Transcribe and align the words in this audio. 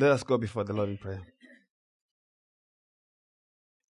Let 0.00 0.12
us 0.12 0.22
go 0.22 0.38
before 0.38 0.64
the 0.64 0.72
Lord 0.72 0.88
in 0.88 0.96
prayer. 0.96 1.20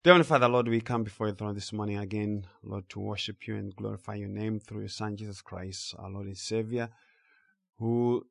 Heavenly 0.05 0.25
Father, 0.25 0.49
Lord, 0.49 0.67
we 0.67 0.81
come 0.81 1.05
before 1.05 1.29
your 1.29 1.37
throne 1.37 1.55
this 1.55 1.73
morning 1.73 1.99
again, 1.99 2.49
Lord, 2.65 2.89
to 2.89 2.99
worship 2.99 3.47
you 3.47 3.55
and 3.55 3.77
glorify 3.77 4.17
your 4.17 4.29
name 4.29 4.59
through 4.59 4.81
your 4.81 4.89
Son, 4.89 5.17
Jesus 5.17 5.41
Christ, 5.41 5.95
our 6.01 6.11
Lord 6.11 6.27
and 6.27 6.37
Savior, 6.37 6.89
who 7.79 8.27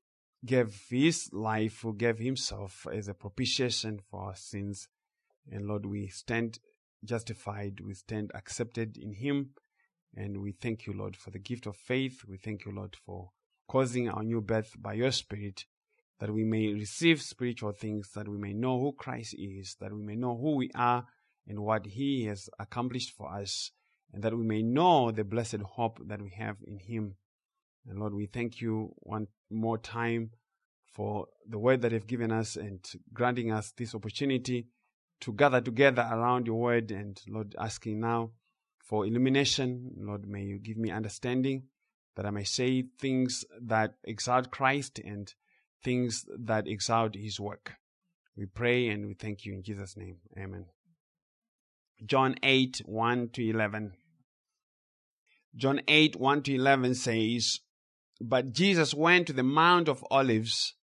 gave 0.46 0.88
his 0.90 1.30
life, 1.32 1.80
who 1.82 1.94
gave 1.96 2.20
himself 2.20 2.86
as 2.92 3.08
a 3.08 3.14
propitiation 3.14 4.02
for 4.12 4.24
our 4.24 4.36
sins. 4.36 4.90
And 5.50 5.66
Lord, 5.66 5.86
we 5.86 6.10
stand 6.10 6.60
justified, 7.06 7.80
we 7.80 7.94
stand 7.94 8.34
accepted 8.36 8.98
in 8.98 9.14
him. 9.14 9.52
And 10.14 10.42
we 10.42 10.52
thank 10.52 10.86
you, 10.86 10.92
Lord, 10.92 11.16
for 11.16 11.32
the 11.32 11.40
gift 11.40 11.66
of 11.66 11.78
faith. 11.78 12.26
We 12.28 12.36
thank 12.36 12.66
you, 12.66 12.74
Lord, 12.74 12.98
for 13.06 13.30
causing 13.70 14.10
our 14.10 14.24
new 14.24 14.42
birth 14.42 14.74
by 14.78 14.96
your 14.96 15.14
Spirit, 15.14 15.64
that 16.20 16.34
we 16.34 16.44
may 16.44 16.74
receive 16.74 17.22
spiritual 17.22 17.72
things, 17.72 18.12
that 18.16 18.28
we 18.28 18.38
may 18.38 18.54
know 18.54 18.80
who 18.80 18.92
Christ 18.92 19.36
is, 19.38 19.76
that 19.80 19.94
we 19.94 20.04
may 20.04 20.16
know 20.16 20.38
who 20.38 20.56
we 20.56 20.70
are 20.76 21.06
and 21.48 21.60
what 21.60 21.86
he 21.86 22.26
has 22.26 22.50
accomplished 22.60 23.16
for 23.18 23.34
us, 23.34 23.72
and 24.14 24.24
that 24.24 24.38
we 24.38 24.46
may 24.46 24.62
know 24.62 25.12
the 25.12 25.24
blessed 25.24 25.62
hope 25.62 26.00
that 26.08 26.22
we 26.22 26.32
have 26.32 26.58
in 26.66 26.80
him. 26.80 27.16
And 27.88 28.00
Lord, 28.00 28.14
we 28.14 28.26
thank 28.26 28.62
you 28.62 28.94
one 28.98 29.28
more 29.50 29.78
time 29.78 30.32
for 30.86 31.28
the 31.48 31.58
word 31.58 31.82
that 31.82 31.92
you've 31.92 32.08
given 32.08 32.32
us 32.32 32.56
and 32.56 32.80
granting 33.14 33.52
us 33.52 33.72
this 33.78 33.96
opportunity 33.96 34.68
to 35.22 35.34
gather 35.34 35.62
together 35.62 36.08
around 36.12 36.48
your 36.48 36.60
word. 36.60 36.92
And 36.92 37.20
Lord, 37.28 37.56
asking 37.60 38.00
now 38.00 38.32
for 38.84 39.06
illumination. 39.06 39.92
Lord, 39.98 40.28
may 40.28 40.44
you 40.44 40.60
give 40.60 40.78
me 40.78 40.92
understanding 40.92 41.64
that 42.16 42.26
I 42.26 42.32
may 42.32 42.44
say 42.44 42.84
things 43.00 43.46
that 43.62 43.96
exalt 44.04 44.52
Christ 44.52 45.00
and 45.00 45.34
things 45.84 46.26
that 46.38 46.68
exalt 46.68 47.16
his 47.16 47.40
work. 47.40 47.74
We 48.36 48.46
pray 48.46 48.88
and 48.88 49.08
we 49.08 49.14
thank 49.14 49.46
you 49.46 49.54
in 49.54 49.64
Jesus' 49.64 49.98
name. 49.98 50.18
Amen. 50.38 50.66
John 52.06 52.36
8 52.42 52.82
1 52.86 53.30
to 53.34 53.50
11. 53.50 53.94
John 55.56 55.82
8 55.88 56.16
1 56.16 56.44
to 56.44 56.56
11 56.56 56.96
says, 56.96 57.60
But 58.22 58.54
Jesus 58.54 58.94
went 58.94 59.28
to 59.28 59.34
the 59.34 59.44
Mount 59.44 59.90
of 59.90 60.06
Olives. 60.10 60.76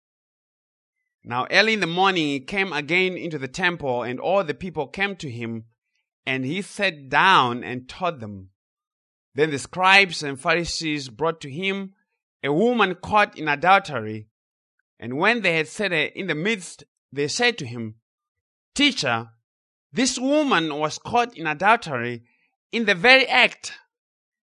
Now 1.22 1.46
early 1.50 1.74
in 1.74 1.80
the 1.80 1.86
morning 1.86 2.26
he 2.26 2.40
came 2.40 2.72
again 2.72 3.16
into 3.16 3.38
the 3.38 3.48
temple, 3.48 4.02
and 4.02 4.18
all 4.18 4.44
the 4.44 4.54
people 4.54 4.88
came 4.88 5.16
to 5.16 5.30
him, 5.30 5.64
and 6.26 6.44
he 6.44 6.60
sat 6.60 7.08
down 7.08 7.62
and 7.62 7.88
taught 7.88 8.20
them. 8.20 8.50
Then 9.34 9.50
the 9.50 9.58
scribes 9.58 10.22
and 10.22 10.40
Pharisees 10.40 11.08
brought 11.08 11.40
to 11.42 11.50
him 11.50 11.92
a 12.42 12.52
woman 12.52 12.94
caught 12.94 13.38
in 13.38 13.48
adultery. 13.48 14.28
And 15.04 15.18
when 15.18 15.42
they 15.42 15.56
had 15.58 15.68
set 15.68 15.92
in 15.92 16.28
the 16.28 16.34
midst, 16.34 16.84
they 17.12 17.28
said 17.28 17.58
to 17.58 17.66
him, 17.66 17.96
Teacher, 18.74 19.28
this 19.92 20.18
woman 20.18 20.74
was 20.78 20.96
caught 20.96 21.36
in 21.36 21.46
adultery 21.46 22.22
in 22.72 22.86
the 22.86 22.94
very 22.94 23.26
act. 23.26 23.72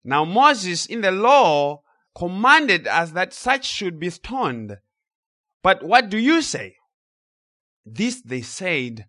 Now 0.04 0.26
Moses 0.26 0.86
in 0.86 1.00
the 1.00 1.12
law 1.14 1.84
commanded 2.14 2.86
us 2.86 3.12
that 3.12 3.34
such 3.34 3.64
should 3.64 3.98
be 3.98 4.10
stoned. 4.10 4.78
But 5.64 5.84
what 5.84 6.10
do 6.10 6.18
you 6.18 6.42
say? 6.42 6.76
This 7.86 8.22
they 8.22 8.42
said, 8.42 9.06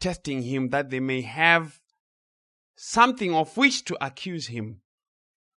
testing 0.00 0.42
him 0.42 0.70
that 0.70 0.90
they 0.90 0.98
may 0.98 1.20
have 1.20 1.78
something 2.74 3.32
of 3.32 3.56
which 3.56 3.84
to 3.84 4.04
accuse 4.04 4.48
him. 4.48 4.80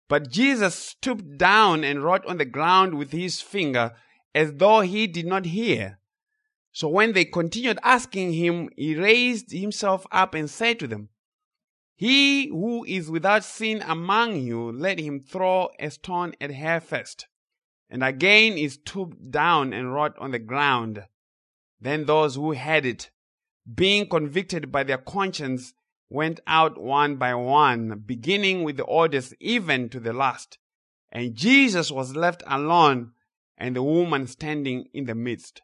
But 0.06 0.28
Jesus 0.30 0.74
stooped 0.74 1.38
down 1.38 1.82
and 1.82 2.04
wrote 2.04 2.26
on 2.26 2.36
the 2.36 2.44
ground 2.44 2.98
with 2.98 3.12
his 3.12 3.40
finger 3.40 3.92
as 4.34 4.52
though 4.54 4.80
he 4.80 5.06
did 5.06 5.26
not 5.26 5.46
hear. 5.46 5.98
So 6.72 6.88
when 6.88 7.12
they 7.12 7.24
continued 7.24 7.78
asking 7.82 8.32
him, 8.32 8.68
he 8.76 8.96
raised 8.96 9.52
himself 9.52 10.06
up 10.10 10.34
and 10.34 10.50
said 10.50 10.80
to 10.80 10.88
them, 10.88 11.10
He 11.94 12.48
who 12.48 12.84
is 12.84 13.10
without 13.10 13.44
sin 13.44 13.82
among 13.86 14.40
you, 14.40 14.72
let 14.72 14.98
him 14.98 15.20
throw 15.20 15.68
a 15.78 15.90
stone 15.90 16.34
at 16.40 16.52
her 16.54 16.80
first. 16.80 17.28
And 17.88 18.02
again 18.02 18.56
he 18.56 18.68
stooped 18.68 19.30
down 19.30 19.72
and 19.72 19.94
wrote 19.94 20.18
on 20.18 20.32
the 20.32 20.40
ground. 20.40 21.04
Then 21.80 22.06
those 22.06 22.34
who 22.34 22.52
had 22.52 22.84
it, 22.84 23.10
being 23.72 24.08
convicted 24.08 24.72
by 24.72 24.82
their 24.82 24.98
conscience, 24.98 25.74
went 26.10 26.40
out 26.46 26.80
one 26.80 27.16
by 27.16 27.34
one, 27.34 28.02
beginning 28.04 28.62
with 28.64 28.76
the 28.76 28.84
oldest 28.84 29.34
even 29.38 29.88
to 29.90 30.00
the 30.00 30.12
last. 30.12 30.58
And 31.12 31.34
Jesus 31.34 31.90
was 31.90 32.16
left 32.16 32.42
alone, 32.46 33.12
and 33.56 33.76
the 33.76 33.82
woman 33.82 34.26
standing 34.26 34.86
in 34.92 35.04
the 35.06 35.14
midst. 35.14 35.62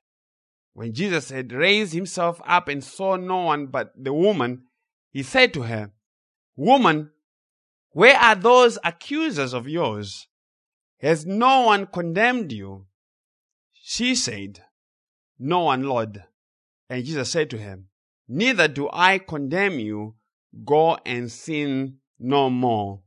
When 0.72 0.92
Jesus 0.92 1.30
had 1.30 1.52
raised 1.52 1.92
himself 1.92 2.40
up 2.46 2.68
and 2.68 2.82
saw 2.82 3.16
no 3.16 3.44
one 3.44 3.66
but 3.66 3.92
the 3.96 4.12
woman, 4.12 4.62
he 5.10 5.22
said 5.22 5.52
to 5.54 5.62
her, 5.62 5.90
Woman, 6.56 7.10
where 7.90 8.16
are 8.16 8.36
those 8.36 8.78
accusers 8.84 9.52
of 9.52 9.68
yours? 9.68 10.28
Has 10.98 11.26
no 11.26 11.62
one 11.62 11.86
condemned 11.86 12.52
you? 12.52 12.86
She 13.72 14.14
said, 14.14 14.62
No 15.38 15.64
one, 15.64 15.82
Lord. 15.82 16.24
And 16.88 17.04
Jesus 17.04 17.30
said 17.30 17.50
to 17.50 17.58
her, 17.58 17.80
Neither 18.28 18.68
do 18.68 18.88
I 18.92 19.18
condemn 19.18 19.78
you. 19.78 20.14
Go 20.64 20.98
and 21.04 21.30
sin 21.30 21.98
no 22.18 22.50
more. 22.50 23.00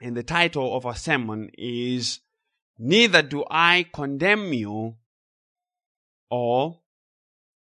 And 0.00 0.16
the 0.16 0.22
title 0.22 0.76
of 0.76 0.86
our 0.86 0.94
sermon 0.94 1.50
is, 1.58 2.20
Neither 2.78 3.22
do 3.22 3.44
I 3.50 3.86
condemn 3.92 4.52
you 4.52 4.96
or 6.30 6.80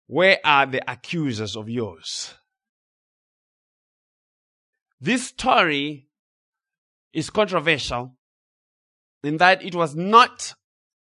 where 0.06 0.38
are 0.44 0.66
the 0.66 0.90
accusers 0.90 1.56
of 1.56 1.68
yours? 1.68 2.34
This 5.00 5.26
story 5.26 6.08
is 7.12 7.28
controversial 7.30 8.16
in 9.22 9.36
that 9.38 9.62
it 9.62 9.74
was 9.74 9.94
not 9.94 10.54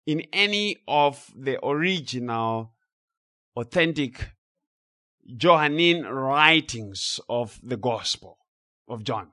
in 0.06 0.22
any 0.32 0.76
of 0.86 1.30
the 1.36 1.62
original 1.64 2.72
authentic 3.56 4.30
Johannine 5.36 6.04
writings 6.04 7.20
of 7.28 7.58
the 7.62 7.76
Gospel 7.76 8.38
of 8.88 9.04
John. 9.04 9.32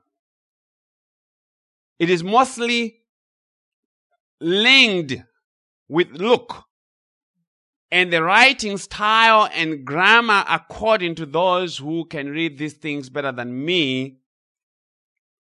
It 1.98 2.10
is 2.10 2.24
mostly 2.24 3.01
linked 4.42 5.14
with 5.88 6.10
Luke 6.10 6.64
and 7.90 8.12
the 8.12 8.22
writing 8.22 8.78
style 8.78 9.48
and 9.52 9.84
grammar 9.84 10.44
according 10.48 11.14
to 11.16 11.26
those 11.26 11.76
who 11.76 12.06
can 12.06 12.30
read 12.30 12.58
these 12.58 12.72
things 12.72 13.10
better 13.10 13.32
than 13.32 13.64
me 13.64 14.18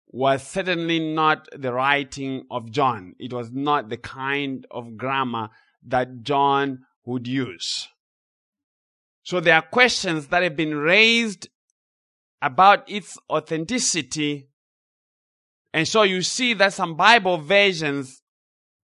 was 0.08 0.42
certainly 0.42 0.98
not 0.98 1.46
the 1.56 1.72
writing 1.72 2.44
of 2.50 2.70
John. 2.72 3.14
It 3.20 3.32
was 3.32 3.52
not 3.52 3.88
the 3.88 3.96
kind 3.96 4.66
of 4.70 4.96
grammar 4.96 5.50
that 5.86 6.22
John 6.22 6.80
would 7.06 7.28
use. 7.28 7.88
So 9.22 9.38
there 9.38 9.54
are 9.54 9.62
questions 9.62 10.26
that 10.26 10.42
have 10.42 10.56
been 10.56 10.74
raised 10.74 11.48
about 12.42 12.90
its 12.90 13.16
authenticity. 13.30 14.48
And 15.72 15.86
so 15.86 16.02
you 16.02 16.22
see 16.22 16.54
that 16.54 16.72
some 16.72 16.96
Bible 16.96 17.38
versions 17.38 18.19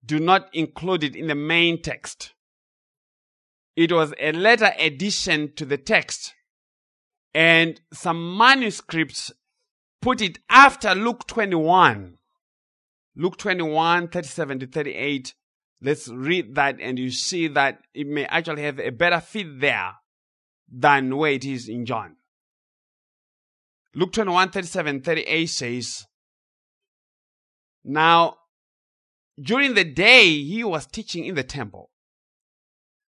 do 0.05 0.19
not 0.19 0.53
include 0.53 1.03
it 1.03 1.15
in 1.15 1.27
the 1.27 1.35
main 1.35 1.81
text. 1.81 2.33
It 3.75 3.91
was 3.91 4.13
a 4.19 4.31
later 4.31 4.71
addition 4.79 5.53
to 5.55 5.65
the 5.65 5.77
text. 5.77 6.33
And 7.33 7.81
some 7.91 8.37
manuscripts 8.37 9.31
put 10.01 10.21
it 10.21 10.39
after 10.49 10.95
Luke 10.95 11.27
21. 11.27 12.17
Luke 13.17 13.37
21, 13.37 14.07
37 14.07 14.59
to 14.59 14.67
38. 14.67 15.33
Let's 15.81 16.07
read 16.07 16.55
that 16.55 16.77
and 16.79 16.97
you 16.97 17.11
see 17.11 17.47
that 17.49 17.79
it 17.93 18.07
may 18.07 18.25
actually 18.25 18.63
have 18.63 18.79
a 18.79 18.91
better 18.91 19.19
fit 19.19 19.59
there 19.59 19.93
than 20.71 21.15
where 21.17 21.31
it 21.31 21.45
is 21.45 21.67
in 21.67 21.85
John. 21.85 22.15
Luke 23.93 24.11
21, 24.13 24.51
37, 24.51 25.01
38 25.01 25.45
says, 25.45 26.05
Now, 27.83 28.37
during 29.41 29.73
the 29.73 29.83
day 29.83 30.41
he 30.41 30.63
was 30.63 30.85
teaching 30.85 31.25
in 31.25 31.35
the 31.35 31.43
temple. 31.43 31.91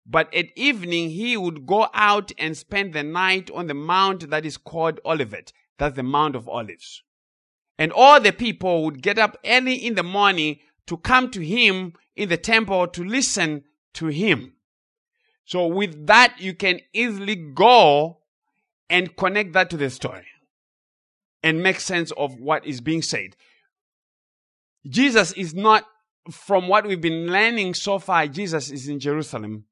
But 0.05 0.33
at 0.33 0.47
evening 0.55 1.11
he 1.11 1.37
would 1.37 1.65
go 1.65 1.87
out 1.93 2.31
and 2.37 2.57
spend 2.57 2.93
the 2.93 3.03
night 3.03 3.49
on 3.51 3.67
the 3.67 3.73
mount 3.73 4.29
that 4.29 4.45
is 4.45 4.57
called 4.57 4.99
Olivet. 5.05 5.53
That's 5.77 5.95
the 5.95 6.03
Mount 6.03 6.35
of 6.35 6.47
Olives. 6.47 7.03
And 7.77 7.91
all 7.91 8.19
the 8.19 8.31
people 8.31 8.83
would 8.83 9.01
get 9.01 9.17
up 9.17 9.37
early 9.45 9.75
in 9.75 9.95
the 9.95 10.03
morning 10.03 10.59
to 10.87 10.97
come 10.97 11.31
to 11.31 11.43
him 11.43 11.93
in 12.15 12.29
the 12.29 12.37
temple 12.37 12.87
to 12.87 13.03
listen 13.03 13.63
to 13.93 14.07
him. 14.07 14.53
So 15.45 15.67
with 15.67 16.07
that, 16.07 16.35
you 16.39 16.53
can 16.53 16.79
easily 16.93 17.35
go 17.35 18.19
and 18.89 19.15
connect 19.15 19.53
that 19.53 19.69
to 19.71 19.77
the 19.77 19.89
story 19.89 20.25
and 21.41 21.63
make 21.63 21.79
sense 21.79 22.11
of 22.11 22.39
what 22.39 22.65
is 22.65 22.81
being 22.81 23.01
said. 23.01 23.35
Jesus 24.87 25.31
is 25.33 25.53
not, 25.53 25.85
from 26.31 26.67
what 26.67 26.85
we've 26.85 27.01
been 27.01 27.27
learning 27.27 27.73
so 27.73 27.99
far, 27.99 28.27
Jesus 28.27 28.69
is 28.71 28.87
in 28.87 28.99
Jerusalem 28.99 29.65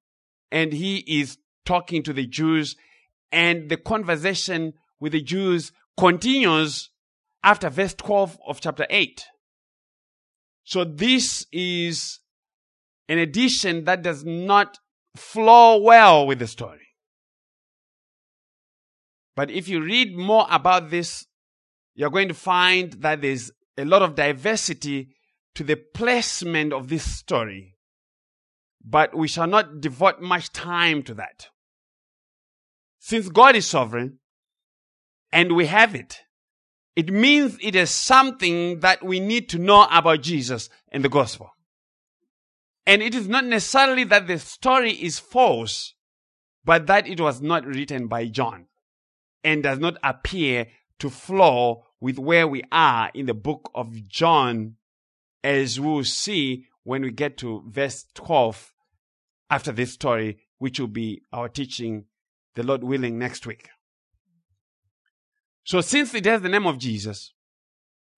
and 0.52 0.74
he 0.74 0.98
is 1.08 1.38
talking 1.66 2.04
to 2.04 2.14
the 2.14 2.26
Jews, 2.26 2.76
and 3.32 3.70
the 3.70 3.78
conversation 3.78 4.74
with 5.00 5.14
the 5.14 5.22
Jews 5.22 5.72
continues 5.98 6.90
after 7.44 7.70
verse 7.70 7.94
12 7.94 8.38
of 8.46 8.60
chapter 8.60 8.86
8. 8.90 9.24
So 10.64 10.84
this 10.84 11.46
is 11.52 12.20
an 13.08 13.18
addition 13.18 13.86
that 13.86 14.02
does 14.02 14.26
not 14.26 14.80
flow 15.16 15.82
well 15.82 16.28
with 16.28 16.40
the 16.40 16.48
story. 16.48 16.80
But 19.36 19.50
if 19.50 19.68
you 19.68 19.82
read 19.82 20.16
more 20.16 20.46
about 20.50 20.90
this, 20.90 21.26
you're 21.96 22.10
going 22.10 22.28
to 22.28 22.34
find 22.34 22.94
that 23.02 23.22
there's 23.22 23.52
a 23.78 23.86
lot 23.86 24.02
of 24.02 24.16
diversity 24.16 25.16
to 25.56 25.64
the 25.64 25.76
placement 25.76 26.74
of 26.74 26.90
this 26.90 27.04
story. 27.04 27.76
But 28.84 29.16
we 29.16 29.28
shall 29.28 29.48
not 29.48 29.82
devote 29.82 30.22
much 30.22 30.52
time 30.52 31.04
to 31.04 31.14
that. 31.16 31.50
Since 33.00 33.30
God 33.30 33.56
is 33.56 33.68
sovereign 33.68 34.20
and 35.32 35.56
we 35.56 35.66
have 35.68 35.96
it, 35.96 36.22
it 36.96 37.12
means 37.12 37.58
it 37.62 37.76
is 37.76 37.90
something 37.90 38.80
that 38.82 39.04
we 39.04 39.20
need 39.20 39.50
to 39.50 39.60
know 39.60 39.88
about 39.90 40.22
Jesus 40.22 40.70
and 40.92 41.04
the 41.04 41.10
gospel. 41.10 41.52
And 42.86 43.02
it 43.02 43.16
is 43.16 43.28
not 43.28 43.46
necessarily 43.46 44.04
that 44.06 44.28
the 44.28 44.40
story 44.40 44.92
is 44.92 45.20
false, 45.20 45.94
but 46.66 46.88
that 46.88 47.08
it 47.08 47.20
was 47.20 47.42
not 47.42 47.66
written 47.66 48.08
by 48.08 48.28
John 48.28 48.66
and 49.44 49.64
does 49.64 49.80
not 49.80 49.98
appear 50.04 50.68
to 51.00 51.10
flow 51.10 51.86
with 52.00 52.20
where 52.20 52.48
we 52.48 52.64
are 52.72 53.10
in 53.14 53.26
the 53.28 53.34
book 53.34 53.72
of 53.74 54.08
John, 54.08 54.76
as 55.44 55.80
we'll 55.80 56.04
see 56.04 56.66
when 56.84 57.02
we 57.02 57.12
get 57.12 57.38
to 57.38 57.64
verse 57.68 58.06
12 58.14 58.74
after 59.50 59.72
this 59.72 59.94
story, 59.94 60.40
which 60.58 60.80
will 60.80 60.88
be 60.88 61.22
our 61.34 61.50
teaching, 61.50 62.06
the 62.56 62.64
Lord 62.64 62.84
willing, 62.84 63.18
next 63.20 63.46
week. 63.46 63.70
So, 65.64 65.82
since 65.82 66.14
it 66.14 66.26
has 66.26 66.42
the 66.42 66.50
name 66.50 66.66
of 66.66 66.78
Jesus, 66.78 67.34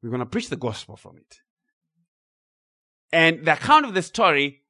we're 0.01 0.09
going 0.09 0.19
to 0.19 0.25
preach 0.25 0.49
the 0.49 0.55
gospel 0.55 0.95
from 0.95 1.17
it. 1.17 1.39
And 3.11 3.45
the 3.45 3.53
account 3.53 3.85
of 3.85 3.93
the 3.93 4.01
story 4.01 4.61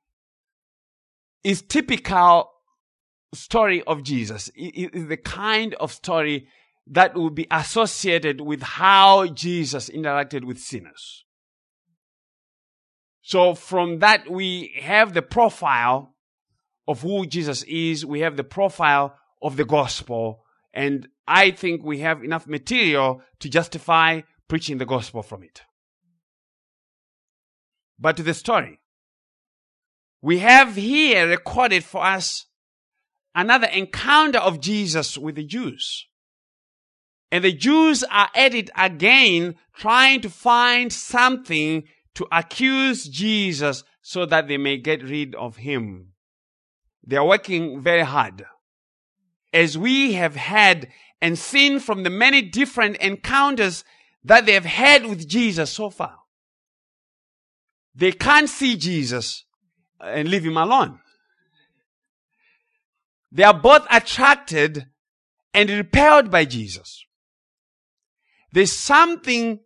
is 1.44 1.61
typical 1.61 2.51
story 3.33 3.83
of 3.83 4.03
Jesus. 4.03 4.49
It 4.56 4.94
is 4.94 5.07
the 5.07 5.17
kind 5.17 5.73
of 5.75 5.91
story 5.91 6.47
that 6.88 7.15
will 7.15 7.29
be 7.29 7.47
associated 7.49 8.41
with 8.41 8.61
how 8.61 9.27
Jesus 9.27 9.89
interacted 9.89 10.44
with 10.44 10.59
sinners. 10.59 11.25
So 13.23 13.55
from 13.55 13.99
that, 13.99 14.29
we 14.29 14.75
have 14.81 15.13
the 15.13 15.21
profile 15.21 16.13
of 16.87 17.01
who 17.01 17.25
Jesus 17.25 17.63
is. 17.63 18.05
We 18.05 18.19
have 18.19 18.35
the 18.35 18.43
profile 18.43 19.15
of 19.41 19.55
the 19.55 19.65
gospel. 19.65 20.43
And 20.73 21.07
I 21.25 21.51
think 21.51 21.83
we 21.83 21.99
have 21.99 22.21
enough 22.21 22.47
material 22.47 23.21
to 23.39 23.49
justify 23.49 24.21
preaching 24.49 24.77
the 24.77 24.85
gospel 24.85 25.23
from 25.23 25.43
it. 25.43 25.61
But 27.97 28.17
to 28.17 28.23
the 28.23 28.33
story. 28.33 28.81
We 30.21 30.39
have 30.39 30.75
here 30.75 31.27
recorded 31.27 31.85
for 31.85 32.03
us 32.03 32.45
another 33.33 33.67
encounter 33.67 34.39
of 34.39 34.59
Jesus 34.59 35.17
with 35.17 35.35
the 35.35 35.45
Jews. 35.45 36.07
And 37.31 37.43
the 37.43 37.53
Jews 37.53 38.03
are 38.03 38.29
at 38.35 38.53
it 38.53 38.69
again, 38.77 39.55
trying 39.75 40.21
to 40.21 40.29
find 40.29 40.91
something 40.91 41.83
to 42.15 42.27
accuse 42.31 43.07
Jesus 43.07 43.83
so 44.01 44.25
that 44.25 44.48
they 44.48 44.57
may 44.57 44.77
get 44.77 45.04
rid 45.04 45.36
of 45.36 45.57
him. 45.57 46.13
They 47.06 47.18
are 47.18 47.25
working 47.25 47.81
very 47.81 48.04
hard. 48.04 48.45
As 49.51 49.77
we 49.77 50.13
have 50.13 50.36
had 50.36 50.89
and 51.21 51.39
seen 51.39 51.80
from 51.80 52.04
the 52.04 52.10
many 52.10 52.42
different 52.42 52.98
encounters 52.98 53.83
that 54.24 54.45
they 54.45 54.54
have 54.54 54.65
had 54.65 55.06
with 55.06 55.27
Jesus 55.27 55.71
so 55.71 55.89
far. 55.89 56.18
They 57.95 58.12
can't 58.12 58.50
see 58.50 58.75
Jesus 58.75 59.45
and 60.01 60.27
leave 60.27 60.44
him 60.44 60.57
alone. 60.57 61.00
They 63.31 63.44
are 63.44 63.54
both 63.54 63.86
attracted 63.89 64.88
and 65.54 65.69
repelled 65.69 66.30
by 66.30 66.45
Jesus. 66.45 67.06
There's 68.51 68.71
something 68.71 69.59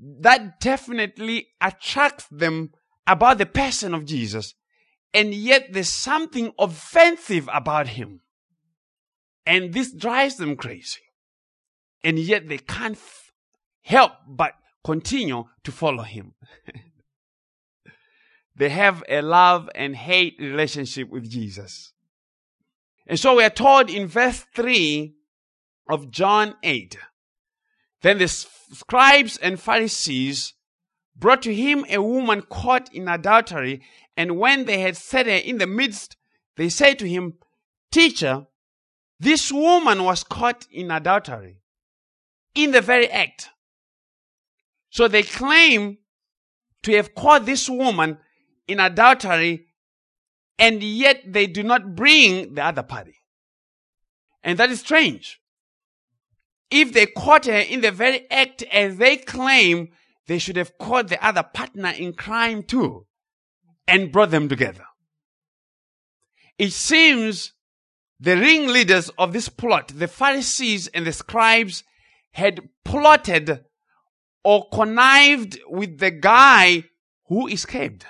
that 0.00 0.60
definitely 0.60 1.48
attracts 1.60 2.26
them 2.30 2.70
about 3.06 3.38
the 3.38 3.46
person 3.46 3.94
of 3.94 4.04
Jesus. 4.04 4.54
And 5.14 5.34
yet 5.34 5.72
there's 5.72 5.88
something 5.88 6.52
offensive 6.58 7.48
about 7.52 7.88
him. 7.88 8.20
And 9.46 9.72
this 9.72 9.92
drives 9.92 10.36
them 10.36 10.56
crazy. 10.56 11.00
And 12.04 12.18
yet 12.18 12.48
they 12.48 12.58
can't 12.58 12.98
help 13.82 14.12
but 14.28 14.52
continue 14.84 15.44
to 15.64 15.72
follow 15.72 16.02
him. 16.02 16.34
they 18.56 18.68
have 18.68 19.02
a 19.08 19.22
love 19.22 19.68
and 19.74 19.96
hate 19.96 20.36
relationship 20.38 21.08
with 21.08 21.28
Jesus. 21.28 21.92
And 23.06 23.18
so 23.18 23.36
we 23.36 23.44
are 23.44 23.50
told 23.50 23.88
in 23.88 24.06
verse 24.06 24.44
3 24.54 25.14
of 25.88 26.10
John 26.10 26.54
8 26.62 26.98
then 28.02 28.18
the 28.18 28.28
scribes 28.28 29.36
and 29.38 29.60
Pharisees 29.60 30.54
brought 31.16 31.42
to 31.42 31.54
him 31.54 31.84
a 31.88 32.00
woman 32.00 32.42
caught 32.42 32.92
in 32.94 33.08
adultery, 33.08 33.82
and 34.16 34.38
when 34.38 34.64
they 34.64 34.80
had 34.80 34.96
set 34.96 35.26
her 35.26 35.32
in 35.32 35.58
the 35.58 35.66
midst, 35.66 36.16
they 36.56 36.68
said 36.68 36.98
to 36.98 37.08
him, 37.08 37.34
Teacher, 37.90 38.46
this 39.18 39.50
woman 39.50 40.04
was 40.04 40.22
caught 40.22 40.66
in 40.70 40.90
adultery, 40.90 41.60
in 42.54 42.70
the 42.70 42.80
very 42.80 43.08
act. 43.10 43.48
So 44.90 45.08
they 45.08 45.22
claim 45.22 45.98
to 46.82 46.96
have 46.96 47.14
caught 47.14 47.46
this 47.46 47.68
woman 47.68 48.18
in 48.66 48.78
adultery, 48.78 49.66
and 50.58 50.82
yet 50.82 51.22
they 51.26 51.46
do 51.46 51.62
not 51.62 51.96
bring 51.96 52.54
the 52.54 52.64
other 52.64 52.82
party. 52.82 53.16
And 54.42 54.58
that 54.58 54.70
is 54.70 54.80
strange. 54.80 55.40
If 56.70 56.92
they 56.92 57.06
caught 57.06 57.46
her 57.46 57.58
in 57.58 57.80
the 57.80 57.90
very 57.90 58.30
act 58.30 58.62
as 58.64 58.96
they 58.96 59.16
claim, 59.16 59.88
they 60.26 60.38
should 60.38 60.56
have 60.56 60.76
caught 60.78 61.08
the 61.08 61.24
other 61.24 61.42
partner 61.42 61.90
in 61.90 62.12
crime 62.12 62.62
too 62.62 63.06
and 63.86 64.12
brought 64.12 64.30
them 64.30 64.48
together. 64.48 64.84
It 66.58 66.72
seems 66.72 67.52
the 68.20 68.36
ringleaders 68.36 69.10
of 69.18 69.32
this 69.32 69.48
plot, 69.48 69.92
the 69.94 70.08
Pharisees 70.08 70.88
and 70.88 71.06
the 71.06 71.12
scribes, 71.12 71.84
had 72.32 72.68
plotted 72.84 73.64
or 74.44 74.68
connived 74.70 75.58
with 75.68 75.98
the 75.98 76.10
guy 76.10 76.84
who 77.26 77.48
escaped. 77.48 78.04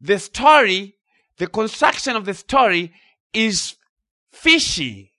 The 0.00 0.18
story, 0.18 0.96
the 1.38 1.46
construction 1.46 2.14
of 2.16 2.26
the 2.26 2.34
story 2.34 2.92
is 3.32 3.76
fishy 4.30 5.13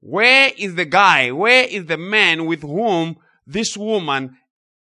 where 0.00 0.50
is 0.56 0.74
the 0.74 0.84
guy? 0.84 1.32
Where 1.32 1.64
is 1.64 1.86
the 1.86 1.96
man 1.96 2.46
with 2.46 2.62
whom 2.62 3.16
this 3.46 3.76
woman 3.76 4.36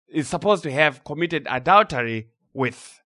is 0.08 0.28
supposed 0.28 0.64
to 0.64 0.72
have 0.72 1.04
committed 1.04 1.48
adultery 1.50 2.30
with? 2.54 3.02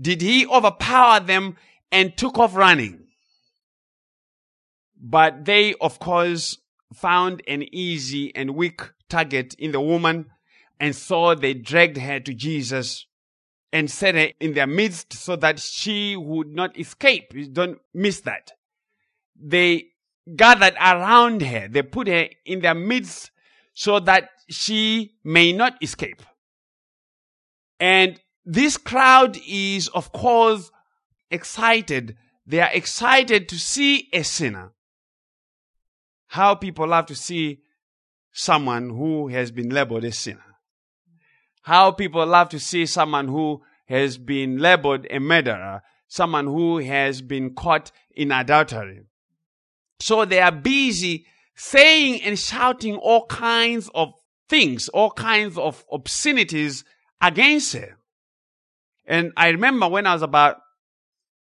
Did 0.00 0.22
he 0.22 0.46
overpower 0.46 1.20
them 1.20 1.56
and 1.90 2.16
took 2.16 2.38
off 2.38 2.56
running? 2.56 3.06
But 4.98 5.44
they, 5.44 5.74
of 5.74 5.98
course, 5.98 6.58
found 6.94 7.42
an 7.46 7.62
easy 7.74 8.34
and 8.34 8.56
weak 8.56 8.80
target 9.08 9.54
in 9.54 9.72
the 9.72 9.80
woman, 9.80 10.26
and 10.80 10.94
so 10.94 11.34
they 11.34 11.54
dragged 11.54 11.98
her 11.98 12.20
to 12.20 12.34
Jesus 12.34 13.06
and 13.72 13.90
set 13.90 14.14
her 14.14 14.28
in 14.40 14.54
their 14.54 14.66
midst 14.66 15.12
so 15.12 15.36
that 15.36 15.60
she 15.60 16.16
would 16.16 16.54
not 16.54 16.78
escape. 16.78 17.32
Don't 17.52 17.78
miss 17.92 18.20
that. 18.22 18.52
They 19.38 19.88
gathered 20.34 20.74
around 20.74 21.42
her. 21.42 21.68
They 21.68 21.82
put 21.82 22.08
her 22.08 22.28
in 22.44 22.60
their 22.60 22.74
midst 22.74 23.30
so 23.74 24.00
that 24.00 24.30
she 24.48 25.14
may 25.22 25.52
not 25.52 25.80
escape. 25.82 26.22
And 27.78 28.18
this 28.44 28.76
crowd 28.76 29.38
is, 29.46 29.88
of 29.88 30.12
course, 30.12 30.70
excited. 31.30 32.16
They 32.46 32.60
are 32.60 32.70
excited 32.72 33.48
to 33.50 33.58
see 33.58 34.08
a 34.12 34.22
sinner. 34.22 34.72
How 36.28 36.54
people 36.54 36.88
love 36.88 37.06
to 37.06 37.14
see 37.14 37.60
someone 38.32 38.90
who 38.90 39.28
has 39.28 39.50
been 39.50 39.70
labeled 39.70 40.04
a 40.04 40.12
sinner. 40.12 40.42
How 41.62 41.90
people 41.90 42.24
love 42.24 42.48
to 42.50 42.60
see 42.60 42.86
someone 42.86 43.28
who 43.28 43.62
has 43.86 44.18
been 44.18 44.58
labeled 44.58 45.06
a 45.10 45.18
murderer, 45.18 45.82
someone 46.08 46.46
who 46.46 46.78
has 46.78 47.22
been 47.22 47.54
caught 47.54 47.90
in 48.14 48.32
adultery. 48.32 49.02
So 50.00 50.24
they 50.24 50.40
are 50.40 50.52
busy 50.52 51.26
saying 51.54 52.22
and 52.22 52.38
shouting 52.38 52.96
all 52.96 53.26
kinds 53.26 53.90
of 53.94 54.12
things, 54.48 54.88
all 54.88 55.10
kinds 55.10 55.58
of 55.58 55.84
obscenities 55.90 56.84
against 57.20 57.72
her. 57.74 57.98
And 59.06 59.32
I 59.36 59.48
remember 59.48 59.88
when 59.88 60.06
I 60.06 60.12
was 60.12 60.22
about 60.22 60.58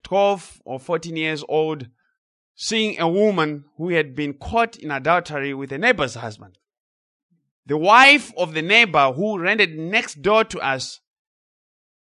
12 0.04 0.62
or 0.64 0.80
14 0.80 1.16
years 1.16 1.44
old 1.48 1.86
seeing 2.54 3.00
a 3.00 3.08
woman 3.08 3.64
who 3.76 3.90
had 3.90 4.14
been 4.14 4.34
caught 4.34 4.76
in 4.76 4.90
adultery 4.90 5.54
with 5.54 5.72
a 5.72 5.78
neighbor's 5.78 6.14
husband. 6.14 6.58
The 7.66 7.76
wife 7.76 8.32
of 8.36 8.52
the 8.52 8.62
neighbor 8.62 9.12
who 9.12 9.38
rented 9.38 9.78
next 9.78 10.22
door 10.22 10.44
to 10.44 10.58
us 10.58 11.00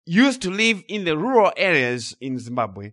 used 0.06 0.40
to 0.42 0.50
live 0.50 0.82
in 0.88 1.04
the 1.04 1.18
rural 1.18 1.52
areas 1.56 2.16
in 2.20 2.38
Zimbabwe. 2.38 2.92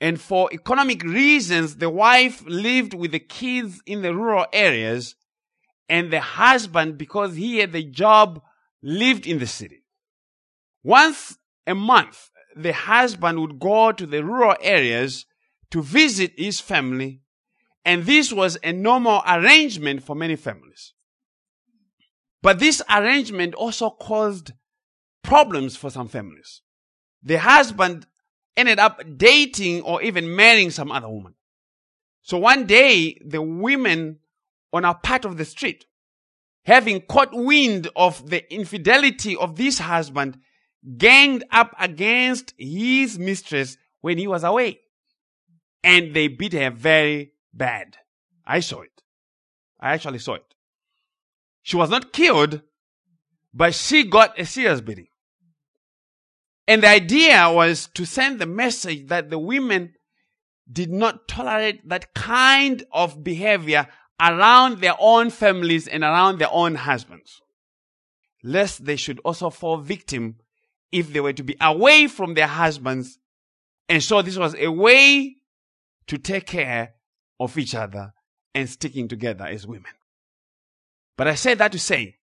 And 0.00 0.20
for 0.20 0.48
economic 0.52 1.02
reasons, 1.02 1.76
the 1.76 1.90
wife 1.90 2.42
lived 2.46 2.94
with 2.94 3.12
the 3.12 3.18
kids 3.18 3.82
in 3.84 4.00
the 4.02 4.14
rural 4.14 4.46
areas 4.52 5.14
and 5.88 6.10
the 6.10 6.20
husband, 6.20 6.96
because 6.96 7.34
he 7.34 7.58
had 7.58 7.72
the 7.72 7.84
job, 7.84 8.40
lived 8.82 9.26
in 9.26 9.40
the 9.40 9.46
city. 9.46 9.84
Once 10.82 11.36
a 11.66 11.74
month, 11.74 12.30
the 12.56 12.72
husband 12.72 13.40
would 13.40 13.58
go 13.58 13.92
to 13.92 14.06
the 14.06 14.24
rural 14.24 14.56
areas 14.60 15.26
to 15.70 15.82
visit 15.82 16.32
his 16.36 16.60
family, 16.60 17.20
and 17.84 18.06
this 18.06 18.32
was 18.32 18.56
a 18.62 18.72
normal 18.72 19.22
arrangement 19.26 20.02
for 20.02 20.14
many 20.16 20.36
families. 20.36 20.94
But 22.42 22.58
this 22.58 22.80
arrangement 22.88 23.54
also 23.54 23.90
caused 23.90 24.52
problems 25.22 25.76
for 25.76 25.90
some 25.90 26.08
families. 26.08 26.62
The 27.22 27.38
husband 27.38 28.06
ended 28.56 28.78
up 28.78 29.00
dating 29.16 29.82
or 29.82 30.02
even 30.02 30.34
marrying 30.34 30.70
some 30.70 30.92
other 30.92 31.08
woman. 31.08 31.34
So 32.22 32.38
one 32.38 32.66
day, 32.66 33.18
the 33.24 33.42
women 33.42 34.18
on 34.72 34.84
a 34.84 34.94
part 34.94 35.24
of 35.24 35.36
the 35.36 35.44
street, 35.44 35.86
having 36.64 37.00
caught 37.00 37.30
wind 37.32 37.88
of 37.96 38.28
the 38.30 38.52
infidelity 38.52 39.36
of 39.36 39.56
this 39.56 39.78
husband, 39.78 40.38
ganged 40.96 41.44
up 41.50 41.74
against 41.78 42.54
his 42.56 43.18
mistress 43.18 43.76
when 44.00 44.18
he 44.18 44.26
was 44.26 44.44
away. 44.44 44.80
And 45.82 46.14
they 46.14 46.28
beat 46.28 46.52
her 46.52 46.70
very 46.70 47.32
bad. 47.52 47.96
I 48.46 48.60
saw 48.60 48.82
it. 48.82 49.02
I 49.80 49.92
actually 49.94 50.18
saw 50.18 50.34
it. 50.34 50.54
She 51.62 51.76
was 51.76 51.90
not 51.90 52.12
killed, 52.12 52.62
but 53.52 53.74
she 53.74 54.04
got 54.04 54.38
a 54.38 54.44
serious 54.44 54.80
beating. 54.80 55.08
And 56.70 56.84
the 56.84 56.88
idea 56.88 57.50
was 57.50 57.88
to 57.94 58.04
send 58.04 58.38
the 58.38 58.46
message 58.46 59.08
that 59.08 59.28
the 59.28 59.40
women 59.40 59.94
did 60.70 60.92
not 60.92 61.26
tolerate 61.26 61.88
that 61.88 62.14
kind 62.14 62.84
of 62.92 63.24
behavior 63.24 63.88
around 64.20 64.78
their 64.78 64.94
own 65.00 65.30
families 65.30 65.88
and 65.88 66.04
around 66.04 66.38
their 66.38 66.52
own 66.52 66.76
husbands. 66.76 67.40
Lest 68.44 68.84
they 68.84 68.94
should 68.94 69.18
also 69.24 69.50
fall 69.50 69.78
victim 69.78 70.36
if 70.92 71.12
they 71.12 71.18
were 71.18 71.32
to 71.32 71.42
be 71.42 71.56
away 71.60 72.06
from 72.06 72.34
their 72.34 72.46
husbands. 72.46 73.18
And 73.88 74.00
so 74.00 74.22
this 74.22 74.36
was 74.36 74.54
a 74.54 74.68
way 74.68 75.38
to 76.06 76.18
take 76.18 76.46
care 76.46 76.94
of 77.40 77.58
each 77.58 77.74
other 77.74 78.12
and 78.54 78.70
sticking 78.70 79.08
together 79.08 79.44
as 79.44 79.66
women. 79.66 79.90
But 81.16 81.26
I 81.26 81.34
say 81.34 81.54
that 81.54 81.72
to 81.72 81.80
say, 81.80 82.18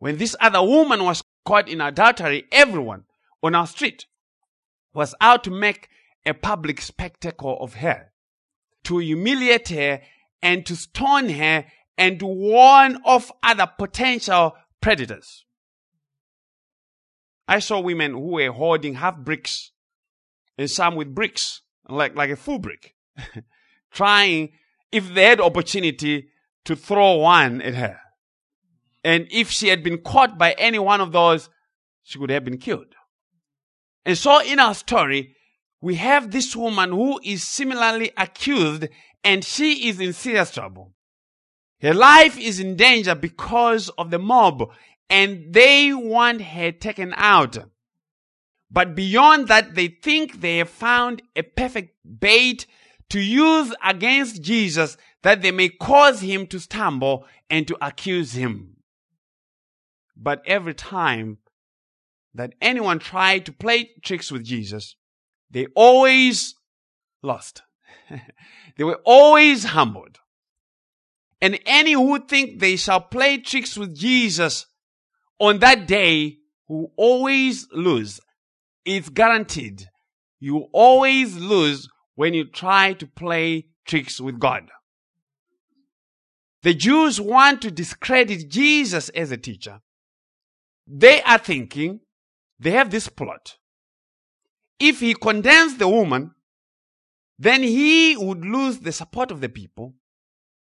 when 0.00 0.18
this 0.18 0.34
other 0.40 0.60
woman 0.60 1.04
was 1.04 1.22
caught 1.44 1.68
in 1.68 1.80
adultery, 1.80 2.46
everyone 2.50 3.04
on 3.46 3.54
our 3.54 3.66
street 3.66 4.06
was 4.92 5.14
out 5.20 5.44
to 5.44 5.50
make 5.50 5.88
a 6.24 6.34
public 6.34 6.80
spectacle 6.80 7.56
of 7.60 7.74
her, 7.74 8.12
to 8.84 8.98
humiliate 8.98 9.68
her 9.68 10.00
and 10.42 10.66
to 10.66 10.76
stone 10.76 11.28
her 11.28 11.64
and 11.98 12.18
to 12.18 12.26
warn 12.26 12.98
off 13.04 13.30
other 13.42 13.70
potential 13.78 14.54
predators. 14.80 15.44
I 17.48 17.60
saw 17.60 17.80
women 17.80 18.12
who 18.12 18.32
were 18.32 18.50
holding 18.50 18.94
half 18.94 19.16
bricks 19.18 19.70
and 20.58 20.70
some 20.70 20.96
with 20.96 21.14
bricks, 21.14 21.62
like, 21.88 22.16
like 22.16 22.30
a 22.30 22.36
full 22.36 22.58
brick, 22.58 22.94
trying, 23.92 24.52
if 24.90 25.14
they 25.14 25.24
had 25.24 25.40
opportunity, 25.40 26.28
to 26.64 26.74
throw 26.74 27.14
one 27.14 27.62
at 27.62 27.74
her. 27.74 28.00
And 29.04 29.28
if 29.30 29.50
she 29.50 29.68
had 29.68 29.84
been 29.84 29.98
caught 29.98 30.36
by 30.36 30.52
any 30.52 30.80
one 30.80 31.00
of 31.00 31.12
those, 31.12 31.48
she 32.02 32.18
would 32.18 32.30
have 32.30 32.44
been 32.44 32.58
killed. 32.58 32.96
And 34.06 34.16
so 34.16 34.40
in 34.40 34.60
our 34.60 34.72
story, 34.72 35.34
we 35.80 35.96
have 35.96 36.30
this 36.30 36.54
woman 36.54 36.90
who 36.90 37.20
is 37.24 37.42
similarly 37.42 38.12
accused 38.16 38.86
and 39.24 39.44
she 39.44 39.88
is 39.88 39.98
in 39.98 40.12
serious 40.12 40.52
trouble. 40.52 40.92
Her 41.82 41.92
life 41.92 42.38
is 42.38 42.60
in 42.60 42.76
danger 42.76 43.16
because 43.16 43.88
of 43.98 44.12
the 44.12 44.20
mob 44.20 44.70
and 45.10 45.52
they 45.52 45.92
want 45.92 46.40
her 46.40 46.70
taken 46.70 47.14
out. 47.16 47.58
But 48.70 48.94
beyond 48.94 49.48
that, 49.48 49.74
they 49.74 49.88
think 49.88 50.40
they 50.40 50.58
have 50.58 50.70
found 50.70 51.20
a 51.34 51.42
perfect 51.42 51.96
bait 52.20 52.66
to 53.10 53.20
use 53.20 53.74
against 53.84 54.40
Jesus 54.40 54.96
that 55.22 55.42
they 55.42 55.50
may 55.50 55.68
cause 55.68 56.20
him 56.20 56.46
to 56.48 56.60
stumble 56.60 57.26
and 57.50 57.66
to 57.66 57.76
accuse 57.84 58.34
him. 58.34 58.76
But 60.16 60.42
every 60.46 60.74
time 60.74 61.38
that 62.36 62.54
anyone 62.60 62.98
tried 62.98 63.46
to 63.46 63.52
play 63.52 63.90
tricks 64.02 64.30
with 64.30 64.44
Jesus, 64.44 64.96
they 65.50 65.66
always 65.74 66.54
lost. 67.22 67.62
they 68.76 68.84
were 68.84 69.00
always 69.04 69.64
humbled. 69.64 70.18
And 71.40 71.58
any 71.66 71.92
who 71.92 72.24
think 72.26 72.60
they 72.60 72.76
shall 72.76 73.00
play 73.00 73.38
tricks 73.38 73.76
with 73.76 73.94
Jesus 73.94 74.66
on 75.38 75.58
that 75.58 75.86
day 75.86 76.38
will 76.68 76.92
always 76.96 77.68
lose. 77.72 78.20
It's 78.84 79.08
guaranteed. 79.08 79.88
You 80.40 80.68
always 80.72 81.36
lose 81.36 81.88
when 82.14 82.34
you 82.34 82.44
try 82.44 82.94
to 82.94 83.06
play 83.06 83.66
tricks 83.86 84.20
with 84.20 84.38
God. 84.38 84.70
The 86.62 86.74
Jews 86.74 87.20
want 87.20 87.62
to 87.62 87.70
discredit 87.70 88.48
Jesus 88.48 89.08
as 89.10 89.30
a 89.30 89.36
teacher. 89.36 89.80
They 90.86 91.22
are 91.22 91.38
thinking 91.38 92.00
they 92.58 92.70
have 92.72 92.90
this 92.90 93.08
plot. 93.08 93.56
If 94.78 95.00
he 95.00 95.14
condemns 95.14 95.76
the 95.76 95.88
woman, 95.88 96.32
then 97.38 97.62
he 97.62 98.16
would 98.16 98.44
lose 98.44 98.78
the 98.80 98.92
support 98.92 99.30
of 99.30 99.40
the 99.40 99.48
people, 99.48 99.94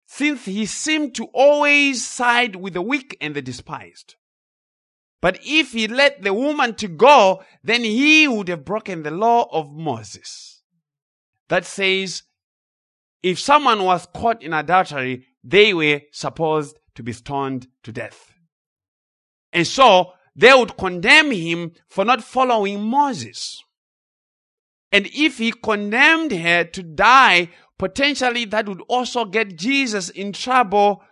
since 0.05 0.45
he 0.45 0.65
seemed 0.65 1.15
to 1.15 1.25
always 1.33 2.05
side 2.05 2.55
with 2.55 2.73
the 2.73 2.81
weak 2.81 3.17
and 3.21 3.35
the 3.35 3.41
despised. 3.41 4.15
But 5.21 5.39
if 5.43 5.73
he 5.73 5.87
let 5.87 6.23
the 6.23 6.33
woman 6.33 6.75
to 6.75 6.87
go, 6.87 7.43
then 7.63 7.83
he 7.83 8.27
would 8.27 8.47
have 8.47 8.65
broken 8.65 9.03
the 9.03 9.11
law 9.11 9.47
of 9.51 9.71
Moses. 9.71 10.63
That 11.49 11.65
says, 11.65 12.23
if 13.21 13.39
someone 13.39 13.83
was 13.83 14.07
caught 14.13 14.41
in 14.41 14.53
adultery, 14.53 15.27
they 15.43 15.73
were 15.73 16.01
supposed 16.11 16.79
to 16.95 17.03
be 17.03 17.13
stoned 17.13 17.67
to 17.83 17.91
death. 17.91 18.33
And 19.53 19.67
so 19.67 20.13
they 20.35 20.53
would 20.53 20.77
condemn 20.77 21.31
him 21.31 21.73
for 21.89 22.05
not 22.05 22.23
following 22.23 22.81
Moses. 22.81 23.63
And 24.91 25.07
if 25.13 25.37
he 25.37 25.51
condemned 25.51 26.31
her 26.31 26.63
to 26.63 26.83
die, 26.83 27.49
potentially 27.77 28.45
that 28.45 28.67
would 28.67 28.81
also 28.87 29.25
get 29.25 29.55
Jesus 29.55 30.09
in 30.09 30.33
trouble 30.33 31.03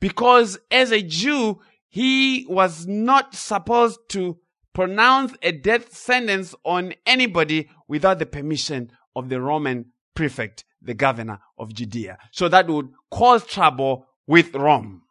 because 0.00 0.58
as 0.70 0.90
a 0.92 1.02
Jew, 1.02 1.60
he 1.88 2.46
was 2.48 2.86
not 2.86 3.34
supposed 3.34 4.00
to 4.10 4.38
pronounce 4.72 5.34
a 5.42 5.52
death 5.52 5.94
sentence 5.94 6.54
on 6.64 6.94
anybody 7.04 7.68
without 7.88 8.18
the 8.18 8.26
permission 8.26 8.90
of 9.16 9.28
the 9.28 9.40
Roman 9.40 9.86
prefect, 10.14 10.64
the 10.80 10.94
governor 10.94 11.40
of 11.58 11.74
Judea. 11.74 12.18
So 12.32 12.48
that 12.48 12.68
would 12.68 12.90
cause 13.10 13.44
trouble 13.46 14.06
with 14.26 14.54
Rome. 14.54 15.02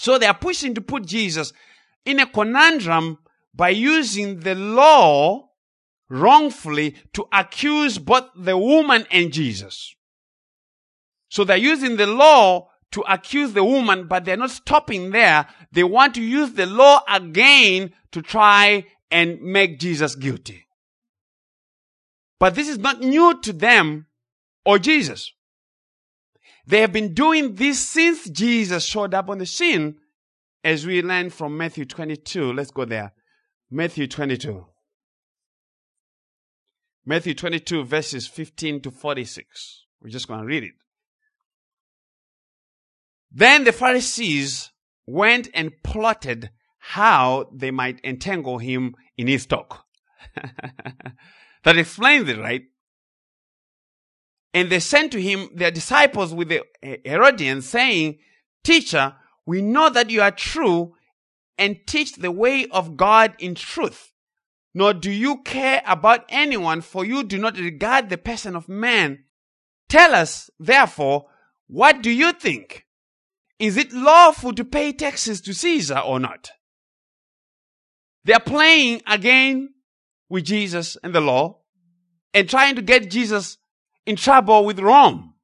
So 0.00 0.16
they 0.16 0.24
are 0.24 0.32
pushing 0.32 0.72
to 0.76 0.80
put 0.80 1.04
Jesus 1.04 1.52
in 2.06 2.20
a 2.20 2.26
conundrum 2.26 3.18
by 3.54 3.68
using 3.68 4.40
the 4.40 4.54
law 4.54 5.50
wrongfully 6.08 6.96
to 7.12 7.26
accuse 7.30 7.98
both 7.98 8.24
the 8.34 8.56
woman 8.56 9.06
and 9.10 9.30
Jesus. 9.30 9.94
So 11.28 11.44
they're 11.44 11.58
using 11.58 11.98
the 11.98 12.06
law 12.06 12.70
to 12.92 13.02
accuse 13.02 13.52
the 13.52 13.62
woman, 13.62 14.08
but 14.08 14.24
they're 14.24 14.38
not 14.38 14.52
stopping 14.52 15.10
there. 15.10 15.46
They 15.70 15.84
want 15.84 16.14
to 16.14 16.22
use 16.22 16.54
the 16.54 16.64
law 16.64 17.02
again 17.06 17.92
to 18.12 18.22
try 18.22 18.86
and 19.10 19.42
make 19.42 19.78
Jesus 19.78 20.14
guilty. 20.14 20.66
But 22.38 22.54
this 22.54 22.70
is 22.70 22.78
not 22.78 23.00
new 23.00 23.38
to 23.42 23.52
them 23.52 24.06
or 24.64 24.78
Jesus. 24.78 25.30
They 26.66 26.80
have 26.80 26.92
been 26.92 27.14
doing 27.14 27.54
this 27.54 27.86
since 27.86 28.28
Jesus 28.28 28.84
showed 28.84 29.14
up 29.14 29.28
on 29.28 29.38
the 29.38 29.46
scene, 29.46 29.96
as 30.62 30.86
we 30.86 31.02
learn 31.02 31.30
from 31.30 31.56
Matthew 31.56 31.84
22. 31.84 32.52
Let's 32.52 32.70
go 32.70 32.84
there. 32.84 33.12
Matthew 33.70 34.06
22. 34.06 34.66
Matthew 37.06 37.34
22, 37.34 37.84
verses 37.84 38.26
15 38.26 38.82
to 38.82 38.90
46. 38.90 39.86
We're 40.02 40.10
just 40.10 40.28
going 40.28 40.40
to 40.40 40.46
read 40.46 40.64
it. 40.64 40.72
Then 43.32 43.64
the 43.64 43.72
Pharisees 43.72 44.70
went 45.06 45.48
and 45.54 45.72
plotted 45.82 46.50
how 46.78 47.48
they 47.52 47.70
might 47.70 48.00
entangle 48.04 48.58
him 48.58 48.94
in 49.16 49.28
his 49.28 49.46
talk. 49.46 49.86
that 51.64 51.78
explains 51.78 52.28
it, 52.28 52.38
right? 52.38 52.62
And 54.52 54.70
they 54.70 54.80
sent 54.80 55.12
to 55.12 55.22
him 55.22 55.48
their 55.54 55.70
disciples 55.70 56.34
with 56.34 56.48
the 56.48 56.62
Herodians 57.04 57.68
saying, 57.68 58.18
Teacher, 58.64 59.14
we 59.46 59.62
know 59.62 59.90
that 59.90 60.10
you 60.10 60.22
are 60.22 60.30
true 60.30 60.94
and 61.56 61.78
teach 61.86 62.16
the 62.16 62.30
way 62.30 62.66
of 62.66 62.96
God 62.96 63.34
in 63.38 63.54
truth. 63.54 64.12
Nor 64.74 64.94
do 64.94 65.10
you 65.10 65.42
care 65.42 65.82
about 65.86 66.24
anyone, 66.28 66.80
for 66.80 67.04
you 67.04 67.22
do 67.22 67.38
not 67.38 67.58
regard 67.58 68.08
the 68.08 68.18
person 68.18 68.54
of 68.54 68.68
man. 68.68 69.24
Tell 69.88 70.14
us, 70.14 70.50
therefore, 70.58 71.26
what 71.66 72.02
do 72.02 72.10
you 72.10 72.32
think? 72.32 72.86
Is 73.58 73.76
it 73.76 73.92
lawful 73.92 74.54
to 74.54 74.64
pay 74.64 74.92
taxes 74.92 75.40
to 75.42 75.52
Caesar 75.52 75.98
or 75.98 76.18
not? 76.18 76.50
They 78.24 78.32
are 78.32 78.40
playing 78.40 79.02
again 79.06 79.74
with 80.28 80.44
Jesus 80.44 80.96
and 81.02 81.14
the 81.14 81.20
law 81.20 81.58
and 82.32 82.48
trying 82.48 82.76
to 82.76 82.82
get 82.82 83.10
Jesus 83.10 83.58
in 84.10 84.16
trouble 84.16 84.64
with 84.64 84.80
Rome. 84.80 85.34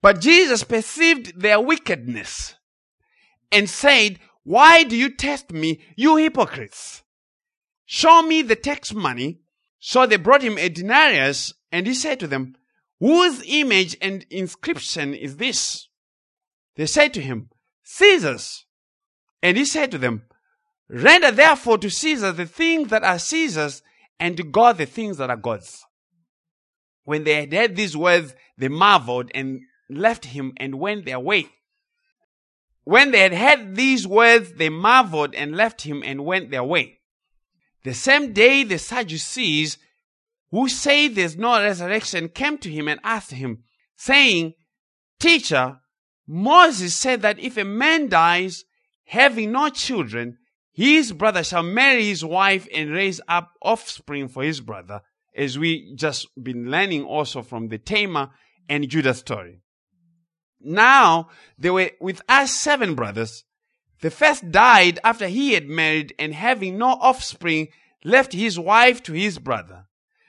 But 0.00 0.20
Jesus 0.20 0.64
perceived 0.64 1.38
their 1.38 1.60
wickedness 1.60 2.54
and 3.52 3.68
said, 3.68 4.18
Why 4.42 4.84
do 4.84 4.96
you 4.96 5.14
test 5.14 5.52
me, 5.52 5.80
you 5.94 6.16
hypocrites? 6.16 7.02
Show 7.84 8.22
me 8.22 8.40
the 8.42 8.56
tax 8.56 8.94
money. 8.94 9.40
So 9.80 10.06
they 10.06 10.16
brought 10.16 10.42
him 10.42 10.58
a 10.58 10.68
denarius, 10.68 11.52
and 11.70 11.86
he 11.86 11.94
said 11.94 12.18
to 12.20 12.26
them, 12.26 12.56
Whose 13.00 13.44
image 13.46 13.96
and 14.00 14.26
inscription 14.30 15.14
is 15.14 15.36
this? 15.36 15.88
They 16.76 16.86
said 16.86 17.14
to 17.14 17.20
him, 17.20 17.50
Caesar's. 17.84 18.64
And 19.42 19.56
he 19.56 19.64
said 19.64 19.90
to 19.92 19.98
them, 19.98 20.22
Render 20.88 21.30
therefore 21.30 21.78
to 21.78 21.90
Caesar 21.90 22.32
the 22.32 22.46
things 22.46 22.88
that 22.88 23.04
are 23.04 23.18
Caesar's, 23.18 23.82
and 24.18 24.36
to 24.38 24.42
God 24.42 24.78
the 24.78 24.86
things 24.86 25.18
that 25.18 25.30
are 25.30 25.36
God's. 25.36 25.84
When 27.08 27.24
they 27.24 27.36
had 27.36 27.54
heard 27.54 27.74
these 27.74 27.96
words, 27.96 28.34
they 28.58 28.68
marveled 28.68 29.30
and 29.34 29.62
left 29.88 30.26
him 30.26 30.52
and 30.58 30.78
went 30.78 31.06
their 31.06 31.18
way. 31.18 31.46
When 32.84 33.12
they 33.12 33.20
had 33.20 33.32
heard 33.32 33.76
these 33.76 34.06
words, 34.06 34.52
they 34.52 34.68
marveled 34.68 35.34
and 35.34 35.56
left 35.56 35.80
him 35.80 36.02
and 36.04 36.26
went 36.26 36.50
their 36.50 36.64
way. 36.64 36.98
The 37.82 37.94
same 37.94 38.34
day, 38.34 38.62
the 38.62 38.78
Sadducees, 38.78 39.78
who 40.50 40.68
say 40.68 41.08
there's 41.08 41.38
no 41.38 41.58
resurrection, 41.58 42.28
came 42.28 42.58
to 42.58 42.70
him 42.70 42.88
and 42.88 43.00
asked 43.02 43.30
him, 43.30 43.64
saying, 43.96 44.52
Teacher, 45.18 45.80
Moses 46.26 46.94
said 46.94 47.22
that 47.22 47.38
if 47.38 47.56
a 47.56 47.64
man 47.64 48.10
dies 48.10 48.64
having 49.06 49.52
no 49.52 49.70
children, 49.70 50.36
his 50.74 51.12
brother 51.12 51.42
shall 51.42 51.62
marry 51.62 52.04
his 52.04 52.22
wife 52.22 52.68
and 52.74 52.90
raise 52.90 53.18
up 53.28 53.54
offspring 53.62 54.28
for 54.28 54.42
his 54.42 54.60
brother 54.60 55.00
as 55.38 55.58
we 55.58 55.94
just 55.94 56.26
been 56.42 56.70
learning 56.70 57.04
also 57.04 57.42
from 57.42 57.68
the 57.68 57.78
Tamar 57.78 58.30
and 58.68 58.88
Judah 58.88 59.14
story. 59.14 59.62
Now, 60.60 61.28
there 61.56 61.72
were 61.72 61.92
with 62.00 62.20
us 62.28 62.52
seven 62.52 62.94
brothers. 62.94 63.44
The 64.00 64.10
first 64.10 64.50
died 64.50 64.98
after 65.04 65.28
he 65.28 65.54
had 65.54 65.68
married 65.68 66.14
and 66.18 66.34
having 66.34 66.76
no 66.76 66.88
offspring 66.88 67.68
left 68.04 68.32
his 68.32 68.58
wife 68.58 69.02
to 69.04 69.12
his 69.12 69.38
brother. 69.38 69.86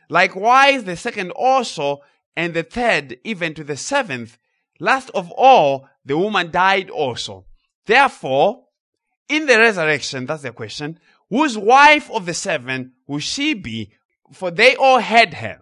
Likewise, 0.09 0.83
the 0.83 0.95
second 0.95 1.31
also 1.31 2.01
and 2.35 2.53
the 2.53 2.63
third 2.63 3.17
even 3.23 3.53
to 3.55 3.63
the 3.63 3.77
seventh. 3.77 4.37
Last 4.79 5.09
of 5.13 5.31
all, 5.31 5.87
the 6.05 6.17
woman 6.17 6.51
died 6.51 6.89
also. 6.89 7.45
Therefore, 7.85 8.65
in 9.27 9.47
the 9.47 9.57
resurrection, 9.57 10.25
that's 10.25 10.43
the 10.43 10.51
question, 10.51 10.99
whose 11.29 11.57
wife 11.57 12.09
of 12.11 12.25
the 12.25 12.33
seven 12.33 12.93
will 13.07 13.19
she 13.19 13.53
be 13.53 13.91
for 14.31 14.51
they 14.51 14.75
all 14.75 14.99
had 14.99 15.35
her. 15.35 15.61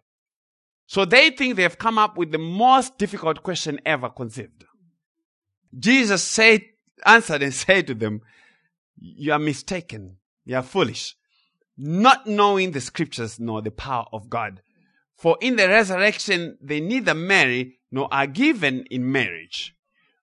So 0.85 1.05
they 1.05 1.31
think 1.31 1.55
they 1.55 1.63
have 1.63 1.77
come 1.77 1.97
up 1.97 2.17
with 2.17 2.31
the 2.31 2.37
most 2.37 2.97
difficult 2.97 3.43
question 3.43 3.79
ever 3.85 4.09
conceived. 4.09 4.63
Jesus 5.77 6.23
said, 6.23 6.61
answered 7.05 7.43
and 7.43 7.53
said 7.53 7.87
to 7.87 7.93
them, 7.93 8.21
you 8.99 9.31
are 9.31 9.39
mistaken. 9.39 10.17
You 10.45 10.55
are 10.55 10.63
foolish, 10.63 11.15
not 11.77 12.25
knowing 12.25 12.71
the 12.71 12.81
scriptures 12.81 13.39
nor 13.39 13.61
the 13.61 13.69
power 13.69 14.05
of 14.13 14.29
God. 14.29 14.61
For 15.17 15.37
in 15.41 15.57
the 15.57 15.67
resurrection, 15.67 16.57
they 16.61 16.79
neither 16.79 17.13
marry 17.13 17.79
nor 17.91 18.07
are 18.13 18.27
given 18.27 18.85
in 18.89 19.11
marriage, 19.11 19.75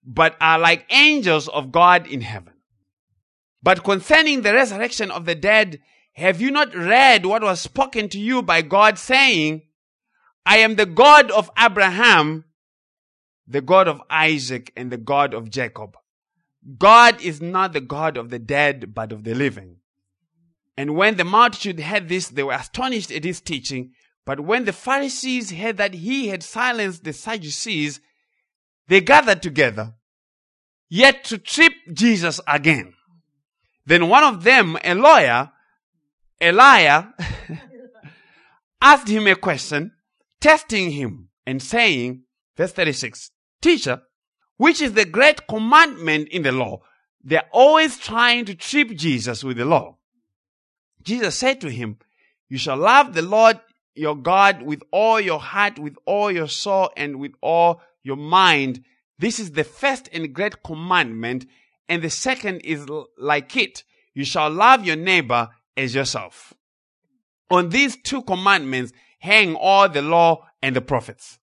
but 0.05 0.37
are 0.41 0.59
like 0.59 0.87
angels 0.91 1.49
of 1.49 1.73
God 1.73 2.07
in 2.07 2.23
heaven. 2.23 2.55
But 3.63 3.85
concerning 3.85 4.43
the 4.43 4.55
resurrection 4.55 5.11
of 5.11 5.27
the 5.27 5.35
dead, 5.35 5.81
have 6.15 6.41
you 6.41 6.51
not 6.51 6.75
read 6.75 7.27
what 7.27 7.43
was 7.43 7.61
spoken 7.61 8.09
to 8.11 8.19
you 8.19 8.43
by 8.43 8.63
God 8.63 8.99
saying, 8.99 9.63
I 10.47 10.59
am 10.59 10.77
the 10.77 10.87
God 10.87 11.31
of 11.31 11.51
Abraham, 11.59 12.45
the 13.47 13.61
God 13.61 13.89
of 13.89 14.01
Isaac, 14.09 14.73
and 14.77 14.91
the 14.91 14.97
God 14.97 15.35
of 15.35 15.51
Jacob. 15.51 15.97
God 16.79 17.21
is 17.21 17.41
not 17.41 17.73
the 17.73 17.81
God 17.81 18.17
of 18.17 18.31
the 18.31 18.39
dead, 18.39 18.95
but 18.95 19.13
of 19.13 19.25
the 19.25 19.35
living. 19.35 19.77
And 20.77 20.97
when 20.97 21.17
the 21.17 21.25
multitude 21.25 21.81
heard 21.81 22.09
this, 22.09 22.29
they 22.29 22.43
were 22.43 22.53
astonished 22.53 23.11
at 23.11 23.25
his 23.25 23.41
teaching. 23.41 23.93
But 24.25 24.41
when 24.41 24.65
the 24.65 24.73
Pharisees 24.73 25.53
heard 25.53 25.77
that 25.77 25.95
he 25.95 26.29
had 26.29 26.43
silenced 26.43 27.05
the 27.05 27.13
Sadducees, 27.13 28.01
they 28.89 29.01
gathered 29.01 29.43
together, 29.43 29.95
yet 30.89 31.25
to 31.25 31.39
trip 31.39 31.73
Jesus 31.93 32.41
again. 32.47 32.95
Then 33.87 34.09
one 34.09 34.25
of 34.25 34.45
them, 34.45 34.79
a 34.85 34.95
lawyer, 34.95 35.51
Elijah 36.45 37.15
asked 38.83 39.09
him 39.09 39.27
a 39.27 39.35
question, 39.35 39.93
testing 40.41 40.91
him 40.91 41.31
and 41.47 41.63
saying, 41.63 42.25
verse 42.57 42.73
36, 42.73 43.31
Teacher, 43.63 44.03
which 44.59 44.83
is 44.83 44.93
the 44.93 45.07
great 45.07 45.47
commandment 45.47 46.29
in 46.29 46.43
the 46.43 46.53
law? 46.53 46.83
They're 47.23 47.49
always 47.51 47.99
trying 47.99 48.45
to 48.45 48.55
trip 48.55 48.91
Jesus 48.91 49.43
with 49.43 49.57
the 49.57 49.65
law. 49.65 49.97
Jesus 51.03 51.35
said 51.37 51.63
to 51.63 51.71
him, 51.71 51.99
You 52.49 52.59
shall 52.59 52.77
love 52.77 53.15
the 53.15 53.23
Lord 53.23 53.59
your 53.95 54.17
God 54.17 54.63
with 54.63 54.83
all 54.91 55.19
your 55.21 55.41
heart, 55.41 55.79
with 55.79 55.97
all 56.05 56.31
your 56.31 56.49
soul, 56.49 56.91
and 56.97 57.19
with 57.19 57.33
all 57.41 57.81
your 58.03 58.17
mind. 58.17 58.85
This 59.19 59.39
is 59.39 59.53
the 59.53 59.65
first 59.65 60.09
and 60.13 60.35
great 60.35 60.63
commandment. 60.63 61.47
And 61.89 62.03
the 62.03 62.11
second 62.11 62.61
is 62.61 62.87
like 63.19 63.57
it. 63.57 63.85
You 64.13 64.25
shall 64.25 64.51
love 64.51 64.85
your 64.85 64.97
neighbor 64.97 65.49
as 65.77 65.95
yourself. 65.95 66.55
On 67.51 67.69
these 67.69 67.97
two 67.97 68.23
commandments 68.23 68.93
hang 69.21 69.55
all 69.55 69.89
the 69.89 70.03
law 70.03 70.47
and 70.63 70.75
the 70.75 70.81
prophets. 70.81 71.39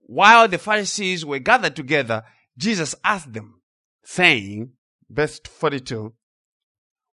While 0.00 0.48
the 0.48 0.58
Pharisees 0.58 1.24
were 1.24 1.38
gathered 1.38 1.76
together, 1.76 2.24
Jesus 2.56 2.94
asked 3.04 3.32
them, 3.32 3.60
saying, 4.04 4.72
verse 5.10 5.40
42, 5.44 6.14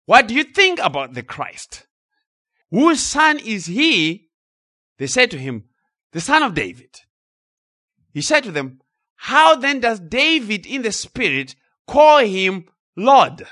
What 0.05 0.27
do 0.27 0.33
you 0.33 0.43
think 0.43 0.79
about 0.79 1.13
the 1.13 1.23
Christ? 1.23 1.87
Whose 2.71 3.01
son 3.01 3.39
is 3.39 3.65
he? 3.65 4.29
They 4.97 5.07
said 5.07 5.29
to 5.31 5.37
him, 5.37 5.65
The 6.13 6.21
son 6.21 6.41
of 6.43 6.53
David. 6.53 7.01
He 8.13 8.21
said 8.21 8.43
to 8.45 8.51
them, 8.51 8.79
How 9.15 9.55
then 9.55 9.81
does 9.81 9.99
David 9.99 10.65
in 10.65 10.81
the 10.81 10.91
Spirit 10.91 11.55
call 11.85 12.19
him 12.19 12.65
Lord? 12.95 13.45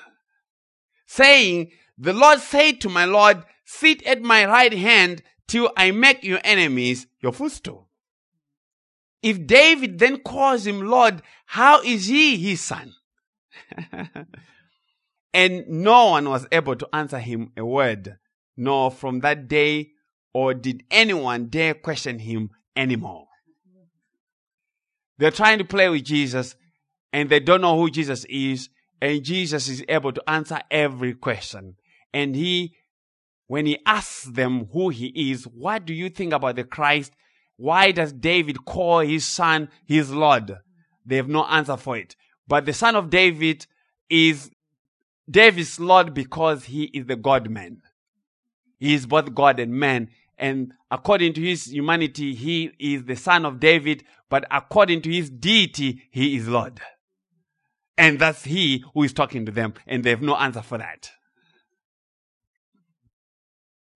Saying, 1.06 1.72
the 1.98 2.14
Lord 2.14 2.40
said 2.40 2.82
to 2.82 2.90
my 2.90 3.06
Lord, 3.06 3.44
Sit 3.66 4.04
at 4.04 4.22
my 4.22 4.46
right 4.46 4.74
hand 4.74 5.24
till 5.48 5.72
I 5.78 5.92
make 5.92 6.24
your 6.24 6.40
enemies 6.44 7.08
your 7.22 7.32
footstool. 7.32 7.90
If 9.22 9.48
David 9.48 10.00
then 10.00 10.20
calls 10.20 10.68
him 10.68 10.82
Lord, 10.82 11.22
how 11.46 11.82
is 11.82 12.08
he 12.08 12.38
his 12.38 12.62
son? 12.62 12.94
and 15.34 15.68
no 15.68 16.08
one 16.08 16.30
was 16.30 16.46
able 16.52 16.76
to 16.76 16.88
answer 16.94 17.20
him 17.20 17.52
a 17.56 17.66
word, 17.66 18.18
nor 18.58 18.92
from 18.92 19.22
that 19.22 19.48
day 19.48 19.92
or 20.34 20.54
did 20.54 20.84
anyone 20.92 21.46
dare 21.46 21.74
question 21.74 22.20
him 22.20 22.50
anymore. 22.76 23.28
They're 25.18 25.32
trying 25.32 25.60
to 25.60 25.66
play 25.66 25.90
with 25.90 26.04
Jesus 26.04 26.56
and 27.14 27.30
they 27.30 27.40
don't 27.40 27.62
know 27.62 27.78
who 27.78 27.92
Jesus 27.92 28.26
is, 28.28 28.70
and 29.00 29.24
Jesus 29.24 29.70
is 29.70 29.86
able 29.88 30.12
to 30.12 30.30
answer 30.30 30.60
every 30.72 31.14
question. 31.14 31.76
And 32.14 32.36
he, 32.36 32.76
when 33.48 33.66
he 33.66 33.80
asks 33.86 34.24
them 34.24 34.68
who 34.72 34.90
he 34.90 35.32
is, 35.32 35.46
what 35.46 35.86
do 35.86 35.94
you 35.94 36.10
think 36.10 36.34
about 36.34 36.56
the 36.56 36.64
Christ? 36.64 37.14
Why 37.58 37.92
does 37.92 38.14
David 38.14 38.66
call 38.66 39.00
his 39.00 39.26
son 39.26 39.70
his 39.86 40.12
Lord? 40.12 40.58
They 41.06 41.18
have 41.18 41.30
no 41.30 41.46
answer 41.46 41.78
for 41.78 41.98
it. 41.98 42.16
But 42.48 42.66
the 42.66 42.74
son 42.74 42.96
of 42.96 43.10
David 43.10 43.66
is 44.10 44.52
David's 45.30 45.80
Lord 45.80 46.14
because 46.14 46.66
he 46.66 46.86
is 46.86 47.06
the 47.06 47.16
God 47.16 47.50
man. 47.50 47.82
He 48.80 48.94
is 48.94 49.06
both 49.06 49.34
God 49.34 49.60
and 49.60 49.74
man. 49.74 50.10
And 50.38 50.74
according 50.92 51.34
to 51.34 51.42
his 51.42 51.72
humanity, 51.72 52.36
he 52.36 52.72
is 52.80 53.06
the 53.06 53.16
son 53.16 53.46
of 53.46 53.60
David, 53.60 54.04
but 54.30 54.46
according 54.52 55.02
to 55.04 55.12
his 55.12 55.30
deity, 55.30 56.04
he 56.12 56.36
is 56.36 56.48
Lord. 56.48 56.82
And 57.98 58.20
that's 58.20 58.44
he 58.44 58.84
who 58.94 59.04
is 59.04 59.14
talking 59.14 59.46
to 59.46 59.52
them, 59.52 59.76
and 59.86 60.04
they 60.04 60.10
have 60.10 60.22
no 60.22 60.36
answer 60.36 60.62
for 60.62 60.80
that. 60.80 61.12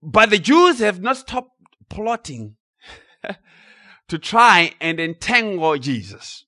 But 0.02 0.30
the 0.30 0.40
Jews 0.40 0.80
have 0.80 1.02
not 1.02 1.18
stopped 1.18 1.52
plotting 1.90 2.56
to 4.08 4.18
try 4.18 4.74
and 4.80 5.00
entangle 5.00 5.78
Jesus. 5.78 6.46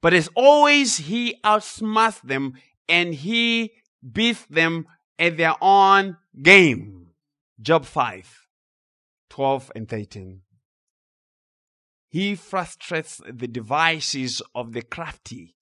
But 0.00 0.14
as 0.14 0.28
always, 0.34 0.98
he 0.98 1.36
outsmarts 1.44 2.22
them 2.22 2.54
and 2.88 3.14
he 3.14 3.72
beats 4.12 4.44
them 4.46 4.86
at 5.18 5.36
their 5.36 5.54
own 5.60 6.16
game. 6.42 7.08
Job 7.60 7.84
5, 7.84 8.46
12 9.28 9.72
and 9.74 9.88
13. 9.88 10.40
He 12.08 12.34
frustrates 12.34 13.20
the 13.30 13.46
devices 13.46 14.42
of 14.54 14.72
the 14.72 14.82
crafty 14.82 15.56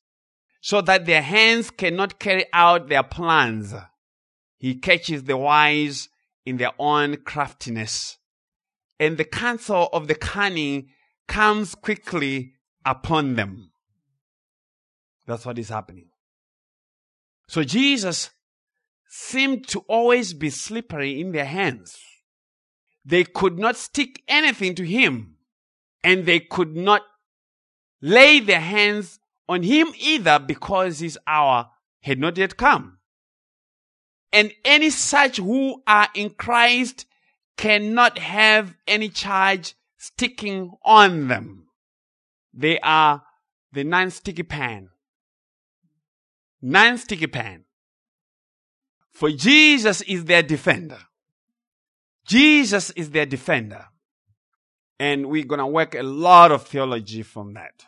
so 0.60 0.80
that 0.82 1.04
their 1.04 1.22
hands 1.22 1.70
cannot 1.70 2.18
carry 2.18 2.46
out 2.52 2.88
their 2.88 3.02
plans. 3.02 3.74
He 4.56 4.76
catches 4.76 5.24
the 5.24 5.36
wise 5.36 6.08
in 6.48 6.56
their 6.56 6.72
own 6.78 7.16
craftiness 7.18 8.18
and 8.98 9.16
the 9.16 9.24
counsel 9.24 9.88
of 9.92 10.08
the 10.08 10.14
cunning 10.14 10.88
comes 11.26 11.74
quickly 11.74 12.54
upon 12.84 13.36
them. 13.36 13.70
That's 15.26 15.44
what 15.44 15.58
is 15.58 15.68
happening. 15.68 16.08
So 17.48 17.62
Jesus 17.62 18.30
seemed 19.08 19.68
to 19.68 19.80
always 19.80 20.34
be 20.34 20.50
slippery 20.50 21.20
in 21.20 21.32
their 21.32 21.44
hands. 21.44 21.98
They 23.04 23.24
could 23.24 23.58
not 23.58 23.76
stick 23.76 24.22
anything 24.28 24.74
to 24.76 24.84
him, 24.84 25.36
and 26.04 26.26
they 26.26 26.40
could 26.40 26.76
not 26.76 27.02
lay 28.02 28.40
their 28.40 28.60
hands 28.60 29.18
on 29.48 29.62
him 29.62 29.92
either 29.98 30.38
because 30.38 30.98
his 30.98 31.18
hour 31.26 31.70
had 32.02 32.18
not 32.18 32.36
yet 32.36 32.56
come. 32.56 32.97
And 34.32 34.52
any 34.64 34.90
such 34.90 35.38
who 35.38 35.82
are 35.86 36.08
in 36.14 36.30
Christ 36.30 37.06
cannot 37.56 38.18
have 38.18 38.74
any 38.86 39.08
charge 39.08 39.74
sticking 39.96 40.72
on 40.84 41.28
them. 41.28 41.66
They 42.52 42.78
are 42.80 43.22
the 43.72 43.84
non-sticky 43.84 44.44
pan. 44.44 44.90
Non-sticky 46.60 47.28
pan. 47.28 47.64
For 49.12 49.30
Jesus 49.30 50.00
is 50.02 50.24
their 50.24 50.42
defender. 50.42 50.98
Jesus 52.26 52.90
is 52.90 53.10
their 53.10 53.26
defender. 53.26 53.86
And 55.00 55.26
we're 55.26 55.44
gonna 55.44 55.66
work 55.66 55.94
a 55.94 56.02
lot 56.02 56.52
of 56.52 56.66
theology 56.66 57.22
from 57.22 57.54
that. 57.54 57.84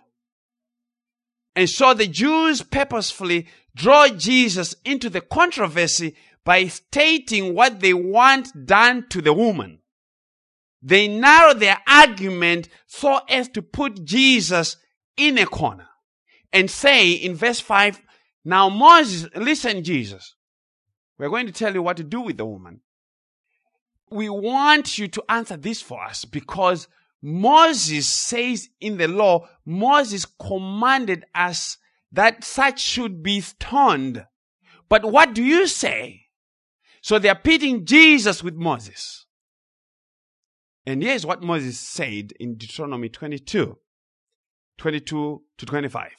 And 1.55 1.68
so 1.68 1.94
the 1.94 2.07
Jews 2.07 2.62
purposefully 2.62 3.46
draw 3.74 4.09
Jesus 4.09 4.74
into 4.85 5.11
the 5.11 5.20
controversy 5.20 6.16
by 6.44 6.66
stating 6.66 7.55
what 7.55 7.81
they 7.81 7.94
want 7.94 8.66
done 8.66 9.07
to 9.11 9.20
the 9.20 9.33
woman. 9.33 9.81
They 10.83 11.09
narrow 11.09 11.55
their 11.55 11.79
argument 11.87 12.68
so 12.87 13.20
as 13.29 13.48
to 13.50 13.62
put 13.62 14.05
Jesus 14.05 14.76
in 15.16 15.37
a 15.38 15.46
corner 15.46 15.88
and 16.53 16.70
say 16.70 17.12
in 17.12 17.35
verse 17.35 17.61
5, 17.61 18.00
now 18.44 18.68
Moses, 18.68 19.29
listen 19.37 19.85
Jesus, 19.85 20.35
we're 21.18 21.29
going 21.29 21.46
to 21.46 21.53
tell 21.53 21.74
you 21.74 21.83
what 21.83 21.98
to 21.98 22.05
do 22.05 22.22
with 22.22 22.38
the 22.38 22.46
woman. 22.46 22.81
We 24.11 24.31
want 24.31 24.98
you 24.98 25.07
to 25.09 25.24
answer 25.29 25.57
this 25.57 25.83
for 25.83 26.03
us 26.03 26.24
because 26.24 26.88
Moses 27.22 28.09
says 28.09 28.70
in 28.81 28.96
the 28.96 29.07
law, 29.07 29.46
Moses 29.66 30.24
commanded 30.24 31.26
us 31.35 31.76
that 32.11 32.42
such 32.42 32.81
should 32.81 33.22
be 33.22 33.42
stoned. 33.42 34.26
But 34.88 35.05
what 35.05 35.35
do 35.35 35.44
you 35.44 35.66
say? 35.66 36.30
So 37.01 37.19
they 37.19 37.29
are 37.29 37.35
pitting 37.35 37.85
Jesus 37.85 38.43
with 38.43 38.55
Moses. 38.55 39.27
And 40.87 41.03
here's 41.03 41.27
what 41.27 41.43
Moses 41.43 41.79
said 41.79 42.33
in 42.41 42.57
Deuteronomy 42.57 43.09
22, 43.09 43.79
22 44.79 45.43
to 45.59 45.67
25. 45.67 46.11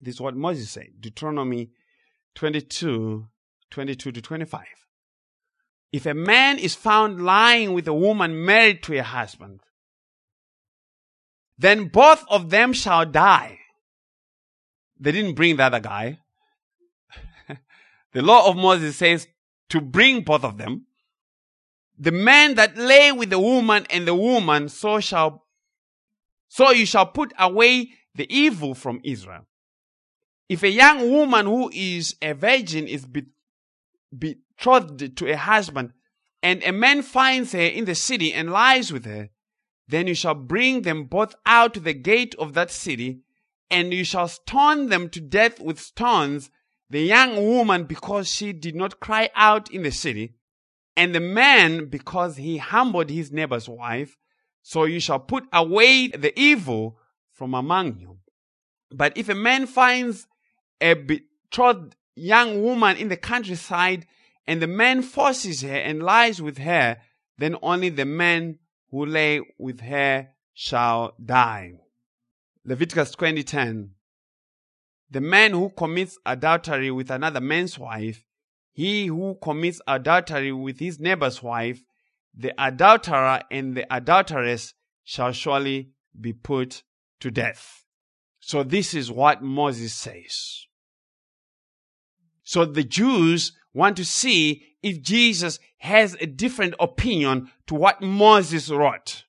This 0.00 0.14
is 0.14 0.20
what 0.20 0.36
Moses 0.36 0.70
said. 0.70 0.88
Deuteronomy 1.00 1.70
22, 2.34 3.26
22 3.70 4.12
to 4.12 4.20
25. 4.20 4.66
If 5.92 6.06
a 6.06 6.14
man 6.14 6.58
is 6.58 6.74
found 6.74 7.24
lying 7.24 7.72
with 7.72 7.86
a 7.86 7.94
woman 7.94 8.44
married 8.44 8.82
to 8.84 8.98
a 8.98 9.02
husband, 9.02 9.60
then 11.56 11.88
both 11.88 12.24
of 12.28 12.50
them 12.50 12.72
shall 12.72 13.06
die. 13.06 13.60
They 14.98 15.12
didn't 15.12 15.34
bring 15.34 15.56
the 15.56 15.64
other 15.64 15.80
guy. 15.80 16.18
the 18.12 18.22
law 18.22 18.48
of 18.48 18.56
Moses 18.56 18.96
says 18.96 19.28
to 19.70 19.80
bring 19.80 20.22
both 20.22 20.44
of 20.44 20.58
them. 20.58 20.86
The 21.98 22.12
man 22.12 22.54
that 22.56 22.76
lay 22.76 23.12
with 23.12 23.30
the 23.30 23.38
woman 23.38 23.86
and 23.90 24.06
the 24.06 24.14
woman, 24.14 24.68
so 24.68 25.00
shall, 25.00 25.46
so 26.48 26.70
you 26.70 26.86
shall 26.86 27.06
put 27.06 27.32
away 27.38 27.92
the 28.14 28.32
evil 28.34 28.74
from 28.74 29.00
Israel. 29.04 29.46
If 30.48 30.62
a 30.62 30.70
young 30.70 31.10
woman 31.10 31.46
who 31.46 31.70
is 31.72 32.16
a 32.20 32.32
virgin 32.32 32.86
is 32.86 33.06
betrothed 34.16 35.16
to 35.16 35.30
a 35.30 35.36
husband, 35.36 35.92
and 36.42 36.62
a 36.62 36.72
man 36.72 37.02
finds 37.02 37.52
her 37.52 37.58
in 37.58 37.86
the 37.86 37.94
city 37.94 38.32
and 38.32 38.50
lies 38.50 38.92
with 38.92 39.06
her, 39.06 39.30
then 39.88 40.06
you 40.06 40.14
shall 40.14 40.34
bring 40.34 40.82
them 40.82 41.04
both 41.04 41.34
out 41.46 41.74
to 41.74 41.80
the 41.80 41.94
gate 41.94 42.34
of 42.38 42.54
that 42.54 42.70
city, 42.70 43.20
and 43.70 43.92
you 43.94 44.04
shall 44.04 44.28
stone 44.28 44.88
them 44.88 45.08
to 45.08 45.20
death 45.20 45.58
with 45.60 45.80
stones, 45.80 46.50
the 46.90 47.02
young 47.02 47.36
woman 47.36 47.84
because 47.84 48.28
she 48.30 48.52
did 48.52 48.74
not 48.74 49.00
cry 49.00 49.30
out 49.34 49.70
in 49.70 49.82
the 49.82 49.90
city, 49.90 50.34
and 50.96 51.14
the 51.14 51.20
man 51.20 51.86
because 51.86 52.36
he 52.36 52.58
humbled 52.58 53.10
his 53.10 53.32
neighbor's 53.32 53.68
wife. 53.68 54.16
So 54.62 54.84
you 54.84 55.00
shall 55.00 55.18
put 55.18 55.44
away 55.52 56.08
the 56.08 56.38
evil 56.38 56.98
from 57.32 57.52
among 57.52 57.98
you. 57.98 58.18
But 58.90 59.16
if 59.16 59.28
a 59.28 59.34
man 59.34 59.66
finds 59.66 60.26
a 60.80 60.94
betrothed 60.94 61.96
young 62.14 62.62
woman 62.62 62.96
in 62.96 63.08
the 63.08 63.16
countryside, 63.16 64.06
and 64.46 64.60
the 64.62 64.66
man 64.66 65.02
forces 65.02 65.62
her 65.62 65.74
and 65.74 66.02
lies 66.02 66.40
with 66.40 66.58
her, 66.58 66.98
then 67.38 67.56
only 67.62 67.88
the 67.88 68.04
man 68.04 68.58
who 68.90 69.04
lay 69.04 69.40
with 69.58 69.80
her 69.80 70.28
shall 70.52 71.14
die. 71.22 71.72
Leviticus 72.64 73.14
20:10 73.16 73.90
The 75.14 75.20
man 75.20 75.52
who 75.52 75.70
commits 75.70 76.18
adultery 76.26 76.90
with 76.90 77.08
another 77.08 77.40
man's 77.40 77.78
wife, 77.78 78.24
he 78.72 79.06
who 79.06 79.38
commits 79.40 79.80
adultery 79.86 80.50
with 80.50 80.80
his 80.80 80.98
neighbor's 80.98 81.40
wife, 81.40 81.84
the 82.36 82.52
adulterer 82.58 83.42
and 83.48 83.76
the 83.76 83.86
adulteress 83.94 84.74
shall 85.04 85.30
surely 85.30 85.90
be 86.20 86.32
put 86.32 86.82
to 87.20 87.30
death. 87.30 87.84
So 88.40 88.64
this 88.64 88.92
is 88.92 89.08
what 89.08 89.40
Moses 89.40 89.94
says. 89.94 90.66
So 92.42 92.64
the 92.64 92.82
Jews 92.82 93.52
want 93.72 93.96
to 93.98 94.04
see 94.04 94.64
if 94.82 95.00
Jesus 95.00 95.60
has 95.76 96.16
a 96.20 96.26
different 96.26 96.74
opinion 96.80 97.52
to 97.68 97.76
what 97.76 98.02
Moses 98.02 98.68
wrote. 98.68 99.26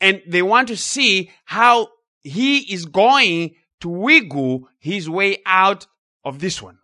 And 0.00 0.20
they 0.26 0.42
want 0.42 0.66
to 0.66 0.76
see 0.76 1.30
how 1.44 1.90
he 2.22 2.74
is 2.74 2.86
going 2.86 3.54
to 3.80 3.88
wiggle 3.88 4.68
his 4.78 5.08
way 5.08 5.38
out 5.46 5.86
of 6.24 6.40
this 6.40 6.62
one. 6.62 6.78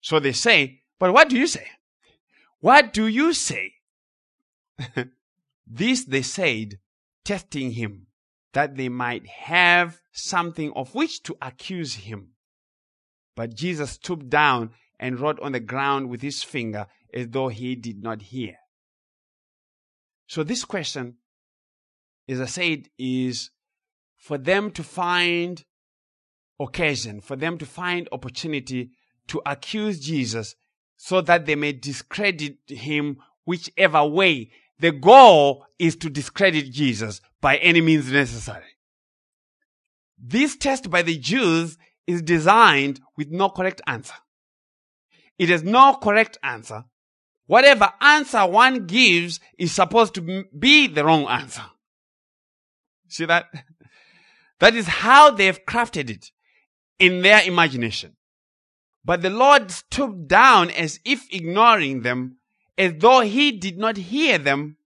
So 0.00 0.20
they 0.20 0.32
say, 0.32 0.82
but 0.98 1.12
what 1.12 1.28
do 1.28 1.38
you 1.38 1.46
say? 1.46 1.66
What 2.60 2.92
do 2.92 3.06
you 3.06 3.32
say? 3.32 3.74
this 5.66 6.04
they 6.04 6.22
said, 6.22 6.78
testing 7.24 7.72
him, 7.72 8.06
that 8.52 8.76
they 8.76 8.88
might 8.88 9.26
have 9.26 10.00
something 10.12 10.72
of 10.74 10.94
which 10.94 11.22
to 11.24 11.36
accuse 11.42 11.94
him. 11.94 12.30
But 13.34 13.54
Jesus 13.54 13.92
stooped 13.92 14.30
down 14.30 14.70
and 14.98 15.20
wrote 15.20 15.38
on 15.40 15.52
the 15.52 15.60
ground 15.60 16.08
with 16.08 16.22
his 16.22 16.42
finger 16.42 16.86
as 17.12 17.28
though 17.28 17.48
he 17.48 17.74
did 17.74 18.02
not 18.02 18.22
hear. 18.22 18.56
So 20.26 20.42
this 20.42 20.64
question, 20.64 21.16
as 22.28 22.40
I 22.40 22.46
said, 22.46 22.88
is 22.98 23.50
for 24.16 24.38
them 24.38 24.70
to 24.72 24.82
find 24.82 25.62
occasion, 26.58 27.20
for 27.20 27.36
them 27.36 27.58
to 27.58 27.66
find 27.66 28.08
opportunity 28.12 28.90
to 29.28 29.42
accuse 29.44 30.00
Jesus 30.00 30.54
so 30.96 31.20
that 31.20 31.46
they 31.46 31.54
may 31.54 31.72
discredit 31.72 32.56
him 32.66 33.18
whichever 33.44 34.04
way. 34.04 34.50
The 34.78 34.92
goal 34.92 35.66
is 35.78 35.96
to 35.96 36.10
discredit 36.10 36.70
Jesus 36.70 37.20
by 37.40 37.56
any 37.56 37.80
means 37.80 38.10
necessary. 38.10 38.64
This 40.18 40.56
test 40.56 40.90
by 40.90 41.02
the 41.02 41.18
Jews 41.18 41.76
is 42.06 42.22
designed 42.22 43.00
with 43.16 43.30
no 43.30 43.50
correct 43.50 43.82
answer. 43.86 44.14
It 45.38 45.50
has 45.50 45.62
no 45.62 45.94
correct 45.94 46.38
answer. 46.42 46.84
Whatever 47.46 47.92
answer 48.00 48.46
one 48.46 48.86
gives 48.86 49.38
is 49.58 49.72
supposed 49.72 50.14
to 50.14 50.44
be 50.58 50.86
the 50.86 51.04
wrong 51.04 51.26
answer. 51.26 51.64
See 53.08 53.26
that? 53.26 53.46
That 54.58 54.74
is 54.74 54.86
how 54.86 55.32
they've 55.32 55.66
crafted 55.66 56.08
it 56.08 56.30
in 56.98 57.22
their 57.22 57.42
imagination. 57.42 58.16
But 59.04 59.22
the 59.22 59.30
Lord 59.30 59.70
stooped 59.70 60.26
down 60.28 60.70
as 60.70 60.98
if 61.04 61.32
ignoring 61.32 62.02
them, 62.02 62.38
as 62.76 62.94
though 62.98 63.20
he 63.20 63.52
did 63.52 63.78
not 63.78 63.96
hear 63.96 64.38
them, 64.38 64.76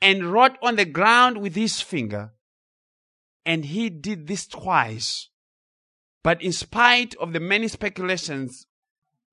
and 0.00 0.32
wrote 0.32 0.56
on 0.62 0.76
the 0.76 0.84
ground 0.84 1.38
with 1.38 1.54
his 1.54 1.80
finger. 1.80 2.32
And 3.44 3.64
he 3.64 3.90
did 3.90 4.26
this 4.26 4.46
twice. 4.46 5.28
But 6.22 6.42
in 6.42 6.52
spite 6.52 7.14
of 7.16 7.32
the 7.32 7.40
many 7.40 7.68
speculations, 7.68 8.66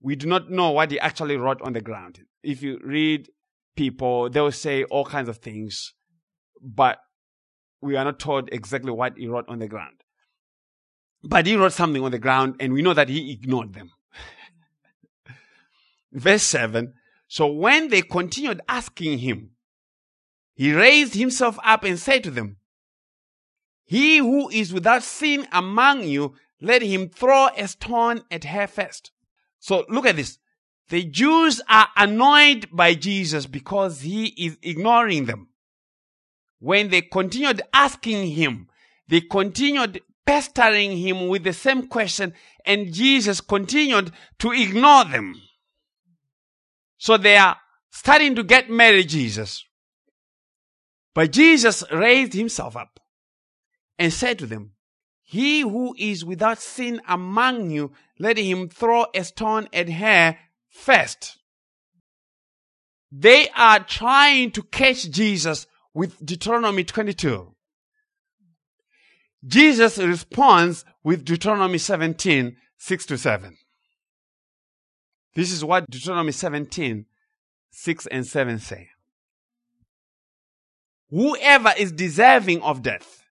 we 0.02 0.15
do 0.15 0.28
not 0.28 0.50
know 0.50 0.72
what 0.72 0.91
he 0.91 1.00
actually 1.00 1.38
wrote 1.38 1.62
on 1.62 1.74
the 1.74 1.82
ground. 1.82 2.20
If 2.43 2.62
you 2.62 2.80
read 2.84 3.30
people, 3.76 4.30
they 4.30 4.41
will 4.41 4.52
say 4.52 4.84
all 4.86 5.06
kinds 5.06 5.30
of 5.30 5.38
things, 5.38 5.93
but 6.62 7.00
we 7.82 7.96
are 7.96 8.06
not 8.06 8.20
told 8.20 8.50
exactly 8.52 8.91
what 8.91 9.17
he 9.17 9.28
wrote 9.28 9.48
on 9.48 9.60
the 9.60 9.67
ground. 9.67 10.04
But 11.28 11.46
he 11.46 11.58
wrote 11.58 11.74
something 11.74 12.02
on 12.02 12.12
the 12.12 12.20
ground, 12.20 12.56
and 12.62 12.72
we 12.72 12.82
know 12.82 12.94
that 12.94 13.10
he 13.10 13.34
ignored 13.34 13.74
them. 13.74 13.92
Verse 16.13 16.44
7 16.44 16.94
So 17.28 17.48
when 17.48 17.90
they 17.90 18.02
continued 18.02 18.62
asking 18.70 19.20
him, 19.20 19.52
he 20.56 20.74
raised 20.74 21.16
himself 21.16 21.60
up 21.63 21.84
and 21.84 22.00
said 22.00 22.24
to 22.24 22.32
them, 22.32 22.58
He 23.84 24.20
who 24.20 24.50
is 24.50 24.74
without 24.74 25.04
sin 25.04 25.46
among 25.52 26.06
you, 26.06 26.36
let 26.62 26.82
him 26.82 27.10
throw 27.10 27.50
a 27.58 27.68
stone 27.68 28.22
at 28.32 28.46
her 28.46 28.66
first. 28.66 29.12
So 29.60 29.86
look 29.90 30.06
at 30.06 30.16
this. 30.16 30.40
The 30.88 31.04
Jews 31.04 31.62
are 31.68 31.90
annoyed 31.98 32.68
by 32.72 32.94
Jesus 32.94 33.48
because 33.48 34.00
he 34.00 34.28
is 34.28 34.58
ignoring 34.63 35.26
them. 35.26 35.50
When 36.60 36.90
they 36.90 37.02
continued 37.02 37.62
asking 37.74 38.32
him, 38.32 38.70
they 39.10 39.22
continued 39.22 40.02
pestering 40.28 40.98
him 40.98 41.30
with 41.30 41.44
the 41.44 41.54
same 41.54 41.88
question, 41.88 42.34
and 42.66 42.94
Jesus 42.94 43.40
continued 43.40 44.12
to 44.40 44.52
ignore 44.52 45.06
them. 45.06 45.42
So 46.98 47.18
they 47.18 47.38
are 47.38 47.58
starting 47.90 48.36
to 48.36 48.44
get 48.44 48.70
mad 48.70 48.96
at 48.96 49.08
Jesus. 49.08 49.63
But 51.16 51.32
Jesus 51.32 51.84
raised 51.92 52.34
himself 52.34 52.76
up 52.76 53.00
and 53.98 54.12
said 54.12 54.38
to 54.40 54.46
them, 54.46 54.74
He 55.24 55.62
who 55.62 55.96
is 55.98 56.26
without 56.26 56.60
sin 56.60 57.02
among 57.08 57.72
you, 57.72 57.94
let 58.20 58.38
him 58.38 58.68
throw 58.68 59.06
a 59.16 59.24
stone 59.24 59.70
at 59.72 59.90
her 59.90 60.38
first. 60.70 61.38
They 63.12 63.48
are 63.56 63.80
trying 63.80 64.52
to 64.52 64.62
catch 64.63 65.10
Jesus 65.10 65.66
with 65.94 66.24
Deuteronomy 66.24 66.84
22. 66.84 67.56
Jesus 69.48 69.98
responds 69.98 70.84
with 71.04 71.24
Deuteronomy 71.24 71.78
17, 71.78 72.58
6 72.78 73.06
to 73.06 73.18
7. 73.18 73.58
This 75.36 75.52
is 75.52 75.64
what 75.64 75.90
Deuteronomy 75.90 76.34
17, 76.34 77.06
6 77.72 78.08
and 78.08 78.28
7 78.28 78.60
say. 78.60 78.90
Whoever 81.10 81.72
is 81.78 81.94
deserving 81.94 82.62
of 82.62 82.82
death 82.82 83.24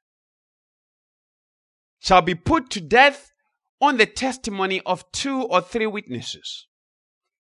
shall 1.99 2.23
be 2.23 2.35
put 2.35 2.71
to 2.71 2.81
death 2.81 3.33
on 3.81 3.99
the 3.99 4.07
testimony 4.07 4.81
of 4.87 5.11
two 5.13 5.43
or 5.43 5.61
three 5.61 5.87
witnesses. 5.87 6.67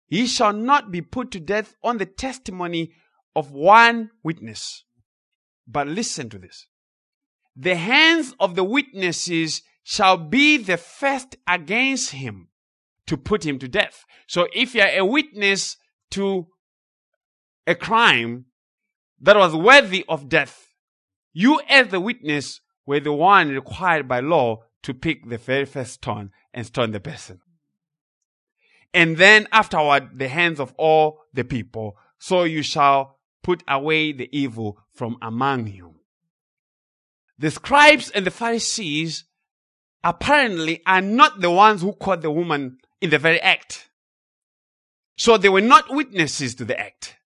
He 0.07 0.27
shall 0.27 0.53
not 0.53 0.91
be 0.91 1.01
put 1.01 1.31
to 1.31 1.41
death 1.41 1.75
on 1.83 1.97
the 1.97 2.07
testimony 2.07 2.93
of 3.35 3.53
one 3.53 4.11
witness. 4.23 4.85
But 5.67 5.89
listen 5.89 6.29
to 6.31 6.39
this. 6.39 6.67
The 7.57 7.77
hands 7.77 8.35
of 8.39 8.55
the 8.55 8.65
witnesses 8.65 9.63
shall 9.83 10.17
be 10.17 10.59
the 10.59 10.77
first 10.77 11.37
against 11.49 12.11
him 12.11 12.49
to 13.07 13.17
put 13.17 13.47
him 13.47 13.59
to 13.61 13.69
death. 13.69 14.05
So 14.27 14.49
if 14.53 14.75
you're 14.75 14.87
a 14.89 15.05
witness 15.05 15.77
to 16.11 16.49
a 17.67 17.75
crime 17.75 18.47
that 19.21 19.37
was 19.37 19.55
worthy 19.55 20.05
of 20.09 20.29
death, 20.29 20.75
you 21.33 21.61
as 21.69 21.89
the 21.89 22.01
witness 22.01 22.61
were 22.85 23.01
the 23.01 23.13
one 23.13 23.49
required 23.49 24.07
by 24.07 24.21
law 24.21 24.63
to 24.83 24.95
pick 24.95 25.29
the 25.29 25.39
very 25.39 25.65
first 25.65 25.95
stone 25.95 26.31
and 26.53 26.67
stone 26.67 26.93
the 26.93 27.01
person. 27.01 27.41
And 28.95 29.17
then 29.17 29.49
afterward, 29.53 30.19
the 30.19 30.29
hands 30.29 30.61
of 30.61 30.73
all 30.79 31.21
the 31.33 31.45
people. 31.45 31.97
So 32.19 32.45
you 32.45 32.63
shall 32.63 33.19
put 33.43 33.63
away 33.69 34.13
the 34.13 34.29
evil 34.33 34.79
from 34.93 35.17
among 35.21 35.67
you. 35.69 35.96
The 37.39 37.51
scribes 37.51 38.11
and 38.11 38.27
the 38.27 38.31
Pharisees 38.31 39.25
apparently 40.03 40.83
are 40.87 41.01
not 41.01 41.41
the 41.41 41.51
ones 41.51 41.83
who 41.83 41.93
caught 41.93 42.23
the 42.23 42.31
woman 42.31 42.79
in 43.01 43.11
the 43.11 43.19
very 43.19 43.41
act. 43.41 43.89
So 45.19 45.37
they 45.37 45.49
were 45.49 45.61
not 45.61 45.95
witnesses 45.95 46.55
to 46.57 46.65
the 46.65 46.79
act. 46.79 47.17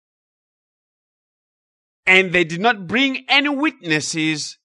And 2.06 2.32
they 2.32 2.44
did 2.44 2.60
not 2.60 2.86
bring 2.86 3.24
any 3.28 3.48
witnesses, 3.48 4.58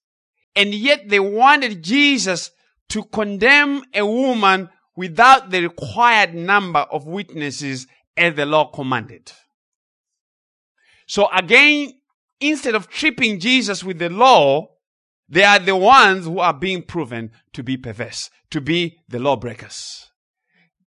and 0.56 0.74
yet 0.74 1.08
they 1.08 1.20
wanted 1.20 1.82
Jesus 1.82 2.50
to 2.88 3.04
condemn 3.04 3.82
a 3.94 4.04
woman 4.04 4.70
without 4.96 5.50
the 5.50 5.62
required 5.62 6.34
number 6.34 6.80
of 6.80 7.06
witnesses 7.06 7.86
as 8.16 8.34
the 8.34 8.46
law 8.46 8.70
commanded. 8.70 9.30
So 11.06 11.28
again, 11.32 11.92
instead 12.40 12.74
of 12.74 12.88
tripping 12.88 13.38
Jesus 13.38 13.84
with 13.84 13.98
the 13.98 14.08
law, 14.08 14.70
they 15.28 15.44
are 15.44 15.58
the 15.58 15.76
ones 15.76 16.24
who 16.24 16.38
are 16.38 16.54
being 16.54 16.82
proven 16.82 17.32
to 17.52 17.62
be 17.62 17.76
perverse, 17.76 18.30
to 18.50 18.60
be 18.60 18.98
the 19.08 19.18
lawbreakers. 19.18 20.10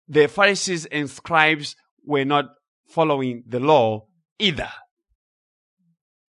The 0.08 0.28
Pharisees 0.28 0.86
and 0.86 1.10
scribes 1.10 1.76
were 2.06 2.26
not 2.26 2.46
following 2.88 3.44
the 3.48 3.60
law 3.60 4.08
either. 4.38 4.70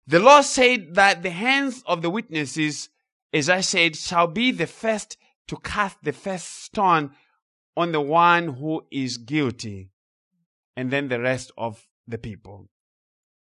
The 0.07 0.19
law 0.19 0.41
said 0.41 0.93
that 0.95 1.23
the 1.23 1.31
hands 1.31 1.83
of 1.87 2.01
the 2.01 2.11
witnesses, 2.11 2.89
as 3.33 3.49
I 3.49 3.61
said, 3.61 3.95
shall 3.95 4.27
be 4.27 4.51
the 4.51 4.67
first 4.67 5.17
to 5.47 5.57
cast 5.57 5.97
the 6.03 6.13
first 6.13 6.63
stone 6.63 7.11
on 7.75 7.91
the 7.91 8.01
one 8.01 8.47
who 8.55 8.83
is 8.91 9.17
guilty, 9.17 9.89
and 10.77 10.91
then 10.91 11.07
the 11.07 11.19
rest 11.19 11.51
of 11.57 11.85
the 12.07 12.17
people. 12.17 12.69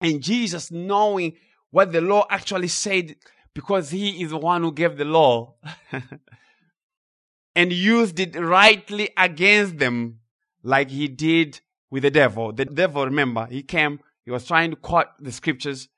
And 0.00 0.22
Jesus, 0.22 0.70
knowing 0.70 1.34
what 1.70 1.92
the 1.92 2.00
law 2.00 2.26
actually 2.30 2.68
said, 2.68 3.16
because 3.54 3.90
he 3.90 4.22
is 4.22 4.30
the 4.30 4.38
one 4.38 4.62
who 4.62 4.72
gave 4.72 4.96
the 4.96 5.04
law 5.04 5.54
and 7.54 7.72
used 7.72 8.18
it 8.18 8.36
rightly 8.36 9.10
against 9.16 9.78
them 9.78 10.20
like 10.62 10.90
he 10.90 11.08
did 11.08 11.60
with 11.90 12.02
the 12.02 12.10
devil. 12.10 12.52
The 12.52 12.64
devil, 12.64 13.04
remember, 13.04 13.46
he 13.46 13.62
came, 13.62 14.00
he 14.24 14.30
was 14.30 14.46
trying 14.46 14.70
to 14.70 14.76
quote 14.76 15.08
the 15.20 15.32
scriptures, 15.32 15.88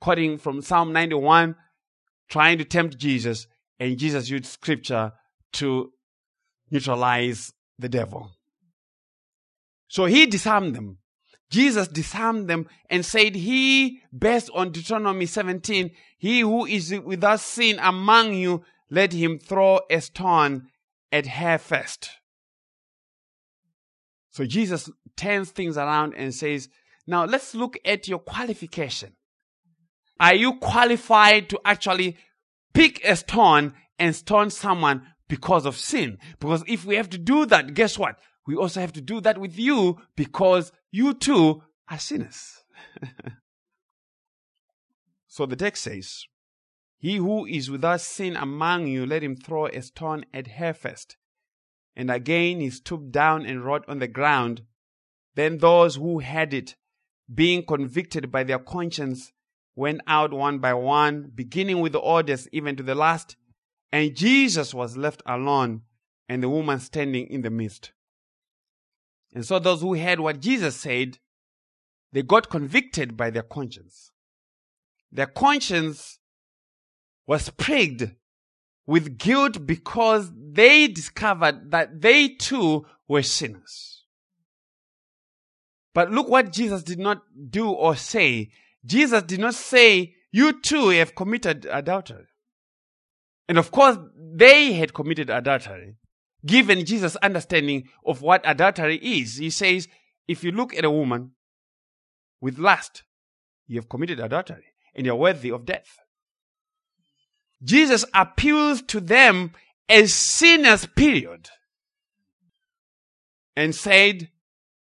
quoting 0.00 0.38
from 0.38 0.60
Psalm 0.60 0.92
91, 0.92 1.56
trying 2.28 2.58
to 2.58 2.64
tempt 2.64 2.98
Jesus, 2.98 3.46
and 3.80 3.96
Jesus 3.96 4.28
used 4.28 4.46
scripture 4.46 5.12
to 5.54 5.92
neutralize 6.70 7.52
the 7.78 7.88
devil. 7.88 8.32
So 9.88 10.04
he 10.04 10.26
disarmed 10.26 10.74
them. 10.74 10.98
Jesus 11.50 11.88
disarmed 11.88 12.48
them 12.48 12.66
and 12.90 13.04
said, 13.04 13.34
He, 13.34 14.00
based 14.16 14.50
on 14.54 14.70
Deuteronomy 14.70 15.26
17, 15.26 15.90
he 16.18 16.40
who 16.40 16.66
is 16.66 16.94
without 17.04 17.40
sin 17.40 17.78
among 17.80 18.34
you, 18.34 18.64
let 18.90 19.12
him 19.12 19.38
throw 19.38 19.80
a 19.90 20.00
stone 20.00 20.68
at 21.10 21.26
her 21.26 21.58
first. 21.58 22.10
So 24.30 24.44
Jesus 24.44 24.90
turns 25.16 25.50
things 25.50 25.76
around 25.76 26.14
and 26.14 26.34
says, 26.34 26.68
Now 27.06 27.24
let's 27.24 27.54
look 27.54 27.78
at 27.84 28.08
your 28.08 28.18
qualification. 28.18 29.14
Are 30.20 30.34
you 30.34 30.58
qualified 30.58 31.48
to 31.50 31.60
actually 31.64 32.16
pick 32.74 33.04
a 33.04 33.16
stone 33.16 33.74
and 33.98 34.14
stone 34.14 34.50
someone 34.50 35.06
because 35.28 35.64
of 35.64 35.76
sin? 35.76 36.18
Because 36.40 36.62
if 36.66 36.84
we 36.84 36.96
have 36.96 37.10
to 37.10 37.18
do 37.18 37.46
that, 37.46 37.74
guess 37.74 37.98
what? 37.98 38.16
We 38.48 38.56
also 38.56 38.80
have 38.80 38.94
to 38.94 39.02
do 39.02 39.20
that 39.20 39.36
with 39.36 39.58
you 39.58 39.98
because 40.16 40.72
you 40.90 41.12
too 41.12 41.64
are 41.86 41.98
sinners. 41.98 42.64
so 45.26 45.44
the 45.44 45.54
text 45.54 45.82
says, 45.82 46.24
He 46.96 47.16
who 47.16 47.44
is 47.44 47.70
without 47.70 48.00
sin 48.00 48.36
among 48.36 48.86
you, 48.86 49.04
let 49.04 49.22
him 49.22 49.36
throw 49.36 49.66
a 49.66 49.82
stone 49.82 50.24
at 50.32 50.52
her 50.52 50.72
first. 50.72 51.18
And 51.94 52.10
again 52.10 52.60
he 52.60 52.70
stooped 52.70 53.12
down 53.12 53.44
and 53.44 53.66
wrote 53.66 53.84
on 53.86 53.98
the 53.98 54.08
ground. 54.08 54.62
Then 55.34 55.58
those 55.58 55.96
who 55.96 56.20
had 56.20 56.54
it, 56.54 56.74
being 57.32 57.66
convicted 57.66 58.32
by 58.32 58.44
their 58.44 58.58
conscience, 58.58 59.30
went 59.76 60.00
out 60.06 60.32
one 60.32 60.58
by 60.58 60.72
one, 60.72 61.32
beginning 61.34 61.80
with 61.80 61.92
the 61.92 62.00
oldest 62.00 62.48
even 62.50 62.76
to 62.76 62.82
the 62.82 62.94
last. 62.94 63.36
And 63.92 64.16
Jesus 64.16 64.72
was 64.72 64.96
left 64.96 65.22
alone, 65.26 65.82
and 66.30 66.42
the 66.42 66.48
woman 66.48 66.80
standing 66.80 67.26
in 67.26 67.42
the 67.42 67.50
midst. 67.50 67.92
And 69.34 69.44
so 69.44 69.58
those 69.58 69.80
who 69.80 69.94
heard 69.94 70.20
what 70.20 70.40
Jesus 70.40 70.76
said, 70.76 71.18
they 72.12 72.22
got 72.22 72.50
convicted 72.50 73.16
by 73.16 73.30
their 73.30 73.42
conscience. 73.42 74.10
Their 75.12 75.26
conscience 75.26 76.18
was 77.26 77.50
plagued 77.50 78.10
with 78.86 79.18
guilt 79.18 79.66
because 79.66 80.30
they 80.34 80.88
discovered 80.88 81.70
that 81.70 82.00
they 82.00 82.28
too 82.28 82.86
were 83.06 83.22
sinners. 83.22 84.04
But 85.94 86.10
look 86.10 86.28
what 86.28 86.52
Jesus 86.52 86.82
did 86.82 86.98
not 86.98 87.22
do 87.50 87.70
or 87.70 87.96
say. 87.96 88.50
Jesus 88.84 89.22
did 89.24 89.40
not 89.40 89.54
say 89.54 90.14
you 90.32 90.60
too 90.60 90.88
have 90.90 91.14
committed 91.14 91.66
adultery. 91.70 92.26
And 93.48 93.58
of 93.58 93.70
course, 93.70 93.98
they 94.16 94.72
had 94.74 94.94
committed 94.94 95.30
adultery. 95.30 95.96
Given 96.46 96.84
Jesus' 96.84 97.16
understanding 97.16 97.88
of 98.06 98.22
what 98.22 98.42
adultery 98.44 98.96
is, 98.96 99.36
he 99.36 99.50
says, 99.50 99.88
if 100.26 100.44
you 100.44 100.52
look 100.52 100.74
at 100.74 100.84
a 100.84 100.90
woman 100.90 101.32
with 102.40 102.58
lust, 102.58 103.02
you 103.66 103.76
have 103.76 103.88
committed 103.88 104.20
adultery 104.20 104.64
and 104.94 105.04
you're 105.04 105.16
worthy 105.16 105.50
of 105.50 105.64
death. 105.64 105.98
Jesus 107.62 108.04
appeals 108.14 108.82
to 108.82 109.00
them 109.00 109.52
as 109.88 110.14
sinners, 110.14 110.86
period. 110.86 111.48
And 113.56 113.74
said, 113.74 114.30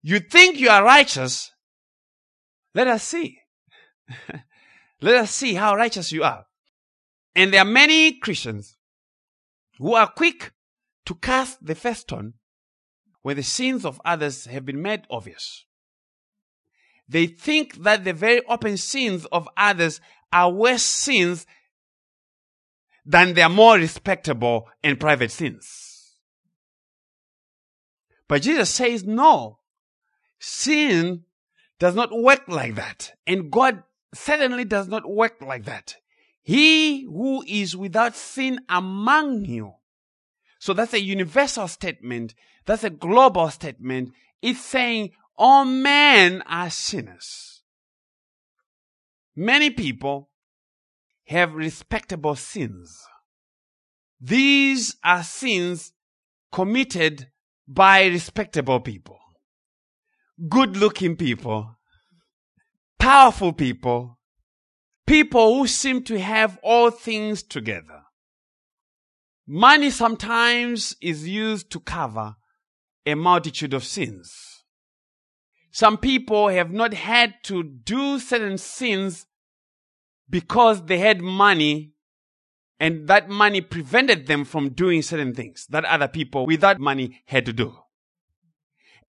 You 0.03 0.19
think 0.19 0.59
you 0.59 0.69
are 0.69 0.83
righteous? 0.83 1.53
Let 2.75 2.89
us 2.89 3.05
see. 3.05 3.39
Let 5.01 5.17
us 5.17 5.31
see 5.31 5.55
how 5.55 5.77
righteous 5.77 6.11
you 6.11 6.25
are. 6.25 6.47
And 7.37 7.53
there 7.53 7.61
are 7.61 7.67
many 7.67 8.19
Christians 8.19 8.77
who 9.79 9.95
are 9.95 10.09
quick 10.09 10.54
to 11.07 11.15
cast 11.15 11.65
the 11.65 11.75
first 11.75 12.03
stone 12.03 12.35
when 13.23 13.37
the 13.37 13.43
sins 13.43 13.85
of 13.85 14.01
others 14.05 14.47
have 14.47 14.65
been 14.65 14.83
made 14.83 15.03
obvious. 15.11 15.65
They 17.09 17.27
think 17.27 17.83
that 17.83 18.05
the 18.05 18.13
very 18.13 18.43
open 18.47 18.77
sins 18.77 19.27
of 19.27 19.49
others 19.57 20.01
are 20.33 20.51
worse 20.51 20.83
sins 20.83 21.47
than 23.05 23.35
their 23.35 23.49
more 23.49 23.77
respectable 23.77 24.69
and 24.83 24.99
private 24.99 25.31
sins. 25.31 26.17
But 28.27 28.43
Jesus 28.43 28.71
says, 28.71 29.05
no, 29.05 29.59
sin 30.39 31.25
does 31.79 31.95
not 31.95 32.11
work 32.13 32.49
like 32.49 32.77
that. 32.77 33.13
And 33.27 33.51
God 33.51 33.83
certainly 34.15 34.65
does 34.65 34.89
not 34.89 35.09
work 35.09 35.43
like 35.43 35.65
that. 35.65 35.97
He 36.43 37.05
who 37.05 37.45
is 37.47 37.77
without 37.77 38.17
sin 38.17 38.61
among 38.69 39.45
you. 39.45 39.75
So 40.65 40.73
that's 40.73 40.95
a 40.95 41.01
universal 41.03 41.69
statement. 41.69 42.35
That's 42.65 42.85
a 42.85 42.89
global 42.89 43.51
statement. 43.51 44.13
It's 44.41 44.63
saying 44.63 45.11
all 45.37 45.67
men 45.67 46.43
are 46.47 46.71
sinners. 46.71 47.61
Many 49.37 49.69
people 49.69 50.31
have 51.27 51.53
respectable 51.53 52.35
sins. 52.35 52.99
These 54.19 54.97
are 55.05 55.23
sins 55.23 55.93
committed 56.51 57.29
by 57.69 58.07
respectable 58.07 58.81
people, 58.81 59.19
good 60.49 60.79
looking 60.79 61.15
people, 61.17 61.77
powerful 62.99 63.53
people, 63.53 64.19
people 65.07 65.59
who 65.59 65.67
seem 65.67 66.03
to 66.05 66.19
have 66.19 66.59
all 66.63 66.91
things 66.91 67.43
together. 67.43 68.04
Money 69.47 69.91
sometimes 69.91 70.97
is 71.03 71.29
used 71.29 71.71
to 71.71 71.81
cover 71.81 72.37
a 73.05 73.15
multitude 73.15 73.75
of 73.75 73.85
sins. 73.85 74.33
Some 75.71 75.99
people 75.99 76.49
have 76.49 76.71
not 76.71 76.95
had 76.95 77.35
to 77.45 77.63
do 77.63 78.19
certain 78.19 78.59
sins 78.59 79.27
because 80.31 80.85
they 80.85 80.99
had 80.99 81.21
money 81.21 81.93
and 82.81 83.07
that 83.09 83.29
money 83.29 83.61
prevented 83.61 84.27
them 84.27 84.45
from 84.45 84.71
doing 84.71 85.03
certain 85.03 85.35
things 85.35 85.67
that 85.71 85.85
other 85.85 86.09
people 86.09 86.47
without 86.47 86.81
money 86.81 87.23
had 87.27 87.47
to 87.47 87.53
do. 87.53 87.75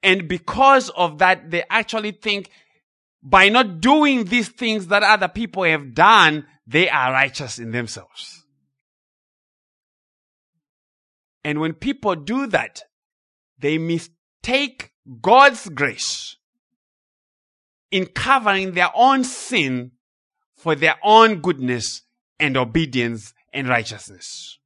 And 0.04 0.28
because 0.28 0.90
of 0.90 1.18
that, 1.20 1.50
they 1.50 1.64
actually 1.70 2.12
think 2.12 2.50
by 3.24 3.50
not 3.50 3.82
doing 3.82 4.26
these 4.26 4.50
things 4.50 4.88
that 4.88 5.02
other 5.02 5.28
people 5.28 5.64
have 5.64 5.96
done, 5.96 6.46
they 6.68 6.90
are 6.90 7.12
righteous 7.12 7.58
in 7.58 7.72
themselves. 7.72 8.45
And 11.46 11.60
when 11.60 11.74
people 11.74 12.16
do 12.16 12.48
that, 12.48 12.82
they 13.60 13.78
mistake 13.78 14.92
God's 15.22 15.70
grace 15.70 16.38
in 17.92 18.08
covering 18.08 18.72
their 18.72 18.90
own 18.96 19.24
sin 19.24 19.92
for 20.56 20.74
their 20.74 20.96
own 21.04 21.42
goodness 21.42 22.02
and 22.40 22.58
obedience 22.58 23.36
and 23.54 23.70
righteousness. 23.70 24.58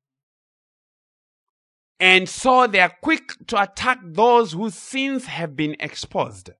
And 1.99 2.29
so 2.29 2.65
they 2.65 2.79
are 2.79 2.95
quick 3.01 3.33
to 3.47 3.61
attack 3.61 3.99
those 4.01 4.53
whose 4.53 4.75
sins 4.75 5.25
have 5.25 5.57
been 5.57 5.75
exposed. 5.81 6.51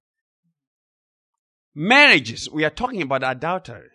Marriages, 1.74 2.46
we 2.52 2.62
are 2.66 2.70
talking 2.70 3.00
about 3.00 3.24
adultery. 3.24 3.88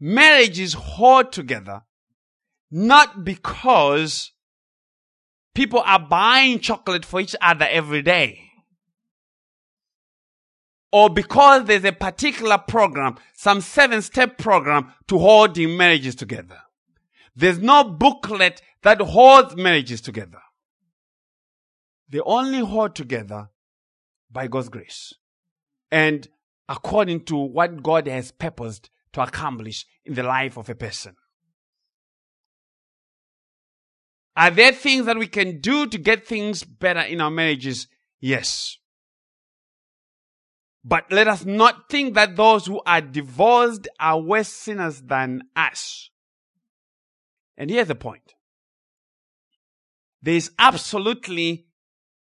Marriages 0.00 0.72
hold 0.72 1.30
together 1.30 1.82
not 2.72 3.24
because 3.24 4.32
people 5.54 5.82
are 5.84 5.98
buying 5.98 6.58
chocolate 6.58 7.04
for 7.04 7.20
each 7.20 7.36
other 7.40 7.66
every 7.70 8.02
day 8.02 8.44
or 10.94 11.10
because 11.10 11.64
there's 11.64 11.84
a 11.84 11.90
particular 11.90 12.56
program, 12.56 13.16
some 13.32 13.60
seven 13.60 14.00
step 14.00 14.38
program 14.38 14.92
to 15.08 15.18
holding 15.18 15.76
marriages 15.76 16.14
together. 16.14 16.58
There's 17.34 17.58
no 17.58 17.82
booklet 17.82 18.62
that 18.82 19.00
holds 19.00 19.56
marriages 19.56 20.00
together. 20.00 20.38
They 22.08 22.20
only 22.20 22.60
hold 22.60 22.94
together 22.94 23.48
by 24.30 24.46
God's 24.46 24.68
grace 24.68 25.12
and 25.90 26.28
according 26.68 27.24
to 27.24 27.36
what 27.36 27.82
God 27.82 28.06
has 28.06 28.30
purposed 28.30 28.88
to 29.14 29.22
accomplish 29.22 29.86
in 30.04 30.14
the 30.14 30.22
life 30.22 30.56
of 30.56 30.68
a 30.68 30.76
person. 30.76 31.16
Are 34.36 34.50
there 34.50 34.72
things 34.72 35.06
that 35.06 35.18
we 35.18 35.26
can 35.26 35.60
do 35.60 35.86
to 35.86 35.98
get 35.98 36.26
things 36.26 36.64
better 36.64 37.00
in 37.00 37.20
our 37.20 37.30
marriages? 37.30 37.86
Yes. 38.20 38.78
But 40.84 41.10
let 41.10 41.28
us 41.28 41.44
not 41.44 41.88
think 41.88 42.14
that 42.14 42.36
those 42.36 42.66
who 42.66 42.80
are 42.84 43.00
divorced 43.00 43.88
are 43.98 44.20
worse 44.20 44.48
sinners 44.48 45.00
than 45.00 45.42
us. 45.54 46.10
And 47.56 47.70
here's 47.70 47.88
the 47.88 47.94
point. 47.94 48.34
There 50.20 50.34
is 50.34 50.50
absolutely 50.58 51.66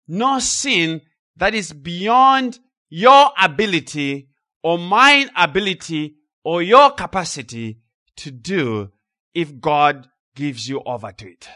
no 0.08 0.40
sin 0.40 1.02
that 1.36 1.56
is 1.56 1.74
beyond 1.74 2.60
your 2.90 3.32
ability 3.42 4.30
or 4.62 4.78
my 4.78 5.28
ability 5.36 6.18
or 6.44 6.62
your 6.62 6.92
capacity 6.92 7.80
to 8.18 8.32
do 8.32 8.92
if 9.34 9.60
God 9.60 10.08
gives 10.36 10.70
you 10.70 10.82
over 10.86 11.12
to 11.12 11.32
it. 11.32 11.48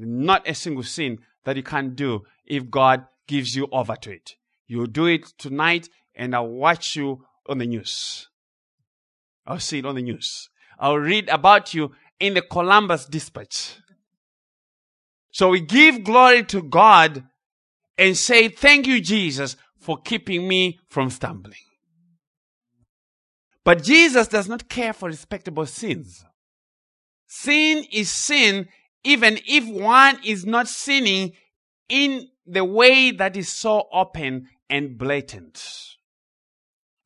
Not 0.00 0.48
a 0.48 0.54
single 0.54 0.82
sin 0.82 1.18
that 1.44 1.56
you 1.56 1.62
can't 1.62 1.94
do 1.94 2.24
if 2.46 2.70
God 2.70 3.06
gives 3.26 3.54
you 3.54 3.68
over 3.72 3.96
to 3.96 4.10
it. 4.10 4.36
You'll 4.66 4.86
do 4.86 5.06
it 5.06 5.26
tonight, 5.38 5.88
and 6.14 6.34
I'll 6.34 6.48
watch 6.48 6.96
you 6.96 7.24
on 7.48 7.58
the 7.58 7.66
news. 7.66 8.28
I'll 9.46 9.58
see 9.58 9.78
it 9.78 9.86
on 9.86 9.96
the 9.96 10.02
news. 10.02 10.48
I'll 10.78 10.98
read 10.98 11.28
about 11.28 11.74
you 11.74 11.92
in 12.18 12.34
the 12.34 12.42
Columbus 12.42 13.06
Dispatch. 13.06 13.76
So 15.32 15.50
we 15.50 15.60
give 15.60 16.04
glory 16.04 16.44
to 16.44 16.62
God 16.62 17.24
and 17.98 18.16
say, 18.16 18.48
Thank 18.48 18.86
you, 18.86 19.00
Jesus, 19.00 19.56
for 19.78 19.98
keeping 19.98 20.46
me 20.48 20.78
from 20.88 21.10
stumbling. 21.10 21.54
But 23.64 23.82
Jesus 23.82 24.28
does 24.28 24.48
not 24.48 24.68
care 24.68 24.92
for 24.92 25.08
respectable 25.08 25.66
sins. 25.66 26.24
Sin 27.26 27.84
is 27.92 28.10
sin 28.10 28.68
even 29.04 29.38
if 29.46 29.66
one 29.66 30.18
is 30.24 30.44
not 30.44 30.68
sinning 30.68 31.32
in 31.88 32.28
the 32.46 32.64
way 32.64 33.10
that 33.10 33.36
is 33.36 33.50
so 33.50 33.88
open 33.92 34.48
and 34.68 34.98
blatant. 34.98 35.64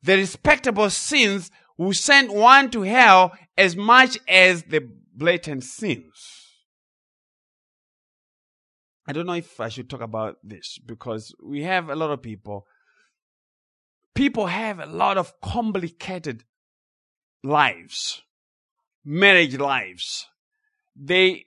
The 0.03 0.17
respectable 0.17 0.89
sins 0.89 1.49
will 1.77 1.93
send 1.93 2.29
one 2.29 2.69
to 2.71 2.81
hell 2.81 3.33
as 3.57 3.75
much 3.75 4.17
as 4.27 4.63
the 4.63 4.87
blatant 5.13 5.63
sins. 5.63 6.45
I 9.07 9.13
don't 9.13 9.25
know 9.25 9.33
if 9.33 9.59
I 9.59 9.69
should 9.69 9.89
talk 9.89 10.01
about 10.01 10.37
this 10.43 10.79
because 10.83 11.33
we 11.43 11.63
have 11.63 11.89
a 11.89 11.95
lot 11.95 12.11
of 12.11 12.21
people. 12.21 12.65
People 14.15 14.47
have 14.47 14.79
a 14.79 14.85
lot 14.85 15.17
of 15.17 15.39
complicated 15.41 16.43
lives, 17.43 18.21
marriage 19.03 19.57
lives. 19.57 20.27
They 20.95 21.45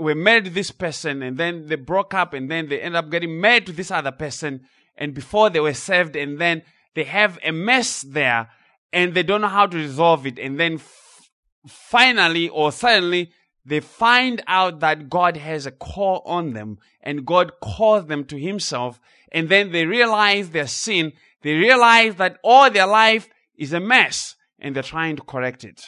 were 0.00 0.14
married 0.14 0.46
this 0.46 0.70
person 0.70 1.22
and 1.22 1.36
then 1.36 1.66
they 1.66 1.76
broke 1.76 2.14
up 2.14 2.34
and 2.34 2.50
then 2.50 2.68
they 2.68 2.80
end 2.80 2.96
up 2.96 3.10
getting 3.10 3.40
married 3.40 3.66
to 3.66 3.72
this 3.72 3.90
other 3.90 4.12
person 4.12 4.62
and 4.96 5.14
before 5.14 5.50
they 5.50 5.60
were 5.60 5.74
saved 5.74 6.16
and 6.16 6.38
then 6.38 6.62
they 6.94 7.04
have 7.04 7.38
a 7.44 7.52
mess 7.52 8.02
there 8.02 8.48
and 8.92 9.14
they 9.14 9.22
don't 9.22 9.40
know 9.40 9.48
how 9.48 9.66
to 9.66 9.76
resolve 9.76 10.26
it. 10.26 10.38
And 10.38 10.58
then 10.58 10.74
f- 10.74 11.30
finally 11.66 12.48
or 12.48 12.72
suddenly 12.72 13.30
they 13.64 13.80
find 13.80 14.42
out 14.46 14.80
that 14.80 15.08
God 15.08 15.36
has 15.36 15.66
a 15.66 15.70
call 15.70 16.22
on 16.24 16.52
them 16.52 16.78
and 17.00 17.26
God 17.26 17.52
calls 17.62 18.06
them 18.06 18.24
to 18.24 18.38
himself. 18.38 19.00
And 19.32 19.48
then 19.48 19.70
they 19.70 19.86
realize 19.86 20.50
their 20.50 20.66
sin. 20.66 21.12
They 21.42 21.54
realize 21.54 22.16
that 22.16 22.38
all 22.42 22.70
their 22.70 22.86
life 22.86 23.28
is 23.56 23.72
a 23.72 23.80
mess 23.80 24.34
and 24.58 24.74
they're 24.74 24.82
trying 24.82 25.16
to 25.16 25.22
correct 25.22 25.64
it. 25.64 25.82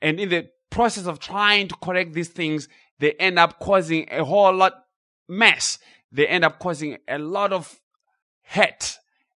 And 0.00 0.20
in 0.20 0.28
the 0.28 0.48
process 0.70 1.06
of 1.06 1.18
trying 1.18 1.68
to 1.68 1.76
correct 1.76 2.12
these 2.12 2.28
things, 2.28 2.68
they 3.02 3.14
end 3.14 3.36
up 3.36 3.58
causing 3.58 4.06
a 4.12 4.24
whole 4.24 4.54
lot 4.54 4.84
mess. 5.28 5.80
They 6.12 6.24
end 6.28 6.44
up 6.44 6.60
causing 6.60 6.98
a 7.08 7.18
lot 7.18 7.52
of 7.52 7.80
hurt, 8.44 8.96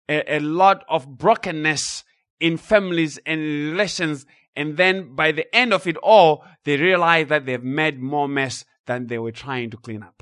a, 0.08 0.38
a 0.38 0.40
lot 0.40 0.84
of 0.88 1.06
brokenness 1.16 2.02
in 2.40 2.56
families 2.56 3.20
and 3.24 3.40
relations. 3.40 4.26
And 4.56 4.76
then 4.76 5.14
by 5.14 5.30
the 5.30 5.46
end 5.54 5.72
of 5.72 5.86
it 5.86 5.96
all, 5.98 6.44
they 6.64 6.76
realize 6.76 7.28
that 7.28 7.46
they've 7.46 7.62
made 7.62 8.02
more 8.02 8.26
mess 8.26 8.64
than 8.86 9.06
they 9.06 9.18
were 9.18 9.30
trying 9.30 9.70
to 9.70 9.76
clean 9.76 10.02
up. 10.02 10.20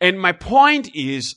And 0.00 0.20
my 0.20 0.30
point 0.30 0.94
is, 0.94 1.34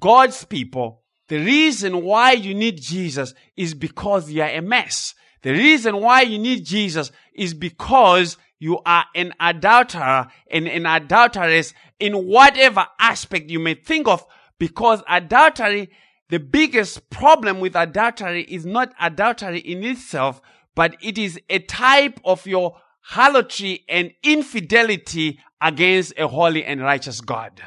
God's 0.00 0.44
people, 0.44 1.04
the 1.28 1.38
reason 1.38 2.02
why 2.02 2.32
you 2.32 2.56
need 2.56 2.82
Jesus 2.82 3.34
is 3.56 3.72
because 3.72 4.32
you 4.32 4.42
are 4.42 4.50
a 4.50 4.60
mess. 4.60 5.14
The 5.42 5.52
reason 5.52 6.00
why 6.00 6.22
you 6.22 6.40
need 6.40 6.64
Jesus 6.64 7.12
is 7.32 7.54
because 7.54 8.36
you 8.58 8.80
are 8.86 9.04
an 9.14 9.32
adulterer 9.38 10.28
and 10.50 10.66
an 10.68 10.86
adulteress 10.86 11.74
in 11.98 12.26
whatever 12.26 12.86
aspect 12.98 13.50
you 13.50 13.58
may 13.58 13.74
think 13.74 14.08
of 14.08 14.24
because 14.58 15.02
adultery, 15.08 15.90
the 16.30 16.38
biggest 16.38 17.10
problem 17.10 17.60
with 17.60 17.76
adultery 17.76 18.42
is 18.44 18.64
not 18.64 18.94
adultery 19.00 19.58
in 19.58 19.84
itself, 19.84 20.40
but 20.74 20.96
it 21.02 21.18
is 21.18 21.40
a 21.50 21.58
type 21.58 22.18
of 22.24 22.46
your 22.46 22.76
harlotry 23.00 23.84
and 23.88 24.12
infidelity 24.22 25.38
against 25.60 26.12
a 26.18 26.26
holy 26.26 26.64
and 26.64 26.80
righteous 26.80 27.20
God. 27.20 27.62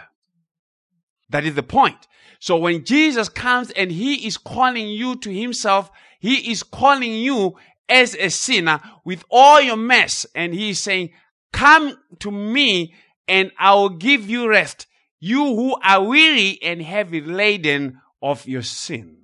That 1.30 1.46
is 1.46 1.56
the 1.56 1.64
point. 1.64 2.08
So 2.40 2.58
when 2.58 2.84
Jesus 2.84 3.30
comes 3.30 3.72
and 3.72 3.92
he 3.92 4.26
is 4.26 4.38
calling 4.38 4.88
you 4.88 5.16
to 5.18 5.30
himself, 5.30 5.92
he 6.20 6.52
is 6.52 6.64
calling 6.64 7.14
you 7.14 7.56
as 7.90 8.16
a 8.16 8.30
sinner 8.30 8.80
with 9.04 9.24
all 9.30 9.60
your 9.60 9.78
mess 9.78 10.26
and 10.36 10.54
he's 10.54 10.82
saying, 10.82 11.10
come 11.52 11.98
to 12.20 12.32
me 12.32 12.94
and 13.28 13.52
I 13.60 13.74
will 13.76 13.90
give 13.90 14.30
you 14.30 14.48
rest. 14.50 14.88
You 15.20 15.44
who 15.44 15.78
are 15.84 16.04
weary 16.04 16.60
and 16.64 16.82
heavy 16.82 17.22
laden 17.22 18.00
of 18.22 18.48
your 18.48 18.62
sin. 18.62 19.18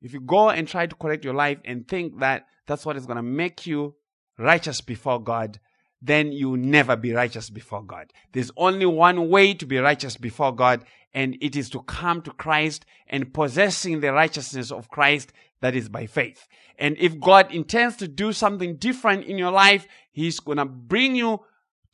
If 0.00 0.12
you 0.12 0.20
go 0.20 0.50
and 0.50 0.66
try 0.66 0.86
to 0.86 0.94
correct 0.94 1.24
your 1.24 1.34
life 1.34 1.58
and 1.64 1.86
think 1.86 2.20
that 2.20 2.46
that's 2.66 2.86
what 2.86 2.96
is 2.96 3.06
going 3.06 3.16
to 3.16 3.22
make 3.22 3.66
you 3.66 3.94
righteous 4.38 4.80
before 4.80 5.20
God, 5.20 5.58
then 6.00 6.30
you 6.30 6.50
will 6.50 6.58
never 6.58 6.94
be 6.96 7.12
righteous 7.12 7.50
before 7.50 7.82
God. 7.82 8.12
There's 8.32 8.52
only 8.56 8.86
one 8.86 9.28
way 9.28 9.54
to 9.54 9.66
be 9.66 9.78
righteous 9.78 10.16
before 10.16 10.54
God, 10.54 10.84
and 11.12 11.36
it 11.40 11.56
is 11.56 11.70
to 11.70 11.82
come 11.82 12.22
to 12.22 12.30
Christ 12.30 12.84
and 13.08 13.34
possessing 13.34 14.00
the 14.00 14.12
righteousness 14.12 14.70
of 14.70 14.88
Christ 14.88 15.32
that 15.60 15.74
is 15.74 15.88
by 15.88 16.06
faith. 16.06 16.46
And 16.78 16.96
if 16.98 17.18
God 17.18 17.52
intends 17.52 17.96
to 17.96 18.08
do 18.08 18.32
something 18.32 18.76
different 18.76 19.24
in 19.24 19.38
your 19.38 19.50
life, 19.50 19.86
He's 20.12 20.40
gonna 20.40 20.64
bring 20.64 21.16
you 21.16 21.40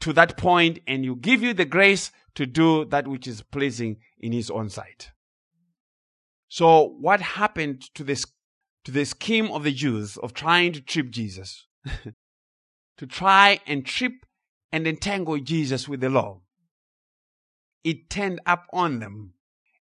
to 0.00 0.12
that 0.12 0.36
point 0.36 0.80
and 0.86 1.04
you 1.04 1.16
give 1.16 1.42
you 1.42 1.54
the 1.54 1.64
grace 1.64 2.10
to 2.34 2.46
do 2.46 2.84
that 2.86 3.08
which 3.08 3.26
is 3.26 3.42
pleasing 3.42 3.98
in 4.18 4.32
His 4.32 4.50
own 4.50 4.68
sight. 4.68 5.10
So 6.48 6.96
what 7.00 7.20
happened 7.20 7.82
to 7.94 8.04
this, 8.04 8.26
to 8.84 8.92
the 8.92 9.04
scheme 9.04 9.50
of 9.50 9.64
the 9.64 9.72
Jews 9.72 10.16
of 10.18 10.34
trying 10.34 10.72
to 10.74 10.80
trip 10.80 11.10
Jesus? 11.10 11.66
to 12.96 13.06
try 13.06 13.60
and 13.66 13.84
trip 13.84 14.12
and 14.72 14.86
entangle 14.86 15.38
Jesus 15.38 15.88
with 15.88 16.00
the 16.00 16.10
law. 16.10 16.40
It 17.82 18.08
turned 18.08 18.40
up 18.46 18.66
on 18.72 18.98
them. 18.98 19.34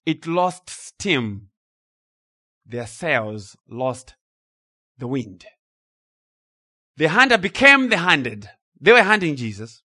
It 0.05 0.27
lost 0.27 0.69
steam. 0.69 1.49
Their 2.67 2.87
sails 2.87 3.57
lost 3.69 4.15
the 4.99 5.07
wind. 5.07 5.45
The 6.97 7.09
hunter 7.09 7.39
became 7.39 7.89
the 7.89 7.99
hunted. 7.99 8.51
They 8.81 8.93
were 8.93 9.03
hunting 9.03 9.37
Jesus, 9.37 9.83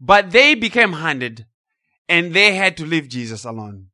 but 0.00 0.30
they 0.30 0.54
became 0.54 0.94
hunted 0.94 1.46
and 2.08 2.34
they 2.34 2.54
had 2.54 2.76
to 2.78 2.86
leave 2.86 3.08
Jesus 3.08 3.44
alone. 3.44 3.88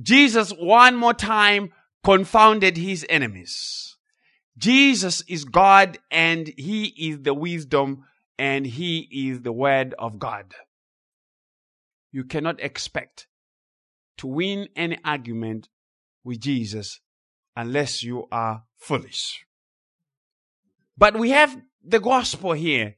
Jesus 0.00 0.50
one 0.50 0.96
more 0.96 1.14
time 1.14 1.72
confounded 2.04 2.76
his 2.76 3.06
enemies. 3.08 3.96
Jesus 4.58 5.22
is 5.28 5.44
God 5.44 5.98
and 6.10 6.48
he 6.56 6.86
is 6.86 7.20
the 7.22 7.34
wisdom 7.34 8.04
and 8.38 8.66
he 8.66 9.08
is 9.10 9.42
the 9.42 9.52
word 9.52 9.94
of 9.98 10.18
God. 10.18 10.54
You 12.12 12.24
cannot 12.24 12.60
expect 12.60 13.26
to 14.18 14.26
win 14.26 14.68
any 14.76 14.98
argument 15.04 15.68
with 16.26 16.40
Jesus 16.40 17.00
unless 17.54 18.02
you 18.02 18.26
are 18.30 18.64
foolish. 18.76 19.46
But 20.98 21.16
we 21.18 21.30
have 21.30 21.56
the 21.82 22.00
gospel 22.00 22.52
here. 22.52 22.96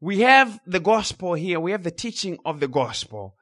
We 0.00 0.20
have 0.20 0.58
the 0.66 0.80
gospel 0.80 1.34
here. 1.34 1.60
We 1.60 1.72
have 1.72 1.82
the 1.82 1.90
teaching 1.90 2.38
of 2.44 2.60
the 2.60 2.68
gospel. 2.68 3.36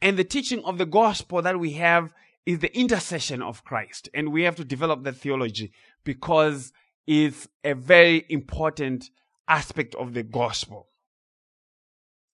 And 0.00 0.16
the 0.16 0.24
teaching 0.24 0.64
of 0.64 0.78
the 0.78 0.86
gospel 0.86 1.42
that 1.42 1.60
we 1.60 1.72
have 1.72 2.14
is 2.46 2.60
the 2.60 2.76
intercession 2.76 3.42
of 3.42 3.64
Christ. 3.64 4.08
And 4.14 4.32
we 4.32 4.44
have 4.44 4.56
to 4.56 4.64
develop 4.64 5.04
that 5.04 5.16
theology 5.16 5.72
because 6.04 6.72
it's 7.06 7.46
a 7.62 7.74
very 7.74 8.24
important 8.28 9.10
aspect 9.48 9.94
of 9.96 10.14
the 10.14 10.22
gospel. 10.22 10.88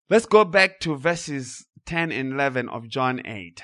Let's 0.09 0.25
go 0.25 0.45
back 0.45 0.79
to 0.81 0.95
verses 0.95 1.67
10 1.85 2.11
and 2.11 2.33
11 2.33 2.69
of 2.69 2.87
John 2.87 3.21
8. 3.25 3.61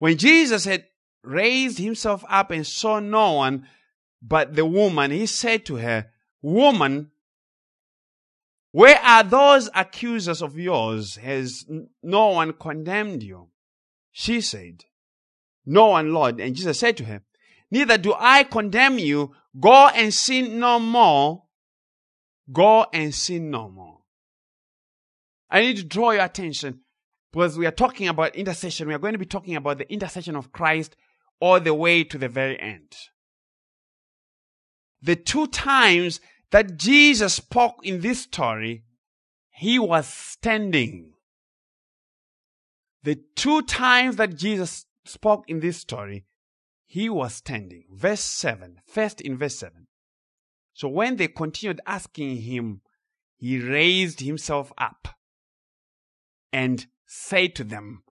When 0.00 0.16
Jesus 0.16 0.64
had 0.64 0.86
raised 1.22 1.78
himself 1.78 2.24
up 2.28 2.50
and 2.50 2.66
saw 2.66 3.00
no 3.00 3.34
one 3.34 3.68
but 4.22 4.56
the 4.56 4.64
woman, 4.64 5.10
he 5.10 5.26
said 5.26 5.66
to 5.66 5.76
her, 5.76 6.10
Woman, 6.40 7.10
where 8.72 8.98
are 8.98 9.22
those 9.22 9.68
accusers 9.74 10.42
of 10.42 10.58
yours? 10.58 11.16
Has 11.16 11.66
no 12.02 12.28
one 12.28 12.54
condemned 12.54 13.22
you? 13.22 13.48
She 14.10 14.40
said, 14.40 14.84
No 15.66 15.88
one, 15.88 16.14
Lord. 16.14 16.40
And 16.40 16.56
Jesus 16.56 16.80
said 16.80 16.96
to 16.96 17.04
her, 17.04 17.22
Neither 17.70 17.98
do 17.98 18.14
I 18.18 18.44
condemn 18.44 18.98
you. 18.98 19.34
Go 19.58 19.88
and 19.88 20.14
sin 20.14 20.58
no 20.58 20.78
more. 20.78 21.44
Go 22.50 22.86
and 22.90 23.14
sin 23.14 23.50
no 23.50 23.68
more. 23.68 23.98
I 25.50 25.60
need 25.60 25.76
to 25.76 25.84
draw 25.84 26.12
your 26.12 26.24
attention 26.24 26.80
because 27.32 27.56
we 27.56 27.66
are 27.66 27.72
talking 27.72 28.08
about 28.08 28.34
intercession. 28.34 28.88
We 28.88 28.94
are 28.94 28.98
going 28.98 29.12
to 29.12 29.18
be 29.18 29.26
talking 29.26 29.56
about 29.56 29.78
the 29.78 29.90
intercession 29.92 30.36
of 30.36 30.52
Christ 30.52 30.96
all 31.40 31.60
the 31.60 31.74
way 31.74 32.04
to 32.04 32.18
the 32.18 32.28
very 32.28 32.58
end. 32.60 32.94
The 35.02 35.16
two 35.16 35.46
times 35.46 36.20
that 36.50 36.76
Jesus 36.76 37.34
spoke 37.34 37.76
in 37.82 38.00
this 38.00 38.22
story, 38.22 38.84
he 39.50 39.78
was 39.78 40.06
standing. 40.06 41.12
The 43.02 43.20
two 43.34 43.62
times 43.62 44.16
that 44.16 44.36
Jesus 44.36 44.86
spoke 45.04 45.44
in 45.48 45.60
this 45.60 45.78
story, 45.78 46.26
he 46.84 47.08
was 47.08 47.34
standing. 47.34 47.84
Verse 47.92 48.20
7, 48.20 48.80
first 48.86 49.20
in 49.20 49.38
verse 49.38 49.56
7. 49.56 49.86
So 50.74 50.88
when 50.88 51.16
they 51.16 51.28
continued 51.28 51.80
asking 51.86 52.38
him, 52.38 52.82
he 53.36 53.58
raised 53.58 54.20
himself 54.20 54.72
up 54.76 55.08
and 56.52 56.86
said 57.12 57.56
to 57.56 57.64
them, 57.64 58.04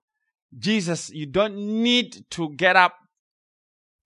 Jesus, 0.58 1.10
you 1.10 1.26
don't 1.26 1.56
need 1.56 2.26
to 2.32 2.50
get 2.50 2.76
up 2.76 2.96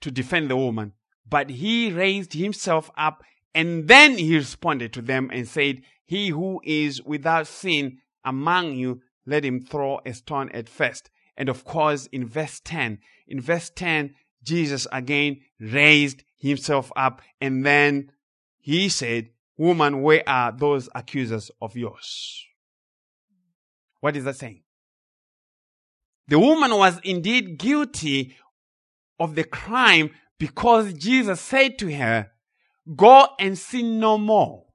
to 0.01 0.11
defend 0.11 0.51
the 0.51 0.55
woman. 0.55 0.93
But 1.27 1.49
he 1.49 1.91
raised 1.91 2.33
himself 2.33 2.91
up 2.95 3.23
and 3.55 3.87
then 3.87 4.19
he 4.19 4.35
responded 4.35 4.93
to 4.93 5.01
them 5.01 5.31
and 5.33 5.47
said, 5.47 5.81
He 6.05 6.29
who 6.29 6.61
is 6.63 7.01
without 7.01 7.47
sin 7.47 7.97
among 8.23 8.75
you, 8.75 9.01
let 9.25 9.43
him 9.43 9.61
throw 9.61 9.99
a 10.05 10.13
stone 10.13 10.49
at 10.51 10.69
first. 10.69 11.09
And 11.35 11.49
of 11.49 11.65
course, 11.65 12.05
in 12.11 12.27
verse 12.27 12.61
10, 12.63 12.99
in 13.27 13.41
verse 13.41 13.71
10, 13.71 14.13
Jesus 14.43 14.85
again 14.91 15.39
raised 15.59 16.23
himself 16.37 16.91
up 16.95 17.21
and 17.41 17.65
then 17.65 18.11
he 18.59 18.89
said, 18.89 19.29
Woman, 19.57 20.03
where 20.03 20.23
are 20.27 20.51
those 20.51 20.87
accusers 20.93 21.49
of 21.59 21.75
yours? 21.75 22.45
What 24.01 24.15
is 24.15 24.25
that 24.25 24.35
saying? 24.35 24.63
The 26.27 26.39
woman 26.39 26.75
was 26.75 26.99
indeed 27.03 27.57
guilty 27.57 28.35
of 29.19 29.35
the 29.35 29.43
crime 29.43 30.11
because 30.39 30.93
Jesus 30.93 31.41
said 31.41 31.77
to 31.79 31.93
her, 31.95 32.31
Go 32.95 33.27
and 33.39 33.57
sin 33.57 33.99
no 33.99 34.17
more. 34.17 34.65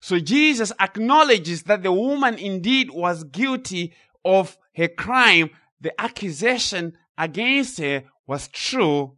So 0.00 0.18
Jesus 0.18 0.72
acknowledges 0.80 1.64
that 1.64 1.82
the 1.82 1.92
woman 1.92 2.38
indeed 2.38 2.90
was 2.90 3.24
guilty 3.24 3.94
of 4.24 4.56
her 4.76 4.88
crime. 4.88 5.50
The 5.80 5.98
accusation 6.00 6.96
against 7.16 7.78
her 7.78 8.04
was 8.26 8.48
true. 8.48 9.16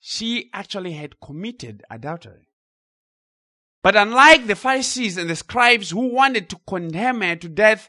She 0.00 0.50
actually 0.52 0.92
had 0.92 1.20
committed 1.20 1.82
adultery. 1.90 2.48
But 3.82 3.96
unlike 3.96 4.46
the 4.46 4.56
Pharisees 4.56 5.16
and 5.16 5.30
the 5.30 5.36
scribes 5.36 5.90
who 5.90 6.12
wanted 6.12 6.48
to 6.50 6.60
condemn 6.66 7.22
her 7.22 7.36
to 7.36 7.48
death, 7.48 7.88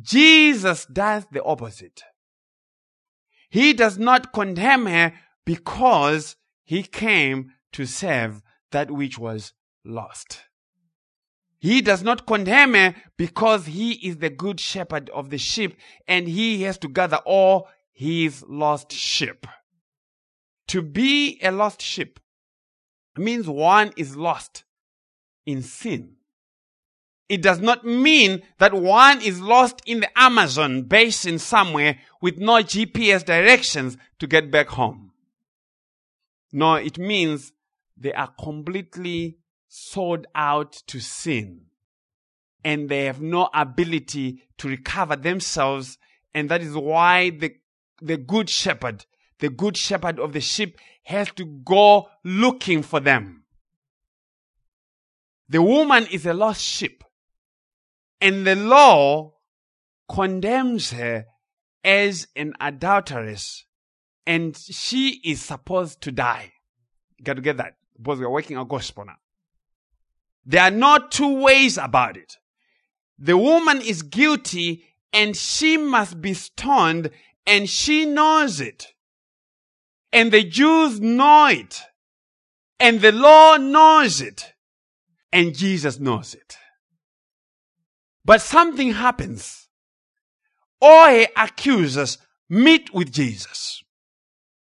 Jesus 0.00 0.86
does 0.86 1.26
the 1.32 1.42
opposite. 1.42 2.02
He 3.48 3.72
does 3.72 3.98
not 3.98 4.32
condemn 4.32 4.86
her 4.86 5.12
because 5.44 6.36
he 6.62 6.82
came 6.82 7.52
to 7.72 7.86
save 7.86 8.42
that 8.70 8.90
which 8.90 9.18
was 9.18 9.52
lost. 9.84 10.42
He 11.58 11.82
does 11.82 12.02
not 12.02 12.26
condemn 12.26 12.74
her 12.74 12.94
because 13.18 13.66
he 13.66 13.92
is 14.06 14.18
the 14.18 14.30
good 14.30 14.60
shepherd 14.60 15.10
of 15.10 15.30
the 15.30 15.38
sheep 15.38 15.76
and 16.06 16.26
he 16.28 16.62
has 16.62 16.78
to 16.78 16.88
gather 16.88 17.18
all 17.26 17.68
his 17.92 18.44
lost 18.48 18.92
sheep. 18.92 19.46
To 20.68 20.80
be 20.80 21.38
a 21.42 21.50
lost 21.50 21.82
sheep 21.82 22.20
means 23.16 23.48
one 23.48 23.92
is 23.96 24.16
lost 24.16 24.64
in 25.44 25.62
sin. 25.62 26.16
It 27.30 27.42
does 27.42 27.60
not 27.60 27.86
mean 27.86 28.42
that 28.58 28.74
one 28.74 29.22
is 29.22 29.40
lost 29.40 29.82
in 29.86 30.00
the 30.00 30.18
Amazon 30.18 30.82
basin 30.82 31.38
somewhere 31.38 32.00
with 32.20 32.38
no 32.38 32.54
GPS 32.54 33.24
directions 33.24 33.96
to 34.18 34.26
get 34.26 34.50
back 34.50 34.70
home. 34.70 35.12
No, 36.52 36.74
it 36.74 36.98
means 36.98 37.52
they 37.96 38.12
are 38.12 38.32
completely 38.36 39.38
sold 39.68 40.26
out 40.34 40.72
to 40.88 40.98
sin 40.98 41.66
and 42.64 42.88
they 42.88 43.04
have 43.04 43.20
no 43.20 43.48
ability 43.54 44.42
to 44.58 44.66
recover 44.66 45.14
themselves. 45.14 45.98
And 46.34 46.48
that 46.48 46.62
is 46.62 46.74
why 46.74 47.30
the, 47.30 47.54
the 48.02 48.16
good 48.16 48.50
shepherd, 48.50 49.06
the 49.38 49.50
good 49.50 49.76
shepherd 49.76 50.18
of 50.18 50.32
the 50.32 50.40
sheep 50.40 50.76
has 51.04 51.30
to 51.36 51.44
go 51.44 52.08
looking 52.24 52.82
for 52.82 52.98
them. 52.98 53.44
The 55.48 55.62
woman 55.62 56.08
is 56.10 56.26
a 56.26 56.34
lost 56.34 56.62
sheep 56.62 57.04
and 58.20 58.46
the 58.46 58.56
law 58.56 59.34
condemns 60.08 60.92
her 60.92 61.26
as 61.84 62.26
an 62.36 62.54
adulteress 62.60 63.64
and 64.26 64.56
she 64.56 65.20
is 65.24 65.40
supposed 65.40 66.00
to 66.02 66.12
die. 66.12 66.52
You 67.16 67.24
got 67.24 67.34
to 67.34 67.42
get 67.42 67.56
that 67.56 67.74
because 67.96 68.18
we're 68.18 68.30
working 68.30 68.56
a 68.56 68.64
gospel 68.64 69.04
now. 69.04 69.16
There 70.44 70.62
are 70.62 70.70
not 70.70 71.12
two 71.12 71.40
ways 71.40 71.78
about 71.78 72.16
it. 72.16 72.36
The 73.18 73.36
woman 73.36 73.80
is 73.80 74.02
guilty 74.02 74.84
and 75.12 75.36
she 75.36 75.76
must 75.76 76.20
be 76.20 76.34
stoned 76.34 77.10
and 77.46 77.68
she 77.68 78.06
knows 78.06 78.60
it. 78.60 78.88
And 80.12 80.32
the 80.32 80.44
Jews 80.44 81.00
know 81.00 81.46
it. 81.46 81.80
And 82.78 83.00
the 83.00 83.12
law 83.12 83.56
knows 83.56 84.20
it. 84.20 84.54
And 85.32 85.54
Jesus 85.54 86.00
knows 86.00 86.34
it. 86.34 86.56
But 88.30 88.42
something 88.42 88.92
happens. 88.92 89.66
All 90.80 91.06
her 91.06 91.26
accusers 91.36 92.16
meet 92.48 92.94
with 92.94 93.10
Jesus. 93.10 93.82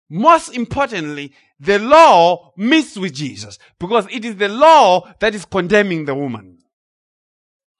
Most 0.09 0.55
importantly, 0.55 1.33
the 1.59 1.81
law 1.81 2.53
meets 2.57 2.97
with 2.97 3.15
Jesus 3.15 3.59
because 3.81 4.07
it 4.13 4.25
is 4.25 4.37
the 4.37 4.49
law 4.49 5.13
that 5.19 5.35
is 5.35 5.45
condemning 5.45 6.05
the 6.05 6.15
woman. 6.15 6.59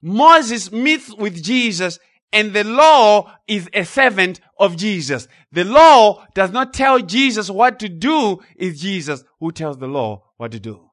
Moses 0.01 0.69
meets 0.69 1.15
with 1.15 1.41
Jesus 1.41 1.97
and 2.33 2.51
the 2.51 2.65
law 2.65 3.31
is 3.47 3.69
a 3.73 3.85
servant 3.85 4.41
of 4.59 4.75
Jesus. 4.75 5.29
The 5.53 5.63
law 5.63 6.25
does 6.35 6.51
not 6.51 6.73
tell 6.73 6.99
Jesus 6.99 7.49
what 7.49 7.79
to 7.79 7.87
do. 7.87 8.39
It's 8.57 8.81
Jesus 8.81 9.23
who 9.39 9.53
tells 9.53 9.77
the 9.77 9.87
law 9.87 10.23
what 10.35 10.51
to 10.51 10.59
do. 10.59 10.89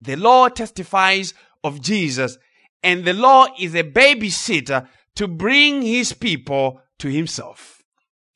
The 0.00 0.16
law 0.16 0.48
testifies 0.48 1.34
of 1.62 1.80
Jesus 1.80 2.36
and 2.82 3.04
the 3.04 3.12
law 3.12 3.46
is 3.58 3.74
a 3.74 3.82
babysitter 3.82 4.88
to 5.16 5.28
bring 5.28 5.82
his 5.82 6.12
people 6.12 6.80
to 6.98 7.08
himself. 7.08 7.82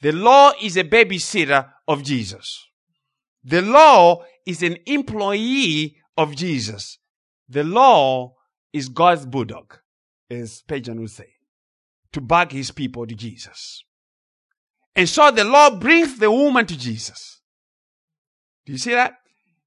The 0.01 0.13
law 0.13 0.53
is 0.61 0.77
a 0.77 0.85
babysitter 0.85 1.69
of 1.87 2.03
Jesus. 2.03 2.67
The 3.45 3.63
law 3.63 4.25
is 4.47 4.63
an 4.63 4.79
employee 4.87 5.97
of 6.17 6.35
Jesus. 6.35 6.99
The 7.49 7.65
law 7.65 8.35
is 8.73 8.89
God's 8.89 9.27
bulldog, 9.27 9.79
as 10.31 10.55
Spurgeon 10.55 11.01
would 11.01 11.11
say, 11.11 11.35
to 12.13 12.21
bag 12.21 12.53
his 12.53 12.71
people 12.71 13.07
to 13.07 13.15
Jesus. 13.15 13.85
And 14.95 15.09
so 15.09 15.31
the 15.31 15.45
law 15.45 15.71
brings 15.71 16.19
the 16.19 16.31
woman 16.31 16.67
to 16.67 16.77
Jesus. 16.77 17.41
Do 18.67 18.73
you 18.73 18.79
see 18.79 18.93
that? 18.93 19.15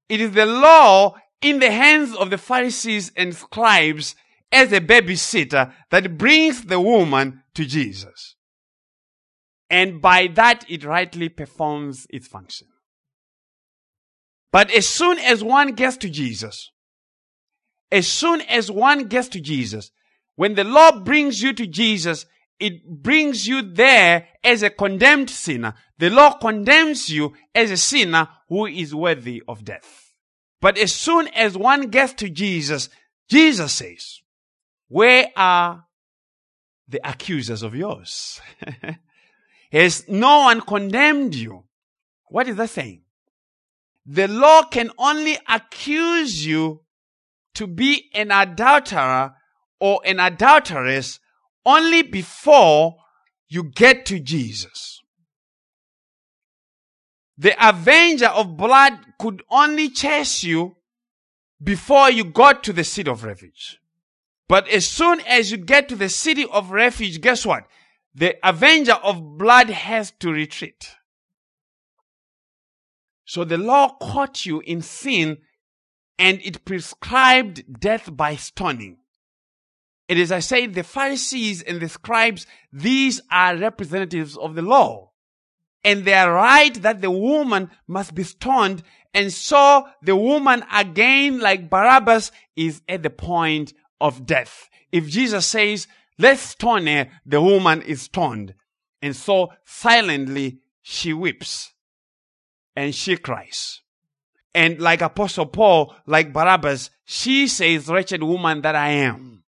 It 0.08 0.20
is 0.20 0.32
the 0.32 0.46
law 0.46 1.16
in 1.40 1.58
the 1.58 1.70
hands 1.70 2.14
of 2.14 2.30
the 2.30 2.38
Pharisees 2.38 3.12
and 3.16 3.34
scribes 3.34 4.14
as 4.52 4.72
a 4.72 4.80
babysitter 4.80 5.72
that 5.90 6.18
brings 6.18 6.64
the 6.64 6.80
woman 6.80 7.42
to 7.54 7.64
Jesus. 7.64 8.36
And 9.68 10.00
by 10.00 10.28
that, 10.34 10.64
it 10.68 10.84
rightly 10.84 11.28
performs 11.28 12.06
its 12.10 12.28
function. 12.28 12.68
But 14.52 14.70
as 14.70 14.88
soon 14.88 15.18
as 15.18 15.42
one 15.42 15.72
gets 15.72 15.96
to 15.98 16.08
Jesus, 16.08 16.70
as 17.90 18.06
soon 18.06 18.40
as 18.42 18.70
one 18.70 19.04
gets 19.04 19.28
to 19.28 19.40
Jesus, 19.40 19.90
when 20.36 20.54
the 20.54 20.64
law 20.64 21.00
brings 21.00 21.42
you 21.42 21.52
to 21.54 21.66
Jesus, 21.66 22.26
it 22.58 23.02
brings 23.02 23.46
you 23.46 23.62
there 23.62 24.28
as 24.42 24.62
a 24.62 24.70
condemned 24.70 25.30
sinner. 25.30 25.74
The 25.98 26.10
law 26.10 26.38
condemns 26.38 27.10
you 27.10 27.34
as 27.54 27.70
a 27.70 27.76
sinner 27.76 28.28
who 28.48 28.66
is 28.66 28.94
worthy 28.94 29.42
of 29.46 29.64
death. 29.64 30.12
But 30.60 30.78
as 30.78 30.92
soon 30.94 31.28
as 31.28 31.56
one 31.58 31.88
gets 31.88 32.14
to 32.14 32.30
Jesus, 32.30 32.88
Jesus 33.28 33.72
says, 33.72 34.20
where 34.88 35.28
are 35.36 35.84
the 36.88 37.00
accusers 37.08 37.62
of 37.62 37.74
yours? 37.74 38.40
Has 39.72 40.08
no 40.08 40.40
one 40.40 40.60
condemned 40.60 41.34
you? 41.34 41.64
What 42.28 42.48
is 42.48 42.56
that 42.56 42.70
saying? 42.70 43.02
The 44.04 44.28
law 44.28 44.62
can 44.62 44.90
only 44.98 45.36
accuse 45.48 46.46
you 46.46 46.82
to 47.54 47.66
be 47.66 48.10
an 48.14 48.30
adulterer 48.30 49.34
or 49.80 50.00
an 50.04 50.20
adulteress 50.20 51.18
only 51.64 52.02
before 52.02 52.96
you 53.48 53.64
get 53.64 54.06
to 54.06 54.20
Jesus. 54.20 55.00
The 57.38 57.54
avenger 57.60 58.26
of 58.26 58.56
blood 58.56 58.98
could 59.18 59.42
only 59.50 59.90
chase 59.90 60.42
you 60.42 60.76
before 61.62 62.10
you 62.10 62.24
got 62.24 62.62
to 62.64 62.72
the 62.72 62.84
seat 62.84 63.08
of 63.08 63.24
refuge. 63.24 63.78
But 64.48 64.68
as 64.68 64.86
soon 64.86 65.20
as 65.20 65.50
you 65.50 65.56
get 65.56 65.88
to 65.88 65.96
the 65.96 66.08
city 66.08 66.46
of 66.46 66.70
refuge, 66.70 67.20
guess 67.20 67.44
what? 67.44 67.66
The 68.14 68.36
avenger 68.42 68.94
of 68.94 69.36
blood 69.36 69.70
has 69.70 70.12
to 70.20 70.30
retreat. 70.30 70.96
So 73.24 73.44
the 73.44 73.58
law 73.58 73.96
caught 74.00 74.46
you 74.46 74.60
in 74.60 74.82
sin 74.82 75.38
and 76.18 76.40
it 76.42 76.64
prescribed 76.64 77.80
death 77.80 78.08
by 78.16 78.36
stoning. 78.36 78.98
It 80.08 80.18
is, 80.18 80.30
I 80.30 80.38
say, 80.38 80.66
the 80.66 80.84
Pharisees 80.84 81.62
and 81.62 81.80
the 81.80 81.88
scribes, 81.88 82.46
these 82.72 83.20
are 83.30 83.56
representatives 83.56 84.36
of 84.36 84.54
the 84.54 84.62
law. 84.62 85.10
And 85.82 86.04
they 86.04 86.14
are 86.14 86.32
right 86.32 86.74
that 86.82 87.00
the 87.00 87.10
woman 87.10 87.70
must 87.88 88.14
be 88.14 88.22
stoned. 88.22 88.84
And 89.12 89.32
so 89.32 89.88
the 90.02 90.16
woman 90.16 90.64
again, 90.72 91.40
like 91.40 91.68
Barabbas, 91.68 92.30
is 92.54 92.82
at 92.88 93.02
the 93.02 93.10
point 93.10 93.72
of 94.00 94.26
death. 94.26 94.68
If 94.92 95.08
Jesus 95.08 95.46
says, 95.46 95.86
let's 96.18 96.40
stone 96.40 96.86
her, 96.86 97.08
the 97.24 97.40
woman 97.40 97.82
is 97.82 98.02
stoned. 98.02 98.54
And 99.02 99.14
so 99.14 99.52
silently 99.64 100.60
she 100.82 101.12
weeps 101.12 101.72
and 102.74 102.94
she 102.94 103.16
cries. 103.16 103.80
And 104.54 104.80
like 104.80 105.02
Apostle 105.02 105.46
Paul, 105.46 105.94
like 106.06 106.32
Barabbas, 106.32 106.90
she 107.04 107.46
says, 107.46 107.88
wretched 107.88 108.22
woman 108.22 108.62
that 108.62 108.74
I 108.74 108.88
am. 108.88 109.44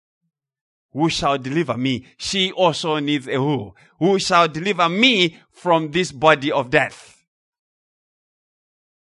Who 0.92 1.10
shall 1.10 1.38
deliver 1.38 1.78
me? 1.78 2.06
She 2.18 2.52
also 2.52 3.00
needs 3.00 3.28
a 3.28 3.36
who. 3.36 3.74
Who 4.00 4.20
shall 4.20 4.48
deliver 4.48 4.90
me 4.90 5.38
from 5.52 5.92
this 5.92 6.12
body 6.12 6.52
of 6.52 6.70
death? 6.70 7.26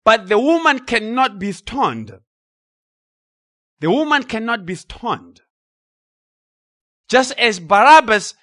But 0.04 0.28
the 0.28 0.40
woman 0.40 0.80
cannot 0.80 1.40
be 1.40 1.52
stoned 1.52 2.20
the 3.82 3.90
woman 3.90 4.24
cannot 4.24 4.66
be 4.66 4.76
stoned. 4.76 5.42
Just 7.10 7.34
as 7.38 7.60
Barabbas 7.60 8.36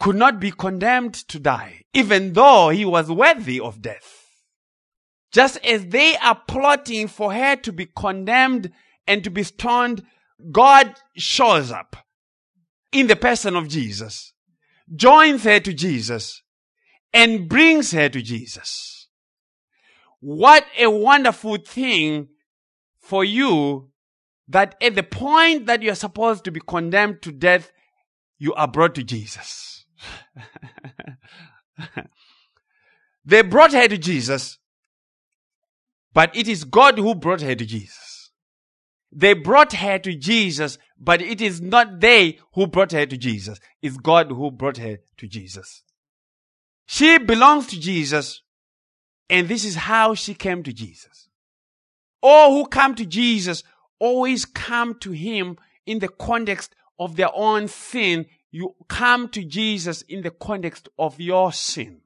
could 0.00 0.16
not 0.16 0.40
be 0.40 0.50
condemned 0.50 1.14
to 1.28 1.38
die, 1.38 1.82
even 1.92 2.32
though 2.32 2.70
he 2.70 2.84
was 2.84 3.10
worthy 3.10 3.60
of 3.60 3.82
death. 3.82 4.24
Just 5.30 5.62
as 5.64 5.86
they 5.86 6.16
are 6.16 6.40
plotting 6.48 7.06
for 7.06 7.34
her 7.34 7.56
to 7.56 7.70
be 7.70 7.86
condemned 7.94 8.72
and 9.06 9.22
to 9.24 9.30
be 9.30 9.42
stoned, 9.42 10.02
God 10.50 10.94
shows 11.16 11.70
up 11.70 11.96
in 12.92 13.08
the 13.08 13.16
person 13.16 13.56
of 13.56 13.68
Jesus, 13.68 14.32
joins 14.94 15.44
her 15.44 15.60
to 15.60 15.74
Jesus, 15.74 16.42
and 17.12 17.46
brings 17.48 17.92
her 17.92 18.08
to 18.08 18.22
Jesus. 18.22 19.08
What 20.20 20.64
a 20.78 20.90
wonderful 20.90 21.58
thing 21.58 22.28
for 22.98 23.22
you 23.22 23.90
that 24.48 24.76
at 24.80 24.94
the 24.94 25.02
point 25.02 25.66
that 25.66 25.82
you're 25.82 25.94
supposed 25.94 26.44
to 26.44 26.50
be 26.50 26.60
condemned 26.60 27.22
to 27.22 27.32
death, 27.32 27.72
you 28.38 28.54
are 28.54 28.68
brought 28.68 28.94
to 28.94 29.02
Jesus. 29.02 29.84
They 33.26 33.42
brought 33.42 33.72
her 33.72 33.88
to 33.88 33.98
Jesus, 33.98 34.58
but 36.14 36.34
it 36.34 36.46
is 36.46 36.62
God 36.62 36.96
who 36.96 37.16
brought 37.16 37.40
her 37.40 37.56
to 37.56 37.66
Jesus. 37.66 38.30
They 39.10 39.32
brought 39.32 39.72
her 39.72 39.98
to 39.98 40.14
Jesus, 40.14 40.78
but 40.98 41.20
it 41.20 41.40
is 41.40 41.60
not 41.60 42.00
they 42.00 42.38
who 42.54 42.68
brought 42.68 42.92
her 42.92 43.04
to 43.04 43.16
Jesus. 43.16 43.58
It's 43.82 43.96
God 43.96 44.30
who 44.30 44.52
brought 44.52 44.76
her 44.76 44.98
to 45.16 45.26
Jesus. 45.26 45.82
She 46.86 47.18
belongs 47.18 47.66
to 47.68 47.80
Jesus, 47.80 48.42
and 49.28 49.48
this 49.48 49.64
is 49.64 49.74
how 49.74 50.14
she 50.14 50.34
came 50.34 50.62
to 50.62 50.72
Jesus. 50.72 51.28
All 52.22 52.52
who 52.52 52.68
come 52.68 52.94
to 52.94 53.04
Jesus 53.04 53.64
always 53.98 54.44
come 54.44 54.94
to 55.00 55.12
Him 55.12 55.56
in 55.86 55.98
the 55.98 56.08
context 56.08 56.74
of 56.98 57.16
their 57.16 57.34
own 57.34 57.68
sin. 57.68 58.26
You 58.50 58.74
come 58.88 59.28
to 59.30 59.44
Jesus 59.44 60.02
in 60.02 60.22
the 60.22 60.30
context 60.30 60.88
of 60.98 61.20
your 61.20 61.52
sin. 61.52 62.00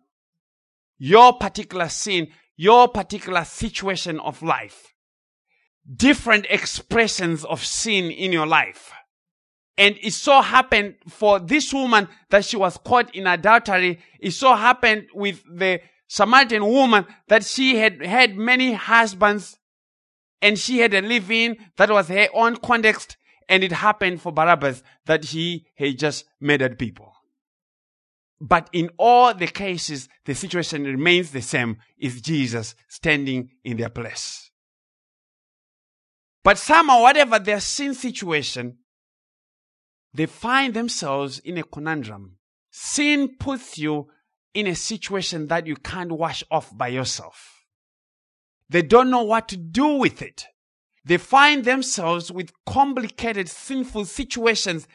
Your 0.98 1.32
particular 1.34 1.88
sin, 1.88 2.28
your 2.56 2.88
particular 2.88 3.44
situation 3.44 4.20
of 4.20 4.42
life. 4.42 4.94
Different 5.96 6.46
expressions 6.50 7.44
of 7.44 7.64
sin 7.64 8.10
in 8.10 8.32
your 8.32 8.46
life. 8.46 8.92
And 9.78 9.96
it 10.02 10.12
so 10.12 10.42
happened 10.42 10.96
for 11.08 11.38
this 11.38 11.72
woman 11.72 12.08
that 12.28 12.44
she 12.44 12.58
was 12.58 12.76
caught 12.76 13.14
in 13.14 13.26
adultery. 13.26 13.98
It 14.18 14.32
so 14.32 14.54
happened 14.54 15.06
with 15.14 15.42
the 15.50 15.80
Samaritan 16.06 16.66
woman 16.66 17.06
that 17.28 17.44
she 17.44 17.76
had 17.76 18.04
had 18.04 18.36
many 18.36 18.74
husbands 18.74 19.56
and 20.42 20.58
she 20.58 20.78
had 20.78 20.94
a 20.94 21.02
living 21.02 21.56
that 21.76 21.90
was 21.90 22.08
her 22.08 22.28
own 22.34 22.56
context. 22.56 23.16
And 23.48 23.64
it 23.64 23.72
happened 23.72 24.22
for 24.22 24.32
Barabbas 24.32 24.82
that 25.06 25.24
he 25.24 25.66
had 25.74 25.98
just 25.98 26.24
murdered 26.40 26.78
people. 26.78 27.12
But 28.40 28.70
in 28.72 28.90
all 28.96 29.34
the 29.34 29.48
cases, 29.48 30.08
the 30.24 30.34
situation 30.34 30.84
remains 30.84 31.30
the 31.30 31.42
same. 31.42 31.76
Is 31.98 32.22
Jesus 32.22 32.74
standing 32.88 33.50
in 33.64 33.76
their 33.76 33.90
place? 33.90 34.50
But 36.42 36.56
somehow, 36.56 37.02
whatever 37.02 37.38
their 37.38 37.60
sin 37.60 37.92
situation, 37.92 38.78
they 40.14 40.26
find 40.26 40.72
themselves 40.72 41.38
in 41.40 41.58
a 41.58 41.62
conundrum. 41.62 42.36
Sin 42.70 43.36
puts 43.38 43.76
you 43.76 44.08
in 44.54 44.66
a 44.66 44.74
situation 44.74 45.48
that 45.48 45.66
you 45.66 45.76
can't 45.76 46.12
wash 46.12 46.42
off 46.50 46.76
by 46.76 46.88
yourself. 46.88 47.59
They 48.70 48.82
don't 48.82 49.10
know 49.10 49.24
what 49.24 49.48
to 49.48 49.56
do 49.56 49.96
with 49.96 50.22
it. 50.22 50.46
They 51.04 51.16
find 51.16 51.64
themselves 51.64 52.30
with 52.30 52.52
complicated 52.64 53.48
sinful 53.48 54.04
situations 54.04 54.86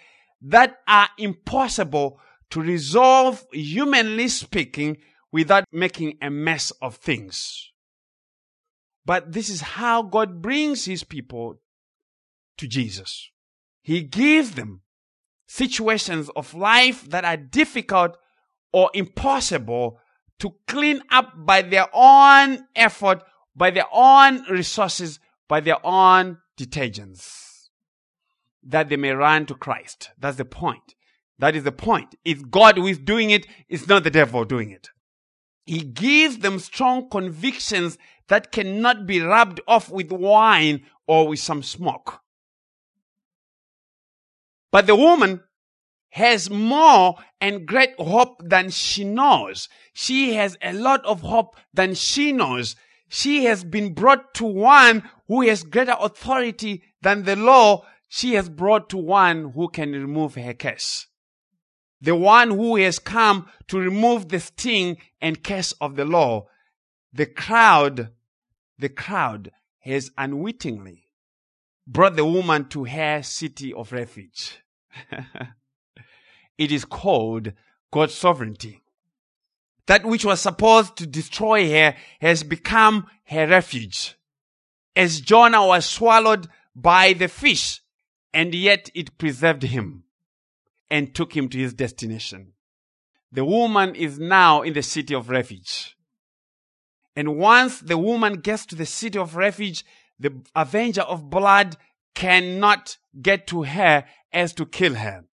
that 0.42 0.78
are 0.88 1.10
impossible 1.18 2.20
to 2.52 2.62
resolve, 2.62 3.46
humanly 3.52 4.30
speaking, 4.30 4.98
without 5.32 5.66
making 5.72 6.18
a 6.22 6.30
mess 6.30 6.72
of 6.82 6.96
things. 6.96 7.72
But 9.06 9.34
this 9.34 9.50
is 9.50 9.62
how 9.62 10.04
God 10.04 10.42
brings 10.42 10.86
his 10.86 11.04
people 11.04 11.60
to 12.58 12.68
Jesus. 12.68 13.30
He 13.82 14.02
gives 14.02 14.52
them 14.52 14.82
situations 15.48 16.30
of 16.36 16.54
life 16.54 17.10
that 17.10 17.26
are 17.26 17.38
difficult 17.38 18.18
or 18.72 18.90
impossible 18.94 20.00
to 20.40 20.56
clean 20.68 21.02
up 21.12 21.34
by 21.36 21.62
their 21.62 21.88
own 21.94 22.66
effort, 22.76 23.22
by 23.56 23.72
their 23.72 23.88
own 23.92 24.44
resources, 24.50 25.20
by 25.48 25.60
their 25.60 25.86
own 25.86 26.38
detergents. 26.58 27.70
That 28.64 28.90
they 28.90 28.98
may 28.98 29.12
run 29.12 29.46
to 29.48 29.56
Christ. 29.56 30.10
That's 30.20 30.38
the 30.38 30.46
point. 30.46 30.96
That 31.38 31.56
is 31.56 31.64
the 31.64 31.72
point. 31.72 32.16
It's 32.24 32.42
God 32.44 32.78
who 32.78 32.88
is 32.88 32.98
doing 32.98 33.30
it. 33.30 33.46
It's 33.70 33.88
not 33.88 34.04
the 34.04 34.10
devil 34.10 34.44
doing 34.46 34.72
it. 34.72 34.90
He 35.66 35.82
gives 35.82 36.40
them 36.40 36.60
strong 36.60 37.10
convictions 37.10 37.98
that 38.28 38.52
cannot 38.52 39.06
be 39.06 39.22
rubbed 39.22 39.62
off 39.68 39.90
with 39.90 40.12
wine 40.12 40.86
or 41.08 41.28
with 41.28 41.40
some 41.40 41.64
smoke. 41.64 42.22
But 44.72 44.88
the 44.88 44.96
woman 44.96 45.42
has 46.10 46.50
more 46.50 47.16
and 47.42 47.68
great 47.68 47.94
hope 48.00 48.42
than 48.44 48.70
she 48.70 49.04
knows. 49.04 49.68
She 49.94 50.36
has 50.36 50.58
a 50.62 50.74
lot 50.74 51.06
of 51.06 51.22
hope 51.22 51.56
than 51.74 51.94
she 51.94 52.32
knows. 52.32 52.76
She 53.16 53.46
has 53.46 53.64
been 53.64 53.94
brought 53.94 54.34
to 54.34 54.46
one 54.46 55.10
who 55.30 55.42
has 55.48 55.64
greater 55.64 55.96
authority 55.98 56.84
than 57.02 57.24
the 57.24 57.38
law. 57.38 57.86
She 58.10 58.34
has 58.34 58.50
brought 58.50 58.90
to 58.90 58.98
one 58.98 59.52
who 59.52 59.70
can 59.70 59.94
remove 59.94 60.36
her 60.36 60.54
curse. 60.54 61.08
The 62.02 62.14
one 62.14 62.50
who 62.50 62.76
has 62.76 63.00
come 63.00 63.50
to 63.70 63.80
remove 63.80 64.28
the 64.28 64.42
sting 64.42 64.98
and 65.22 65.42
curse 65.42 65.72
of 65.80 65.96
the 65.96 66.04
law. 66.04 66.48
The 67.14 67.26
crowd, 67.26 68.12
the 68.78 68.90
crowd 68.90 69.52
has 69.80 70.12
unwittingly 70.18 71.08
brought 71.88 72.18
the 72.18 72.26
woman 72.26 72.68
to 72.68 72.84
her 72.84 73.24
city 73.24 73.74
of 73.74 73.94
refuge. 73.94 74.60
it 76.58 76.70
is 76.70 76.84
called 76.84 77.54
God's 77.94 78.14
sovereignty. 78.14 78.82
That 79.88 80.06
which 80.06 80.26
was 80.26 80.42
supposed 80.42 80.96
to 80.98 81.06
destroy 81.06 81.70
her 81.70 81.96
has 82.20 82.44
become 82.44 83.08
her 83.26 83.48
refuge. 83.48 84.16
As 84.96 85.22
Jonah 85.22 85.66
was 85.66 85.86
swallowed 85.86 86.48
by 86.76 87.14
the 87.14 87.28
fish, 87.28 87.82
and 88.34 88.54
yet 88.54 88.90
it 88.94 89.18
preserved 89.18 89.64
him 89.64 90.04
and 90.90 91.14
took 91.14 91.36
him 91.36 91.50
to 91.50 91.58
his 91.58 91.74
destination. 91.74 92.54
The 93.32 93.46
woman 93.46 93.96
is 93.96 94.20
now 94.20 94.62
in 94.62 94.74
the 94.74 94.84
city 94.84 95.14
of 95.14 95.30
refuge. 95.30 95.96
And 97.16 97.38
once 97.38 97.80
the 97.80 97.98
woman 97.98 98.36
gets 98.40 98.66
to 98.68 98.76
the 98.76 98.86
city 98.86 99.18
of 99.18 99.36
refuge, 99.36 99.86
the 100.20 100.42
avenger 100.56 101.02
of 101.02 101.30
blood 101.30 101.78
cannot 102.14 102.98
get 103.22 103.48
to 103.48 103.64
her 103.64 104.06
as 104.32 104.54
to 104.54 104.66
kill 104.66 104.96
her. 104.96 105.26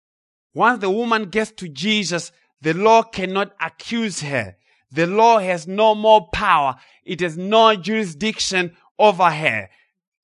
Once 0.53 0.79
the 0.79 0.89
woman 0.89 1.29
gets 1.29 1.51
to 1.51 1.69
Jesus, 1.69 2.31
the 2.61 2.73
law 2.73 3.03
cannot 3.03 3.53
accuse 3.59 4.21
her. 4.21 4.55
The 4.91 5.07
law 5.07 5.39
has 5.39 5.67
no 5.67 5.95
more 5.95 6.29
power. 6.33 6.75
It 7.05 7.21
has 7.21 7.37
no 7.37 7.75
jurisdiction 7.75 8.75
over 8.99 9.29
her. 9.29 9.69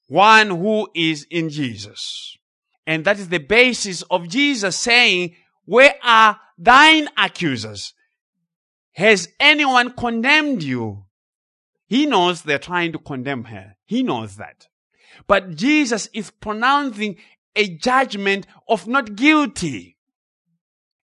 One 0.07 0.49
who 0.49 0.89
is 0.93 1.25
in 1.29 1.49
Jesus. 1.49 2.37
And 2.85 3.03
that 3.05 3.19
is 3.19 3.29
the 3.29 3.39
basis 3.39 4.01
of 4.03 4.29
Jesus 4.29 4.77
saying, 4.77 5.35
where 5.65 5.95
are 6.03 6.39
thine 6.57 7.09
accusers? 7.17 7.93
Has 8.93 9.27
anyone 9.39 9.91
condemned 9.93 10.63
you? 10.63 11.05
He 11.87 12.05
knows 12.05 12.41
they're 12.41 12.59
trying 12.59 12.91
to 12.93 12.99
condemn 12.99 13.45
her. 13.45 13.75
He 13.85 14.03
knows 14.03 14.37
that. 14.37 14.67
But 15.27 15.55
Jesus 15.55 16.09
is 16.13 16.31
pronouncing 16.31 17.17
a 17.55 17.67
judgment 17.67 18.47
of 18.67 18.87
not 18.87 19.15
guilty. 19.15 19.96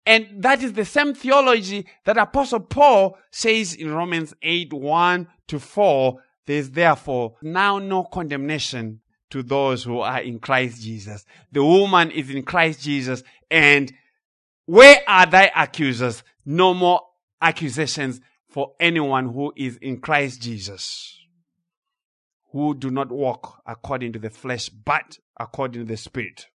And 0.04 0.42
that 0.42 0.62
is 0.62 0.72
the 0.72 0.84
same 0.84 1.14
theology 1.14 1.86
that 2.04 2.18
Apostle 2.18 2.60
Paul 2.60 3.16
says 3.30 3.74
in 3.74 3.92
Romans 3.92 4.34
8 4.42 4.72
1 4.72 5.28
to 5.48 5.60
4. 5.60 6.18
There's 6.46 6.70
therefore 6.70 7.36
now 7.40 7.78
no 7.78 8.04
condemnation 8.04 9.00
to 9.30 9.42
those 9.42 9.84
who 9.84 10.00
are 10.00 10.20
in 10.20 10.40
Christ 10.40 10.82
Jesus. 10.82 11.24
The 11.52 11.64
woman 11.64 12.10
is 12.10 12.30
in 12.30 12.42
Christ 12.42 12.82
Jesus. 12.82 13.22
And 13.50 13.92
where 14.66 14.98
are 15.06 15.26
thy 15.26 15.50
accusers? 15.54 16.22
No 16.44 16.74
more 16.74 17.00
accusations 17.40 18.20
for 18.48 18.72
anyone 18.78 19.32
who 19.32 19.52
is 19.56 19.76
in 19.76 20.00
Christ 20.00 20.42
Jesus, 20.42 21.18
who 22.50 22.74
do 22.74 22.90
not 22.90 23.10
walk 23.10 23.62
according 23.66 24.12
to 24.12 24.18
the 24.18 24.28
flesh, 24.28 24.68
but 24.68 25.18
according 25.40 25.82
to 25.82 25.88
the 25.88 25.96
Spirit. 25.96 26.48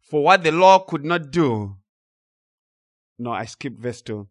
For 0.00 0.22
what 0.22 0.44
the 0.44 0.52
law 0.52 0.78
could 0.78 1.04
not 1.04 1.32
do, 1.32 1.77
no, 3.18 3.32
I 3.32 3.44
skipped 3.46 3.80
verse 3.80 4.00
2. 4.02 4.28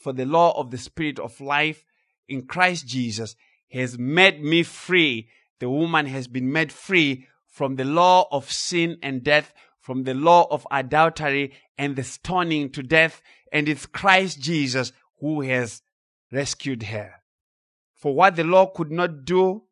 For 0.00 0.12
the 0.12 0.24
law 0.24 0.58
of 0.58 0.70
the 0.70 0.78
Spirit 0.78 1.18
of 1.18 1.40
life 1.40 1.84
in 2.28 2.46
Christ 2.46 2.86
Jesus 2.86 3.36
has 3.70 3.98
made 3.98 4.42
me 4.42 4.62
free. 4.62 5.28
The 5.60 5.68
woman 5.68 6.06
has 6.06 6.26
been 6.26 6.50
made 6.50 6.72
free 6.72 7.26
from 7.46 7.76
the 7.76 7.84
law 7.84 8.26
of 8.32 8.50
sin 8.50 8.98
and 9.02 9.22
death, 9.22 9.52
from 9.78 10.04
the 10.04 10.14
law 10.14 10.46
of 10.50 10.66
adultery 10.70 11.52
and 11.76 11.94
the 11.94 12.02
stoning 12.02 12.70
to 12.70 12.82
death. 12.82 13.20
And 13.52 13.68
it's 13.68 13.86
Christ 13.86 14.40
Jesus 14.40 14.92
who 15.20 15.42
has 15.42 15.82
rescued 16.32 16.84
her. 16.84 17.12
For 17.94 18.14
what 18.14 18.36
the 18.36 18.44
law 18.44 18.66
could 18.66 18.90
not 18.90 19.24
do, 19.24 19.64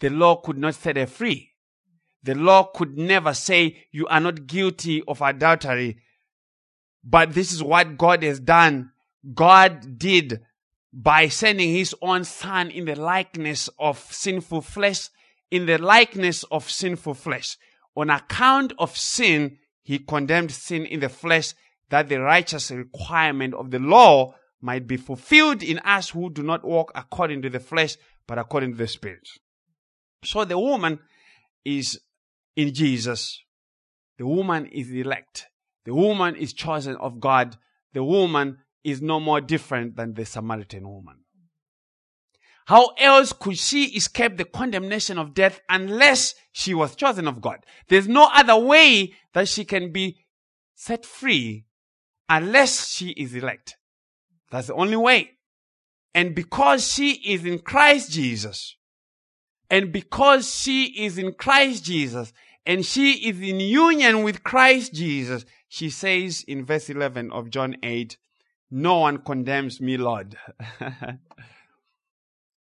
the 0.00 0.08
law 0.08 0.36
could 0.36 0.58
not 0.58 0.74
set 0.74 0.96
her 0.96 1.06
free. 1.06 1.52
The 2.22 2.34
law 2.34 2.64
could 2.64 2.96
never 2.96 3.34
say 3.34 3.86
you 3.92 4.06
are 4.08 4.20
not 4.20 4.46
guilty 4.46 5.02
of 5.06 5.20
adultery 5.20 5.98
but 7.04 7.32
this 7.32 7.52
is 7.52 7.62
what 7.62 7.96
God 7.96 8.22
has 8.22 8.40
done. 8.40 8.92
God 9.34 9.98
did 9.98 10.40
by 10.92 11.28
sending 11.28 11.70
his 11.70 11.94
own 12.00 12.24
son 12.24 12.70
in 12.70 12.84
the 12.84 12.96
likeness 12.96 13.68
of 13.78 13.98
sinful 13.98 14.62
flesh, 14.62 15.08
in 15.50 15.66
the 15.66 15.78
likeness 15.78 16.44
of 16.44 16.70
sinful 16.70 17.14
flesh. 17.14 17.56
On 17.96 18.10
account 18.10 18.72
of 18.78 18.96
sin, 18.96 19.58
he 19.82 19.98
condemned 19.98 20.52
sin 20.52 20.86
in 20.86 21.00
the 21.00 21.08
flesh 21.08 21.54
that 21.90 22.08
the 22.08 22.20
righteous 22.20 22.70
requirement 22.70 23.54
of 23.54 23.70
the 23.70 23.78
law 23.78 24.34
might 24.60 24.86
be 24.86 24.96
fulfilled 24.96 25.62
in 25.62 25.78
us 25.80 26.10
who 26.10 26.30
do 26.30 26.42
not 26.42 26.64
walk 26.64 26.92
according 26.94 27.42
to 27.42 27.50
the 27.50 27.60
flesh, 27.60 27.96
but 28.26 28.38
according 28.38 28.72
to 28.72 28.78
the 28.78 28.88
Spirit. 28.88 29.26
So 30.24 30.44
the 30.44 30.58
woman 30.58 30.98
is 31.64 32.00
in 32.56 32.74
Jesus. 32.74 33.40
The 34.18 34.26
woman 34.26 34.66
is 34.66 34.90
elect. 34.90 35.46
The 35.88 35.94
woman 35.94 36.36
is 36.36 36.52
chosen 36.52 36.96
of 36.96 37.18
God. 37.18 37.56
The 37.94 38.04
woman 38.04 38.58
is 38.84 39.00
no 39.00 39.18
more 39.18 39.40
different 39.40 39.96
than 39.96 40.12
the 40.12 40.26
Samaritan 40.26 40.86
woman. 40.86 41.20
How 42.66 42.88
else 42.98 43.32
could 43.32 43.56
she 43.56 43.84
escape 43.96 44.36
the 44.36 44.44
condemnation 44.44 45.16
of 45.16 45.32
death 45.32 45.62
unless 45.66 46.34
she 46.52 46.74
was 46.74 46.94
chosen 46.94 47.26
of 47.26 47.40
God? 47.40 47.64
There's 47.88 48.06
no 48.06 48.28
other 48.34 48.58
way 48.58 49.14
that 49.32 49.48
she 49.48 49.64
can 49.64 49.90
be 49.90 50.18
set 50.74 51.06
free 51.06 51.64
unless 52.28 52.90
she 52.90 53.12
is 53.12 53.34
elect. 53.34 53.78
That's 54.50 54.66
the 54.66 54.74
only 54.74 54.98
way. 54.98 55.38
And 56.14 56.34
because 56.34 56.86
she 56.86 57.12
is 57.12 57.46
in 57.46 57.60
Christ 57.60 58.12
Jesus, 58.12 58.76
and 59.70 59.90
because 59.90 60.54
she 60.54 61.02
is 61.02 61.16
in 61.16 61.32
Christ 61.32 61.86
Jesus, 61.86 62.34
and 62.66 62.84
she 62.84 63.12
is 63.26 63.40
in 63.40 63.60
union 63.60 64.22
with 64.22 64.44
Christ 64.44 64.92
Jesus, 64.92 65.46
she 65.68 65.90
says 65.90 66.44
in 66.48 66.64
verse 66.64 66.88
11 66.88 67.30
of 67.30 67.50
John 67.50 67.76
8, 67.82 68.16
No 68.70 69.00
one 69.00 69.18
condemns 69.18 69.80
me, 69.80 69.96
Lord. 69.96 70.36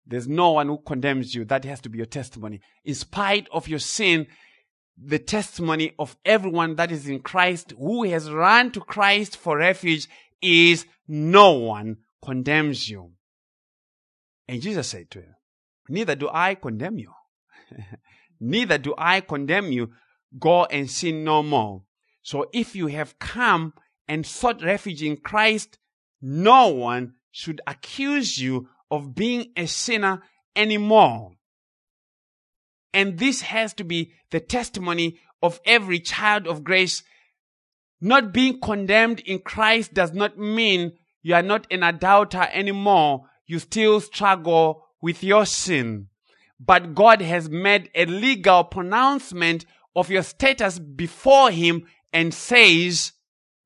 There's 0.05 0.27
no 0.27 0.51
one 0.51 0.67
who 0.67 0.77
condemns 0.77 1.33
you. 1.33 1.45
That 1.45 1.65
has 1.65 1.81
to 1.81 1.89
be 1.89 1.97
your 1.97 2.05
testimony. 2.05 2.61
In 2.85 2.95
spite 2.95 3.47
of 3.51 3.67
your 3.67 3.79
sin, 3.79 4.27
the 4.97 5.19
testimony 5.19 5.93
of 5.99 6.15
everyone 6.25 6.75
that 6.75 6.91
is 6.91 7.07
in 7.07 7.19
Christ, 7.19 7.73
who 7.77 8.03
has 8.03 8.31
run 8.31 8.71
to 8.71 8.79
Christ 8.79 9.37
for 9.37 9.57
refuge, 9.57 10.07
is 10.41 10.85
no 11.07 11.53
one 11.53 11.97
condemns 12.23 12.89
you. 12.89 13.11
And 14.47 14.61
Jesus 14.61 14.89
said 14.89 15.11
to 15.11 15.19
him, 15.19 15.35
Neither 15.89 16.15
do 16.15 16.29
I 16.31 16.55
condemn 16.55 16.99
you. 16.99 17.11
Neither 18.39 18.77
do 18.77 18.93
I 18.97 19.21
condemn 19.21 19.71
you. 19.71 19.91
Go 20.37 20.65
and 20.65 20.89
sin 20.89 21.23
no 21.23 21.43
more. 21.43 21.83
So 22.27 22.49
if 22.51 22.75
you 22.75 22.87
have 22.87 23.19
come 23.19 23.73
and 24.05 24.25
sought 24.25 24.61
refuge 24.61 25.01
in 25.01 25.15
Christ, 25.15 25.77
no 26.21 26.67
one 26.67 27.13
should 27.31 27.61
accuse 27.65 28.37
you 28.37 28.67
of 28.91 29.15
being 29.15 29.53
a 29.55 29.65
sinner 29.65 30.21
anymore. 30.53 31.31
And 32.93 33.17
this 33.17 33.43
has 33.43 33.73
to 33.75 33.85
be 33.85 34.11
the 34.29 34.41
testimony 34.41 35.21
of 35.41 35.61
every 35.65 36.01
child 36.01 36.47
of 36.47 36.65
grace. 36.65 37.01
Not 38.01 38.33
being 38.33 38.59
condemned 38.59 39.21
in 39.21 39.39
Christ 39.39 39.93
does 39.93 40.11
not 40.11 40.37
mean 40.37 40.97
you 41.21 41.33
are 41.33 41.41
not 41.41 41.65
an 41.71 41.81
adulterer 41.81 42.49
anymore. 42.51 43.21
You 43.45 43.59
still 43.59 44.01
struggle 44.01 44.83
with 45.01 45.23
your 45.23 45.45
sin. 45.45 46.07
But 46.59 46.93
God 46.93 47.21
has 47.21 47.49
made 47.49 47.89
a 47.95 48.05
legal 48.05 48.65
pronouncement 48.65 49.65
of 49.95 50.09
your 50.09 50.23
status 50.23 50.77
before 50.77 51.51
Him 51.51 51.85
and 52.13 52.33
says, 52.33 53.13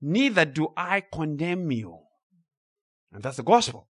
Neither 0.02 0.46
do 0.46 0.74
I 0.76 1.02
condemn 1.02 1.72
you. 1.72 2.00
And 3.14 3.22
that's 3.22 3.38
the 3.38 3.44
gospel. 3.44 3.88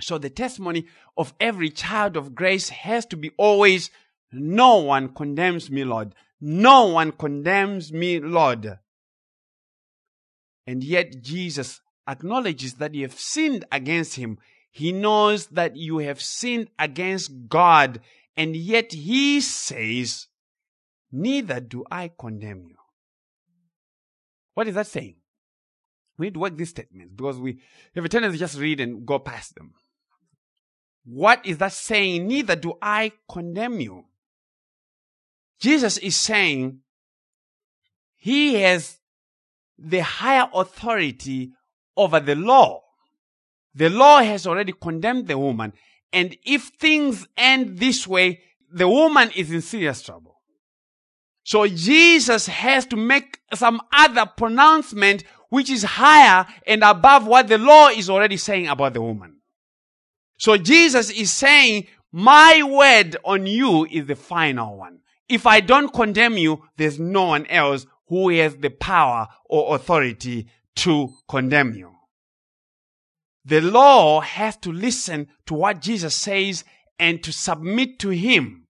So 0.00 0.18
the 0.18 0.30
testimony 0.30 0.86
of 1.16 1.34
every 1.40 1.70
child 1.70 2.16
of 2.16 2.34
grace 2.34 2.68
has 2.70 3.06
to 3.06 3.16
be 3.16 3.30
always, 3.36 3.90
no 4.32 4.76
one 4.76 5.14
condemns 5.14 5.70
me, 5.70 5.84
Lord. 5.84 6.14
No 6.40 6.86
one 6.86 7.12
condemns 7.12 7.92
me, 7.92 8.18
Lord. 8.18 8.78
And 10.66 10.82
yet 10.82 11.22
Jesus 11.22 11.80
acknowledges 12.08 12.74
that 12.74 12.94
you 12.94 13.02
have 13.02 13.18
sinned 13.18 13.64
against 13.70 14.16
him. 14.16 14.38
He 14.70 14.92
knows 14.92 15.48
that 15.48 15.76
you 15.76 15.98
have 15.98 16.20
sinned 16.20 16.68
against 16.78 17.48
God. 17.48 18.00
And 18.36 18.56
yet 18.56 18.92
he 18.92 19.40
says, 19.40 20.28
neither 21.12 21.60
do 21.60 21.84
I 21.90 22.10
condemn 22.18 22.64
you. 22.66 22.76
What 24.54 24.68
is 24.68 24.74
that 24.74 24.86
saying? 24.86 25.16
We 26.18 26.26
need 26.26 26.34
to 26.34 26.40
work 26.40 26.56
these 26.56 26.70
statements 26.70 27.14
because 27.14 27.38
we 27.38 27.60
have 27.94 28.04
a 28.04 28.08
tendency 28.08 28.36
to 28.36 28.44
just 28.44 28.58
read 28.58 28.80
and 28.80 29.06
go 29.06 29.18
past 29.18 29.54
them. 29.54 29.72
What 31.04 31.44
is 31.46 31.58
that 31.58 31.72
saying? 31.72 32.26
Neither 32.26 32.56
do 32.56 32.74
I 32.82 33.12
condemn 33.30 33.80
you. 33.80 34.04
Jesus 35.60 35.98
is 35.98 36.16
saying 36.16 36.80
he 38.16 38.54
has 38.56 38.98
the 39.78 40.00
higher 40.00 40.48
authority 40.52 41.52
over 41.96 42.20
the 42.20 42.34
law. 42.34 42.82
The 43.74 43.88
law 43.88 44.20
has 44.20 44.46
already 44.46 44.72
condemned 44.72 45.26
the 45.26 45.38
woman. 45.38 45.72
And 46.12 46.36
if 46.44 46.64
things 46.78 47.26
end 47.36 47.78
this 47.78 48.06
way, 48.06 48.40
the 48.70 48.88
woman 48.88 49.30
is 49.34 49.50
in 49.50 49.62
serious 49.62 50.02
trouble. 50.02 50.39
So 51.42 51.66
Jesus 51.66 52.46
has 52.46 52.86
to 52.86 52.96
make 52.96 53.40
some 53.54 53.80
other 53.92 54.26
pronouncement 54.26 55.24
which 55.48 55.70
is 55.70 55.82
higher 55.82 56.46
and 56.66 56.82
above 56.82 57.26
what 57.26 57.48
the 57.48 57.58
law 57.58 57.88
is 57.88 58.08
already 58.08 58.36
saying 58.36 58.68
about 58.68 58.94
the 58.94 59.02
woman. 59.02 59.38
So 60.38 60.56
Jesus 60.56 61.10
is 61.10 61.32
saying, 61.32 61.86
my 62.12 62.62
word 62.62 63.16
on 63.24 63.46
you 63.46 63.86
is 63.90 64.06
the 64.06 64.16
final 64.16 64.76
one. 64.76 65.00
If 65.28 65.46
I 65.46 65.60
don't 65.60 65.92
condemn 65.92 66.36
you, 66.38 66.64
there's 66.76 66.98
no 66.98 67.26
one 67.26 67.46
else 67.46 67.86
who 68.08 68.30
has 68.30 68.56
the 68.56 68.70
power 68.70 69.28
or 69.44 69.76
authority 69.76 70.48
to 70.76 71.10
condemn 71.28 71.74
you. 71.74 71.92
The 73.44 73.60
law 73.60 74.20
has 74.20 74.56
to 74.58 74.72
listen 74.72 75.28
to 75.46 75.54
what 75.54 75.80
Jesus 75.80 76.16
says 76.16 76.64
and 76.98 77.22
to 77.22 77.32
submit 77.32 77.98
to 78.00 78.10
him. 78.10 78.66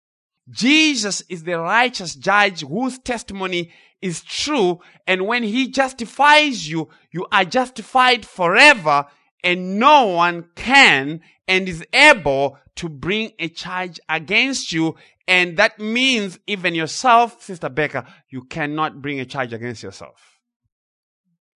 Jesus 0.50 1.22
is 1.28 1.44
the 1.44 1.58
righteous 1.58 2.14
judge 2.14 2.62
whose 2.62 2.98
testimony 2.98 3.70
is 4.00 4.22
true. 4.22 4.80
And 5.06 5.26
when 5.26 5.42
he 5.42 5.68
justifies 5.68 6.68
you, 6.68 6.88
you 7.10 7.26
are 7.30 7.44
justified 7.44 8.24
forever 8.24 9.06
and 9.44 9.78
no 9.78 10.06
one 10.06 10.48
can 10.54 11.20
and 11.46 11.68
is 11.68 11.84
able 11.92 12.58
to 12.76 12.88
bring 12.88 13.32
a 13.38 13.48
charge 13.48 14.00
against 14.08 14.72
you. 14.72 14.96
And 15.26 15.56
that 15.58 15.78
means 15.78 16.38
even 16.46 16.74
yourself, 16.74 17.42
Sister 17.42 17.68
Becca, 17.68 18.06
you 18.30 18.44
cannot 18.44 19.02
bring 19.02 19.20
a 19.20 19.26
charge 19.26 19.52
against 19.52 19.82
yourself. 19.82 20.38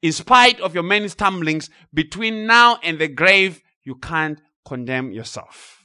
In 0.03 0.13
spite 0.13 0.61
of 0.61 0.75
your 0.75 0.83
many 0.83 1.09
stumblings 1.09 1.71
between 1.95 2.47
now 2.47 2.79
and 2.83 2.99
the 2.99 3.09
grave, 3.09 3.63
you 3.85 3.95
can't 3.95 4.41
condemn 4.67 5.13
yourself. 5.13 5.82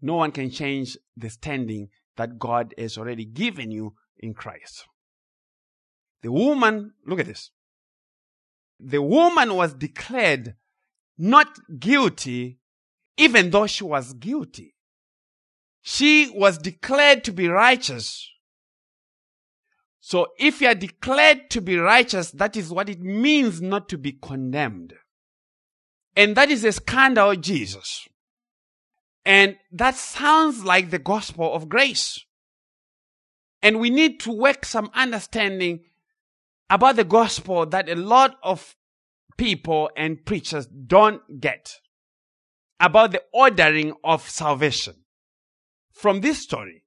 No 0.00 0.14
one 0.14 0.32
can 0.32 0.50
change 0.50 0.96
the 1.16 1.30
standing 1.30 1.88
that 2.16 2.38
God 2.38 2.74
has 2.78 2.96
already 2.98 3.24
given 3.24 3.70
you 3.70 3.94
in 4.18 4.34
Christ. 4.34 4.84
The 6.22 6.32
woman, 6.32 6.92
look 7.06 7.20
at 7.20 7.26
this 7.26 7.50
the 8.80 9.02
woman 9.02 9.54
was 9.54 9.74
declared 9.74 10.54
not 11.18 11.58
guilty 11.78 12.58
even 13.16 13.50
though 13.50 13.66
she 13.66 13.84
was 13.84 14.14
guilty. 14.14 14.74
She 15.82 16.30
was 16.34 16.56
declared 16.56 17.24
to 17.24 17.32
be 17.32 17.48
righteous. 17.48 18.26
So 20.00 20.28
if 20.38 20.62
you 20.62 20.68
are 20.68 20.74
declared 20.74 21.50
to 21.50 21.60
be 21.60 21.76
righteous, 21.76 22.30
that 22.32 22.56
is 22.56 22.70
what 22.70 22.88
it 22.88 23.00
means 23.00 23.60
not 23.60 23.88
to 23.90 23.98
be 23.98 24.12
condemned. 24.12 24.94
And 26.16 26.34
that 26.36 26.50
is 26.50 26.64
a 26.64 26.72
scandal 26.72 27.36
Jesus. 27.36 28.08
And 29.24 29.56
that 29.72 29.96
sounds 29.96 30.64
like 30.64 30.90
the 30.90 30.98
gospel 30.98 31.52
of 31.52 31.68
grace. 31.68 32.24
And 33.62 33.78
we 33.78 33.90
need 33.90 34.20
to 34.20 34.32
work 34.32 34.64
some 34.64 34.90
understanding 34.94 35.80
about 36.70 36.96
the 36.96 37.04
gospel 37.04 37.66
that 37.66 37.88
a 37.88 37.96
lot 37.96 38.38
of 38.42 38.74
people 39.36 39.90
and 39.96 40.24
preachers 40.24 40.66
don't 40.66 41.40
get 41.40 41.80
about 42.78 43.12
the 43.12 43.22
ordering 43.32 43.94
of 44.02 44.28
salvation. 44.28 44.94
From 45.92 46.20
this 46.20 46.42
story, 46.42 46.84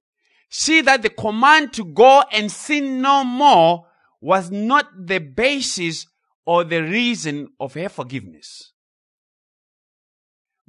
see 0.48 0.80
that 0.80 1.02
the 1.02 1.10
command 1.10 1.72
to 1.74 1.84
go 1.84 2.24
and 2.32 2.50
sin 2.50 3.00
no 3.00 3.22
more 3.22 3.86
was 4.20 4.50
not 4.50 5.06
the 5.06 5.18
basis 5.18 6.06
or 6.46 6.64
the 6.64 6.82
reason 6.82 7.48
of 7.60 7.74
her 7.74 7.88
forgiveness. 7.88 8.73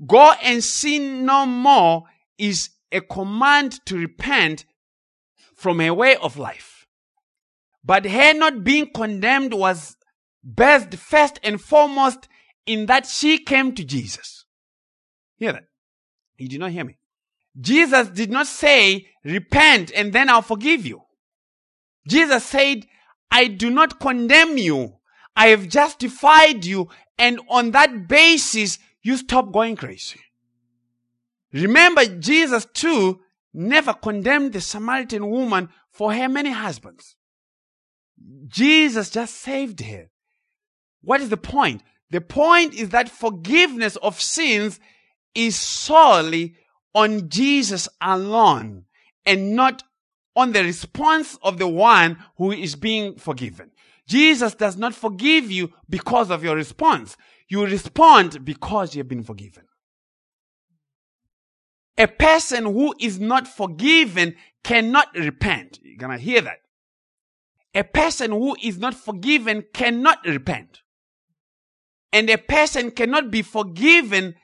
Go 0.06 0.34
and 0.44 0.64
sin 0.64 1.26
no 1.26 1.46
more 1.46 2.04
is 2.38 2.70
a 2.92 3.02
command 3.02 3.86
to 3.86 3.98
repent 3.98 4.66
from 5.56 5.80
a 5.80 5.92
way 5.92 6.16
of 6.18 6.38
life. 6.38 6.86
But 7.84 8.06
her 8.06 8.34
not 8.34 8.64
being 8.64 8.92
condemned 8.94 9.54
was 9.54 9.96
based 10.44 10.96
first 10.96 11.40
and 11.44 11.62
foremost 11.62 12.28
in 12.66 12.88
that 12.88 13.06
she 13.06 13.38
came 13.38 13.74
to 13.76 13.84
Jesus. 13.84 14.46
Hear 15.38 15.54
that? 15.54 15.66
You 16.38 16.50
did 16.50 16.60
not 16.60 16.72
hear 16.72 16.84
me. 16.84 16.98
Jesus 17.60 18.10
did 18.10 18.32
not 18.32 18.48
say, 18.48 19.08
repent 19.24 19.92
and 19.96 20.12
then 20.12 20.30
I'll 20.30 20.42
forgive 20.42 20.86
you. 20.86 21.04
Jesus 22.08 22.44
said, 22.44 22.86
I 23.32 23.48
do 23.48 23.70
not 23.70 24.00
condemn 24.00 24.58
you. 24.58 24.96
I 25.36 25.48
have 25.48 25.68
justified 25.68 26.64
you, 26.64 26.90
and 27.18 27.40
on 27.50 27.72
that 27.72 28.08
basis, 28.08 28.80
you 29.06 29.18
stop 29.18 29.52
going 29.52 29.76
crazy. 29.76 30.20
Remember, 31.54 32.04
Jesus 32.06 32.66
too 32.74 33.22
never 33.54 33.94
condemned 33.94 34.54
the 34.54 34.60
Samaritan 34.60 35.30
woman 35.30 35.70
for 35.92 36.12
her 36.12 36.28
many 36.28 36.50
husbands. 36.50 37.16
Jesus 38.48 39.12
just 39.12 39.36
saved 39.36 39.82
her. 39.82 40.10
What 41.02 41.22
is 41.22 41.30
the 41.30 41.38
point? 41.38 41.84
The 42.10 42.20
point 42.20 42.74
is 42.74 42.90
that 42.90 43.10
forgiveness 43.10 43.96
of 43.98 44.20
sins 44.20 44.80
is 45.36 45.56
solely 45.56 46.56
on 46.96 47.30
Jesus 47.30 47.88
alone 48.02 48.86
and 49.24 49.56
not 49.56 49.84
on 50.36 50.52
the 50.52 50.64
response 50.64 51.38
of 51.44 51.60
the 51.60 51.68
one 51.68 52.18
who 52.38 52.52
is 52.52 52.76
being 52.76 53.18
forgiven. 53.18 53.70
Jesus 54.08 54.56
does 54.56 54.78
not 54.78 54.96
forgive 54.96 55.52
you 55.52 55.74
because 55.88 56.32
of 56.32 56.44
your 56.44 56.56
response. 56.56 57.16
You 57.48 57.66
respond 57.66 58.44
because 58.44 58.96
you 58.96 59.00
have 59.00 59.08
been 59.08 59.24
forgiven. 59.24 59.66
A 61.98 62.08
person 62.08 62.66
who 62.66 62.94
is 63.00 63.20
not 63.20 63.48
forgiven 63.48 64.36
cannot 64.64 65.16
repent. 65.16 65.80
You're 65.82 65.98
gonna 65.98 66.18
hear 66.18 66.42
that. 66.42 66.60
A 67.74 67.84
person 67.84 68.32
who 68.32 68.56
is 68.62 68.78
not 68.78 68.94
forgiven 68.94 69.66
cannot 69.74 70.26
repent. 70.26 70.82
And 72.12 72.30
a 72.30 72.38
person 72.38 72.92
cannot 72.92 73.32
be 73.32 73.42
forgiven 73.42 74.36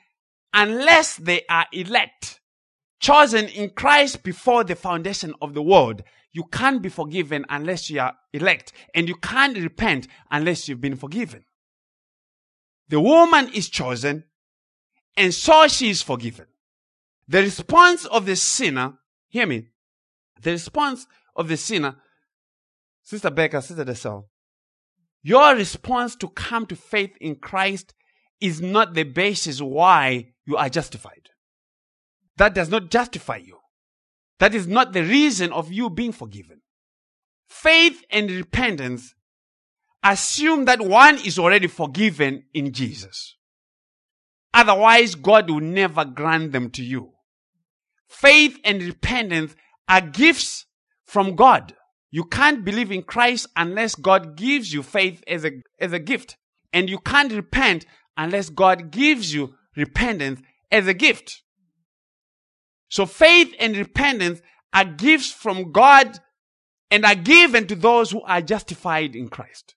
unless 0.52 1.16
they 1.16 1.42
are 1.48 1.66
elect, 1.72 2.40
chosen 3.00 3.48
in 3.48 3.70
Christ 3.70 4.22
before 4.22 4.64
the 4.64 4.76
foundation 4.76 5.34
of 5.40 5.54
the 5.54 5.62
world. 5.62 6.02
You 6.32 6.44
can't 6.44 6.82
be 6.82 6.88
forgiven 6.88 7.44
unless 7.48 7.90
you 7.90 8.00
are 8.00 8.14
elect, 8.32 8.72
and 8.94 9.08
you 9.08 9.16
can't 9.16 9.56
repent 9.56 10.08
unless 10.30 10.68
you've 10.68 10.80
been 10.80 10.96
forgiven. 10.96 11.44
The 12.92 13.00
woman 13.00 13.48
is 13.54 13.70
chosen, 13.70 14.24
and 15.16 15.32
so 15.32 15.66
she 15.66 15.88
is 15.88 16.02
forgiven. 16.02 16.44
The 17.26 17.40
response 17.40 18.04
of 18.04 18.26
the 18.26 18.36
sinner, 18.36 18.98
hear 19.30 19.46
me, 19.46 19.68
the 20.42 20.50
response 20.50 21.06
of 21.34 21.48
the 21.48 21.56
sinner, 21.56 21.96
Sister 23.02 23.30
Becker, 23.30 23.62
Sister 23.62 23.86
Desel, 23.86 24.26
your 25.22 25.56
response 25.56 26.16
to 26.16 26.28
come 26.28 26.66
to 26.66 26.76
faith 26.76 27.16
in 27.18 27.36
Christ 27.36 27.94
is 28.42 28.60
not 28.60 28.92
the 28.92 29.04
basis 29.04 29.62
why 29.62 30.34
you 30.44 30.58
are 30.58 30.68
justified. 30.68 31.30
That 32.36 32.52
does 32.52 32.68
not 32.68 32.90
justify 32.90 33.36
you. 33.36 33.56
That 34.38 34.54
is 34.54 34.66
not 34.66 34.92
the 34.92 35.02
reason 35.02 35.50
of 35.50 35.72
you 35.72 35.88
being 35.88 36.12
forgiven. 36.12 36.60
Faith 37.48 38.04
and 38.10 38.30
repentance 38.30 39.14
assume 40.02 40.64
that 40.66 40.80
one 40.80 41.16
is 41.24 41.38
already 41.38 41.68
forgiven 41.68 42.44
in 42.52 42.72
Jesus. 42.72 43.36
Otherwise, 44.54 45.14
God 45.14 45.48
will 45.48 45.60
never 45.60 46.04
grant 46.04 46.52
them 46.52 46.70
to 46.70 46.82
you. 46.82 47.12
Faith 48.08 48.58
and 48.64 48.82
repentance 48.82 49.54
are 49.88 50.00
gifts 50.00 50.66
from 51.06 51.34
God. 51.34 51.74
You 52.10 52.24
can't 52.24 52.64
believe 52.64 52.92
in 52.92 53.02
Christ 53.02 53.46
unless 53.56 53.94
God 53.94 54.36
gives 54.36 54.72
you 54.72 54.82
faith 54.82 55.22
as 55.26 55.44
a, 55.46 55.52
as 55.80 55.92
a 55.92 55.98
gift. 55.98 56.36
And 56.72 56.90
you 56.90 56.98
can't 56.98 57.32
repent 57.32 57.86
unless 58.16 58.50
God 58.50 58.90
gives 58.90 59.32
you 59.32 59.54
repentance 59.76 60.40
as 60.70 60.86
a 60.86 60.94
gift. 60.94 61.42
So 62.88 63.06
faith 63.06 63.54
and 63.58 63.74
repentance 63.74 64.42
are 64.74 64.84
gifts 64.84 65.30
from 65.30 65.72
God 65.72 66.18
and 66.90 67.06
are 67.06 67.14
given 67.14 67.66
to 67.68 67.74
those 67.74 68.10
who 68.10 68.20
are 68.22 68.42
justified 68.42 69.16
in 69.16 69.28
Christ. 69.28 69.74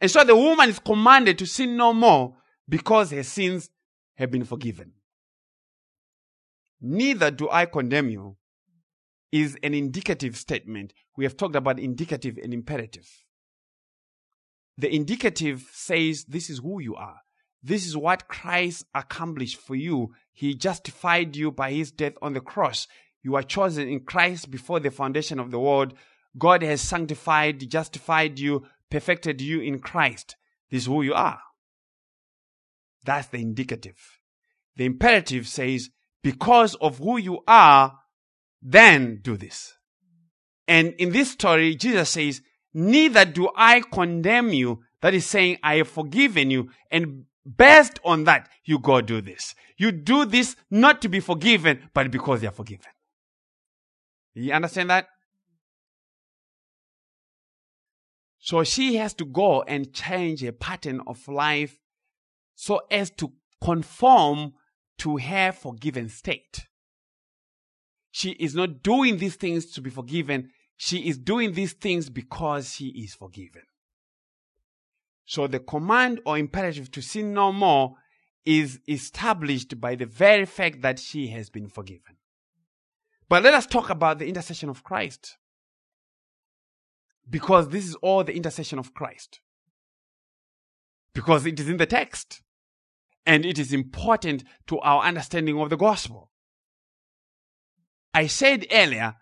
And 0.00 0.10
so 0.10 0.24
the 0.24 0.36
woman 0.36 0.70
is 0.70 0.78
commanded 0.78 1.38
to 1.38 1.46
sin 1.46 1.76
no 1.76 1.92
more 1.92 2.36
because 2.68 3.10
her 3.10 3.22
sins 3.22 3.70
have 4.16 4.30
been 4.30 4.44
forgiven. 4.44 4.92
Neither 6.80 7.30
do 7.30 7.48
I 7.50 7.66
condemn 7.66 8.08
you 8.08 8.36
is 9.30 9.56
an 9.62 9.74
indicative 9.74 10.36
statement. 10.36 10.92
We 11.16 11.24
have 11.24 11.36
talked 11.36 11.56
about 11.56 11.78
indicative 11.78 12.38
and 12.42 12.54
imperative. 12.54 13.08
The 14.78 14.94
indicative 14.94 15.68
says 15.72 16.24
this 16.24 16.48
is 16.48 16.60
who 16.60 16.80
you 16.80 16.96
are. 16.96 17.18
This 17.62 17.86
is 17.86 17.96
what 17.96 18.28
Christ 18.28 18.86
accomplished 18.94 19.58
for 19.58 19.74
you. 19.74 20.14
He 20.32 20.54
justified 20.54 21.36
you 21.36 21.50
by 21.50 21.72
his 21.72 21.92
death 21.92 22.14
on 22.22 22.32
the 22.32 22.40
cross. 22.40 22.88
You 23.22 23.34
are 23.36 23.42
chosen 23.42 23.86
in 23.88 24.00
Christ 24.00 24.50
before 24.50 24.80
the 24.80 24.90
foundation 24.90 25.38
of 25.38 25.50
the 25.50 25.60
world. 25.60 25.92
God 26.38 26.62
has 26.62 26.80
sanctified, 26.80 27.68
justified 27.68 28.38
you, 28.38 28.64
perfected 28.90 29.40
you 29.40 29.60
in 29.60 29.78
Christ. 29.78 30.36
This 30.70 30.82
is 30.82 30.86
who 30.86 31.02
you 31.02 31.14
are. 31.14 31.40
That's 33.04 33.28
the 33.28 33.38
indicative. 33.38 33.96
The 34.76 34.84
imperative 34.84 35.46
says, 35.46 35.90
because 36.22 36.74
of 36.76 36.98
who 36.98 37.18
you 37.18 37.40
are, 37.46 37.98
then 38.62 39.20
do 39.22 39.36
this. 39.36 39.74
And 40.68 40.94
in 40.98 41.10
this 41.10 41.32
story, 41.32 41.74
Jesus 41.74 42.10
says, 42.10 42.42
neither 42.74 43.24
do 43.24 43.48
I 43.56 43.80
condemn 43.80 44.52
you. 44.52 44.82
That 45.00 45.14
is 45.14 45.24
saying, 45.26 45.58
I 45.62 45.76
have 45.76 45.88
forgiven 45.88 46.50
you. 46.50 46.70
And 46.90 47.24
based 47.56 47.98
on 48.04 48.24
that, 48.24 48.48
you 48.64 48.78
go 48.78 49.00
do 49.00 49.20
this. 49.20 49.54
You 49.78 49.92
do 49.92 50.26
this 50.26 50.56
not 50.70 51.00
to 51.02 51.08
be 51.08 51.20
forgiven, 51.20 51.88
but 51.94 52.10
because 52.10 52.42
you're 52.42 52.52
forgiven. 52.52 52.86
You 54.34 54.52
understand 54.52 54.90
that? 54.90 55.08
So 58.40 58.64
she 58.64 58.96
has 58.96 59.12
to 59.14 59.24
go 59.26 59.62
and 59.62 59.92
change 59.92 60.42
a 60.42 60.52
pattern 60.52 61.02
of 61.06 61.28
life 61.28 61.78
so 62.54 62.80
as 62.90 63.10
to 63.12 63.32
conform 63.62 64.54
to 64.98 65.18
her 65.18 65.52
forgiven 65.52 66.08
state. 66.08 66.66
She 68.10 68.30
is 68.32 68.54
not 68.54 68.82
doing 68.82 69.18
these 69.18 69.36
things 69.36 69.66
to 69.72 69.80
be 69.80 69.90
forgiven. 69.90 70.50
She 70.76 71.08
is 71.08 71.18
doing 71.18 71.52
these 71.52 71.74
things 71.74 72.08
because 72.08 72.72
she 72.72 72.86
is 72.88 73.14
forgiven. 73.14 73.62
So 75.26 75.46
the 75.46 75.60
command 75.60 76.20
or 76.24 76.38
imperative 76.38 76.90
to 76.92 77.02
sin 77.02 77.34
no 77.34 77.52
more 77.52 77.94
is 78.44 78.80
established 78.88 79.80
by 79.80 79.94
the 79.94 80.06
very 80.06 80.46
fact 80.46 80.80
that 80.80 80.98
she 80.98 81.28
has 81.28 81.50
been 81.50 81.68
forgiven. 81.68 82.16
But 83.28 83.42
let 83.42 83.54
us 83.54 83.66
talk 83.66 83.90
about 83.90 84.18
the 84.18 84.26
intercession 84.26 84.70
of 84.70 84.82
Christ. 84.82 85.36
Because 87.30 87.68
this 87.68 87.86
is 87.86 87.94
all 87.96 88.24
the 88.24 88.34
intercession 88.34 88.78
of 88.78 88.92
Christ. 88.92 89.40
Because 91.14 91.46
it 91.46 91.58
is 91.60 91.68
in 91.68 91.76
the 91.76 91.86
text. 91.86 92.42
And 93.24 93.46
it 93.46 93.58
is 93.58 93.72
important 93.72 94.44
to 94.66 94.78
our 94.80 95.02
understanding 95.02 95.58
of 95.60 95.70
the 95.70 95.76
gospel. 95.76 96.30
I 98.12 98.26
said 98.26 98.66
earlier 98.72 99.14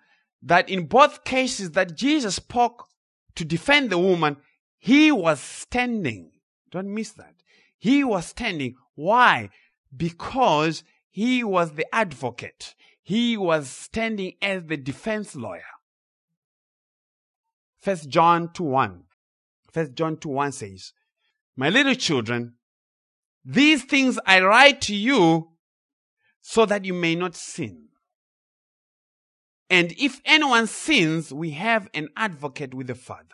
that 0.43 0.69
in 0.71 0.87
both 0.87 1.25
cases 1.25 1.73
that 1.73 1.97
Jesus 1.97 2.37
spoke 2.37 2.87
to 3.35 3.45
defend 3.45 3.91
the 3.91 3.99
woman, 3.99 4.39
he 4.79 5.13
was 5.13 5.41
standing. 5.41 6.31
Don't 6.71 6.95
miss 6.95 7.13
that. 7.13 7.35
He 7.79 8.03
was 8.05 8.27
standing. 8.27 8.77
Why? 8.95 9.51
Because 9.95 10.83
he 11.11 11.45
was 11.45 11.73
the 11.73 11.93
advocate. 11.95 12.75
He 13.03 13.37
was 13.37 13.69
standing 13.69 14.35
as 14.41 14.65
the 14.65 14.77
defense 14.77 15.35
lawyer. 15.35 15.63
First 17.81 18.09
John 18.09 18.53
2 18.53 18.63
1. 18.63 19.05
First 19.73 19.95
John 19.95 20.17
2 20.17 20.29
1 20.29 20.53
says, 20.53 20.93
My 21.57 21.69
little 21.69 21.95
children, 21.95 22.55
these 23.45 23.85
things 23.85 24.19
I 24.27 24.41
write 24.41 24.81
to 24.83 24.95
you 24.95 25.51
so 26.41 26.67
that 26.67 26.85
you 26.85 26.95
may 26.95 27.15
not 27.15 27.35
sin. 27.35 27.89
And 29.71 29.93
if 29.99 30.21
anyone 30.25 30.67
sins, 30.67 31.33
we 31.33 31.51
have 31.51 31.89
an 31.93 32.09
advocate 32.17 32.75
with 32.75 32.87
the 32.87 32.95
Father. 32.95 33.25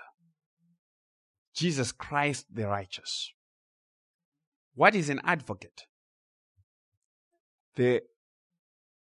Jesus 1.55 1.93
Christ 1.93 2.47
the 2.53 2.67
righteous. 2.67 3.33
What 4.75 4.97
is 4.97 5.09
an 5.09 5.21
advocate? 5.23 5.83
The 7.77 8.03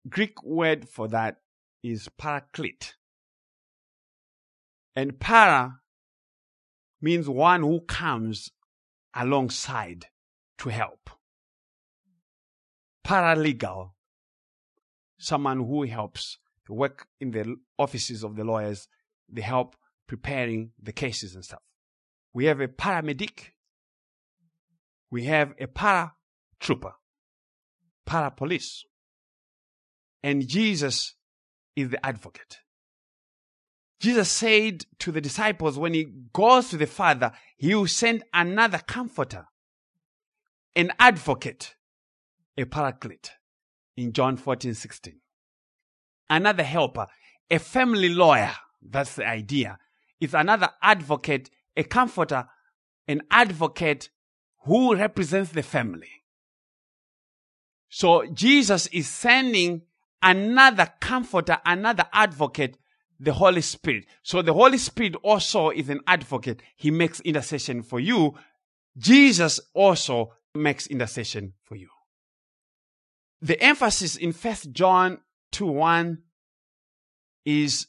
Greek 0.10 0.44
word 0.44 0.89
for 0.89 1.08
that 1.08 1.38
is 1.82 2.10
paraclete. 2.18 2.96
And 4.96 5.20
para 5.20 5.80
means 7.02 7.28
one 7.28 7.62
who 7.62 7.82
comes 7.82 8.52
alongside 9.16 10.08
to 10.60 10.70
help. 10.70 11.10
Paralegal, 13.06 13.92
someone 15.18 15.58
who 15.58 15.84
helps 15.84 16.38
to 16.68 16.74
work 16.74 17.08
in 17.20 17.32
the 17.32 17.56
offices 17.78 18.24
of 18.24 18.36
the 18.36 18.44
lawyers, 18.44 18.88
they 19.28 19.42
help 19.42 19.76
preparing 20.08 20.72
the 20.82 20.92
cases 20.92 21.36
and 21.36 21.44
stuff. 21.44 21.62
We 22.34 22.46
have 22.46 22.60
a 22.60 22.68
paramedic. 22.68 23.54
We 25.10 25.26
have 25.26 25.54
a 25.60 25.68
paratrooper, 25.68 26.94
para 28.06 28.32
police. 28.32 28.86
And 30.24 30.48
Jesus 30.48 31.16
is 31.76 31.89
the 31.89 32.06
advocate. 32.06 32.60
Jesus 34.02 34.32
said 34.32 34.88
to 34.97 35.12
the 35.12 35.22
disciples 35.22 35.78
when 35.78 35.93
he 35.93 36.08
goes 36.34 36.70
to 36.70 36.78
the 36.78 36.88
Father, 36.88 37.32
he 37.56 37.76
will 37.76 37.86
send 37.86 38.24
another 38.34 38.80
comforter, 38.80 39.45
an 40.76 40.91
advocate, 40.97 41.76
a 42.58 42.66
paraclete 42.66 43.30
in 43.95 44.12
John 44.12 44.38
14, 44.38 44.74
16. 44.74 45.20
Another 46.32 46.64
helper, 46.64 47.06
a 47.52 47.60
family 47.60 48.10
lawyer. 48.10 48.54
That's 48.82 49.14
the 49.18 49.28
idea. 49.28 49.78
It's 50.20 50.34
another 50.34 50.72
advocate, 50.82 51.52
a 51.78 51.84
comforter, 51.84 52.47
an 53.08 53.22
advocate 53.30 54.10
who 54.66 54.95
represents 54.95 55.52
the 55.52 55.62
family. 55.62 56.24
So 57.88 58.26
Jesus 58.34 58.88
is 58.88 59.08
sending 59.08 59.84
another 60.24 60.91
comforter, 60.99 61.60
another 61.64 62.08
advocate, 62.12 62.78
the 63.22 63.34
Holy 63.34 63.61
Spirit. 63.61 64.05
So 64.24 64.41
the 64.41 64.53
Holy 64.53 64.80
Spirit 64.80 65.15
also 65.22 65.69
is 65.69 65.89
an 65.89 66.01
advocate. 66.07 66.61
He 66.76 66.89
makes 66.89 67.19
intercession 67.22 67.84
for 67.84 67.99
you. 67.99 68.34
Jesus 68.97 69.59
also 69.76 70.34
makes 70.55 70.88
intercession 70.88 71.53
for 71.63 71.76
you. 71.76 71.88
The 73.41 73.61
emphasis 73.61 74.15
in 74.15 74.34
First 74.34 74.72
John 74.72 75.19
2 75.51 75.67
1 75.67 76.17
is 77.45 77.88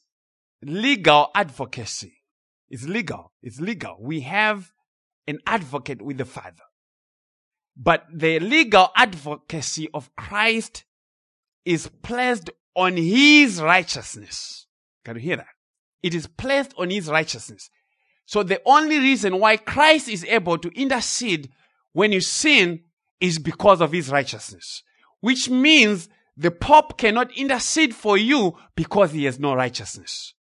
legal 0.63 1.31
advocacy. 1.35 2.15
It's 2.69 2.85
legal. 2.85 3.33
It's 3.43 3.61
legal. 3.61 3.97
We 4.01 4.21
have 4.21 4.71
an 5.27 5.39
advocate 5.47 6.03
with 6.03 6.19
the 6.19 6.25
Father. 6.27 6.63
But 7.75 8.05
the 8.13 8.39
legal 8.39 8.91
advocacy 8.95 9.89
of 9.95 10.15
Christ 10.15 10.85
is 11.65 11.89
placed 12.03 12.51
on 12.75 12.97
his 12.99 13.63
righteousness. 13.63 14.67
Can 15.05 15.17
you 15.17 15.23
hear 15.23 15.37
that? 15.37 15.47
It 16.03 16.15
is 16.15 16.27
placed 16.27 16.75
on 16.77 16.91
his 16.91 17.09
righteousness. 17.09 17.71
So 18.27 18.43
the 18.43 18.61
only 18.65 18.99
reason 18.99 19.39
why 19.39 19.57
Christ 19.57 20.09
is 20.09 20.25
able 20.25 20.59
to 20.59 20.69
intercede 20.81 21.51
when 21.93 22.13
you 22.13 22.21
sin 22.21 22.81
is 23.21 23.39
because 23.39 23.81
of 23.81 23.93
his 23.93 24.11
righteousness, 24.11 24.83
which 25.21 25.49
means 25.49 26.09
the 26.37 26.51
Pope 26.51 26.99
cannot 26.99 27.37
intercede 27.37 27.95
for 27.95 28.17
you 28.17 28.57
because 28.75 29.13
he 29.13 29.25
has 29.25 29.39
no 29.39 29.55
righteousness. 29.55 30.35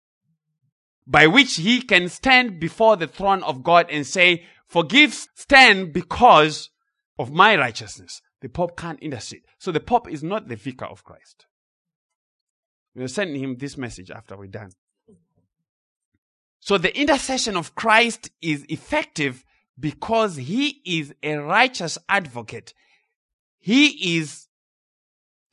By 1.08 1.28
which 1.28 1.56
he 1.56 1.82
can 1.82 2.08
stand 2.10 2.60
before 2.60 2.96
the 2.96 3.08
throne 3.08 3.44
of 3.44 3.64
God 3.64 3.88
and 3.90 4.06
say, 4.06 4.46
forgive, 4.68 5.14
stand 5.36 5.92
because 5.92 6.70
of 7.18 7.32
my 7.32 7.58
righteousness. 7.58 8.22
The 8.42 8.50
Pope 8.50 8.78
can't 8.78 9.00
intercede. 9.00 9.42
So 9.58 9.72
the 9.72 9.80
Pope 9.80 10.10
is 10.10 10.24
not 10.24 10.48
the 10.48 10.56
vicar 10.56 10.86
of 10.86 11.04
Christ. 11.04 11.48
We'll 13.00 13.08
send 13.08 13.34
him 13.38 13.56
this 13.56 13.78
message 13.78 14.12
after 14.12 14.36
we're 14.36 14.48
done. 14.48 14.72
So 16.60 16.78
the 16.78 16.94
intercession 17.00 17.56
of 17.56 17.74
Christ 17.74 18.30
is 18.42 18.66
effective 18.68 19.46
because 19.80 20.36
he 20.36 20.82
is 20.84 21.14
a 21.24 21.38
righteous 21.38 21.98
advocate. 22.10 22.74
He 23.58 24.18
is 24.18 24.50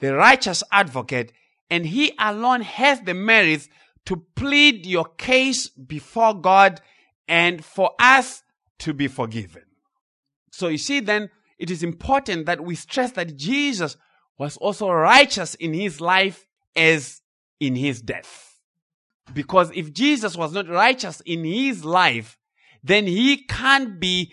the 0.00 0.16
righteous 0.16 0.64
advocate 0.72 1.32
and 1.70 1.86
he 1.86 2.14
alone 2.18 2.62
has 2.62 3.02
the 3.02 3.14
merits 3.14 3.68
to 4.06 4.24
plead 4.34 4.84
your 4.84 5.04
case 5.04 5.68
before 5.68 6.34
God 6.34 6.80
and 7.28 7.64
for 7.64 7.92
us 8.00 8.42
to 8.80 8.92
be 8.92 9.06
forgiven. 9.06 9.62
So 10.50 10.66
you 10.66 10.78
see 10.78 10.98
then, 10.98 11.30
it 11.60 11.70
is 11.70 11.84
important 11.84 12.46
that 12.46 12.64
we 12.64 12.74
stress 12.74 13.12
that 13.12 13.36
Jesus 13.36 13.96
was 14.36 14.56
also 14.56 14.90
righteous 14.90 15.54
in 15.54 15.74
his 15.74 16.00
life 16.00 16.44
as 16.74 17.22
in 17.60 17.76
his 17.76 18.02
death. 18.02 18.60
Because 19.32 19.70
if 19.74 19.92
Jesus 19.92 20.36
was 20.36 20.52
not 20.52 20.68
righteous 20.68 21.20
in 21.24 21.44
his 21.44 21.84
life, 21.84 22.38
then 22.82 23.06
he 23.06 23.38
can't 23.44 23.98
be 23.98 24.32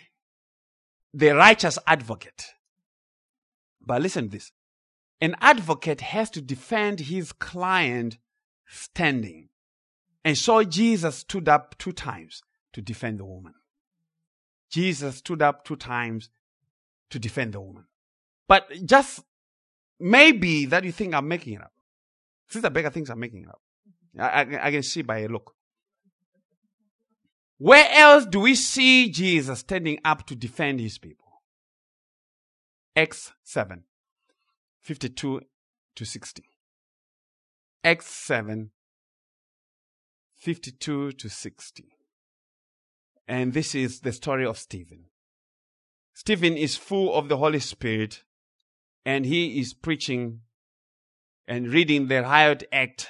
the 1.14 1.32
righteous 1.32 1.80
advocate. 1.88 2.46
But 3.86 4.02
listen 4.02 4.26
to 4.26 4.32
this. 4.32 4.52
An 5.20 5.36
advocate 5.42 6.02
has 6.02 6.30
to 6.32 6.42
defend 6.42 7.02
his 7.02 7.32
client 7.32 8.18
standing. 8.68 9.50
And 10.26 10.38
so 10.38 10.64
Jesus 10.64 11.18
stood 11.18 11.50
up 11.50 11.78
two 11.78 11.92
times 11.92 12.44
to 12.74 12.82
defend 12.82 13.20
the 13.20 13.26
woman. 13.26 13.54
Jesus 14.70 15.18
stood 15.18 15.42
up 15.42 15.66
two 15.66 15.76
times 15.76 16.30
to 17.10 17.20
defend 17.20 17.54
the 17.54 17.62
woman. 17.62 17.86
But 18.48 18.70
just 18.86 19.22
maybe 20.00 20.66
that 20.66 20.84
you 20.84 20.92
think 20.92 21.14
I'm 21.14 21.28
making 21.28 21.54
it 21.54 21.62
up. 21.62 21.73
Sister 22.48 22.70
Becca 22.70 22.92
thinks 22.92 23.10
I'm 23.10 23.20
making 23.20 23.48
up. 23.48 23.62
I, 24.20 24.28
I, 24.28 24.68
I 24.68 24.72
can 24.72 24.84
see 24.84 25.02
by 25.02 25.20
a 25.20 25.28
look. 25.28 25.56
Where 27.58 27.90
else 27.92 28.26
do 28.26 28.42
we 28.42 28.56
see 28.56 29.10
Jesus 29.10 29.60
standing 29.60 30.00
up 30.04 30.26
to 30.28 30.36
defend 30.36 30.80
his 30.80 30.98
people? 30.98 31.42
Acts 32.96 33.32
7, 33.44 33.84
52 34.82 35.42
to 35.96 36.06
60. 36.06 36.44
Acts 37.84 38.08
7, 38.08 38.72
52 40.36 41.12
to 41.14 41.30
60. 41.30 41.86
And 43.28 43.54
this 43.54 43.74
is 43.74 44.02
the 44.02 44.12
story 44.12 44.46
of 44.46 44.58
Stephen. 44.58 45.06
Stephen 46.14 46.56
is 46.56 46.76
full 46.76 47.16
of 47.16 47.30
the 47.30 47.38
Holy 47.38 47.60
Spirit 47.60 48.24
and 49.06 49.26
he 49.26 49.60
is 49.60 49.74
preaching 49.74 50.42
and 51.48 51.68
reading 51.68 52.08
the 52.08 52.22
riot 52.22 52.64
act 52.72 53.10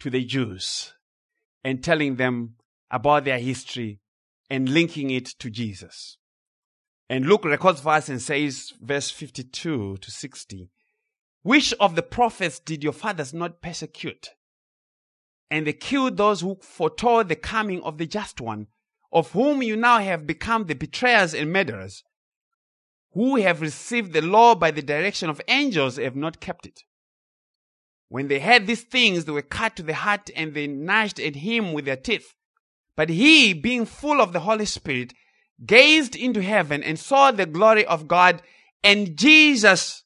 to 0.00 0.10
the 0.10 0.24
Jews 0.24 0.92
and 1.62 1.82
telling 1.82 2.16
them 2.16 2.56
about 2.90 3.24
their 3.24 3.38
history 3.38 4.00
and 4.50 4.68
linking 4.68 5.10
it 5.10 5.26
to 5.38 5.50
Jesus. 5.50 6.18
And 7.08 7.26
Luke 7.26 7.44
records 7.44 7.80
for 7.80 7.90
us 7.90 8.08
and 8.08 8.20
says, 8.20 8.72
verse 8.80 9.10
52 9.10 9.98
to 9.98 10.10
60, 10.10 10.70
which 11.42 11.74
of 11.80 11.94
the 11.94 12.02
prophets 12.02 12.58
did 12.58 12.82
your 12.82 12.92
fathers 12.92 13.34
not 13.34 13.62
persecute? 13.62 14.30
And 15.50 15.66
they 15.66 15.72
killed 15.72 16.16
those 16.16 16.40
who 16.40 16.58
foretold 16.62 17.28
the 17.28 17.36
coming 17.36 17.82
of 17.82 17.98
the 17.98 18.06
just 18.06 18.40
one, 18.40 18.68
of 19.12 19.32
whom 19.32 19.62
you 19.62 19.76
now 19.76 19.98
have 19.98 20.26
become 20.26 20.64
the 20.64 20.74
betrayers 20.74 21.34
and 21.34 21.52
murderers, 21.52 22.02
who 23.12 23.36
have 23.36 23.60
received 23.60 24.12
the 24.12 24.22
law 24.22 24.54
by 24.54 24.70
the 24.70 24.82
direction 24.82 25.28
of 25.28 25.40
angels 25.48 25.98
have 25.98 26.16
not 26.16 26.40
kept 26.40 26.64
it. 26.66 26.80
When 28.12 28.28
they 28.28 28.40
heard 28.40 28.66
these 28.66 28.82
things, 28.82 29.24
they 29.24 29.32
were 29.32 29.40
cut 29.40 29.74
to 29.76 29.82
the 29.82 29.94
heart 29.94 30.28
and 30.36 30.52
they 30.52 30.66
gnashed 30.66 31.18
at 31.18 31.34
him 31.34 31.72
with 31.72 31.86
their 31.86 31.96
teeth. 31.96 32.34
But 32.94 33.08
he, 33.08 33.54
being 33.54 33.86
full 33.86 34.20
of 34.20 34.34
the 34.34 34.40
Holy 34.40 34.66
Spirit, 34.66 35.14
gazed 35.64 36.14
into 36.14 36.42
heaven 36.42 36.82
and 36.82 36.98
saw 36.98 37.30
the 37.30 37.46
glory 37.46 37.86
of 37.86 38.06
God 38.06 38.42
and 38.84 39.16
Jesus 39.16 40.04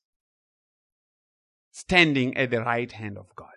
standing 1.72 2.36
at 2.36 2.52
the 2.52 2.60
right 2.60 2.92
hand 2.92 3.18
of 3.18 3.34
God. 3.34 3.48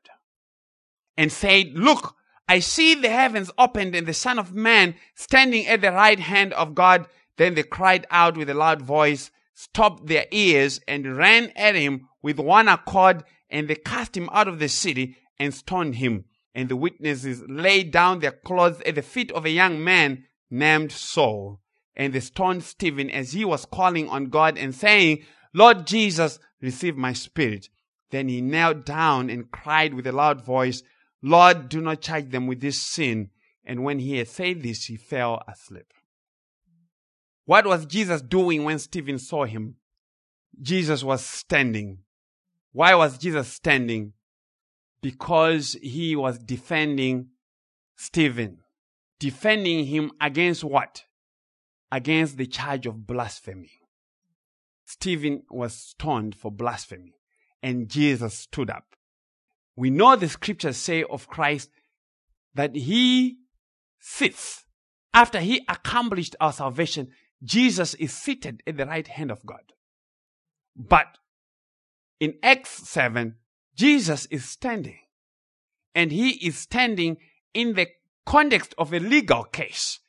And 1.15 1.31
said, 1.31 1.73
Look, 1.75 2.15
I 2.47 2.57
see 2.57 2.95
the 2.95 3.09
heavens 3.09 3.51
opened 3.55 3.93
and 3.93 4.07
the 4.07 4.15
Son 4.15 4.39
of 4.39 4.55
Man 4.55 4.95
standing 5.13 5.67
at 5.67 5.81
the 5.81 5.91
right 5.91 6.19
hand 6.19 6.53
of 6.53 6.73
God. 6.73 7.05
Then 7.37 7.53
they 7.53 7.61
cried 7.61 8.07
out 8.09 8.35
with 8.35 8.49
a 8.49 8.55
loud 8.55 8.81
voice, 8.81 9.29
stopped 9.53 10.07
their 10.07 10.25
ears, 10.31 10.81
and 10.87 11.17
ran 11.17 11.51
at 11.55 11.75
him 11.75 12.09
with 12.23 12.39
one 12.39 12.67
accord 12.67 13.23
and 13.49 13.67
they 13.67 13.75
cast 13.75 14.15
him 14.15 14.29
out 14.31 14.47
of 14.47 14.59
the 14.59 14.69
city 14.69 15.17
and 15.39 15.53
stoned 15.53 15.95
him. 15.95 16.25
And 16.53 16.69
the 16.69 16.75
witnesses 16.75 17.43
laid 17.47 17.91
down 17.91 18.19
their 18.19 18.31
clothes 18.31 18.81
at 18.81 18.95
the 18.95 19.01
feet 19.01 19.31
of 19.31 19.45
a 19.45 19.49
young 19.49 19.83
man 19.83 20.25
named 20.49 20.91
Saul. 20.91 21.61
And 21.95 22.13
they 22.13 22.19
stoned 22.19 22.63
Stephen 22.63 23.09
as 23.09 23.33
he 23.33 23.45
was 23.45 23.65
calling 23.65 24.09
on 24.09 24.29
God 24.29 24.57
and 24.57 24.73
saying, 24.73 25.23
Lord 25.53 25.87
Jesus, 25.87 26.39
receive 26.61 26.95
my 26.95 27.13
spirit. 27.13 27.69
Then 28.11 28.27
he 28.27 28.41
knelt 28.41 28.85
down 28.85 29.29
and 29.29 29.51
cried 29.51 29.93
with 29.93 30.07
a 30.07 30.11
loud 30.11 30.43
voice, 30.43 30.81
Lord, 31.21 31.69
do 31.69 31.81
not 31.81 32.01
charge 32.01 32.29
them 32.29 32.47
with 32.47 32.61
this 32.61 32.81
sin. 32.81 33.29
And 33.65 33.83
when 33.83 33.99
he 33.99 34.17
had 34.17 34.27
said 34.27 34.63
this, 34.63 34.85
he 34.85 34.97
fell 34.97 35.43
asleep. 35.47 35.93
What 37.45 37.67
was 37.67 37.85
Jesus 37.85 38.21
doing 38.21 38.63
when 38.63 38.79
Stephen 38.79 39.19
saw 39.19 39.45
him? 39.45 39.75
Jesus 40.61 41.03
was 41.03 41.23
standing 41.23 41.99
why 42.71 42.95
was 42.95 43.17
Jesus 43.17 43.47
standing? 43.51 44.13
Because 45.01 45.77
he 45.81 46.15
was 46.15 46.37
defending 46.37 47.29
Stephen. 47.95 48.59
Defending 49.19 49.85
him 49.85 50.11
against 50.21 50.63
what? 50.63 51.03
Against 51.91 52.37
the 52.37 52.45
charge 52.45 52.85
of 52.85 53.07
blasphemy. 53.07 53.71
Stephen 54.85 55.43
was 55.49 55.73
stoned 55.73 56.35
for 56.35 56.51
blasphemy 56.51 57.13
and 57.61 57.89
Jesus 57.89 58.33
stood 58.33 58.69
up. 58.69 58.95
We 59.75 59.89
know 59.89 60.15
the 60.15 60.29
scriptures 60.29 60.77
say 60.77 61.03
of 61.03 61.27
Christ 61.27 61.69
that 62.55 62.75
he 62.75 63.37
sits 63.99 64.65
after 65.13 65.39
he 65.39 65.63
accomplished 65.67 66.35
our 66.39 66.53
salvation. 66.53 67.09
Jesus 67.43 67.93
is 67.95 68.13
seated 68.13 68.61
at 68.67 68.77
the 68.77 68.85
right 68.85 69.07
hand 69.07 69.31
of 69.31 69.45
God. 69.45 69.73
But 70.75 71.17
in 72.19 72.35
Acts 72.43 72.89
7, 72.89 73.35
Jesus 73.75 74.25
is 74.27 74.45
standing. 74.45 74.99
And 75.95 76.11
he 76.11 76.31
is 76.45 76.57
standing 76.57 77.17
in 77.53 77.73
the 77.73 77.87
context 78.25 78.75
of 78.77 78.93
a 78.93 78.99
legal 78.99 79.43
case. 79.43 79.99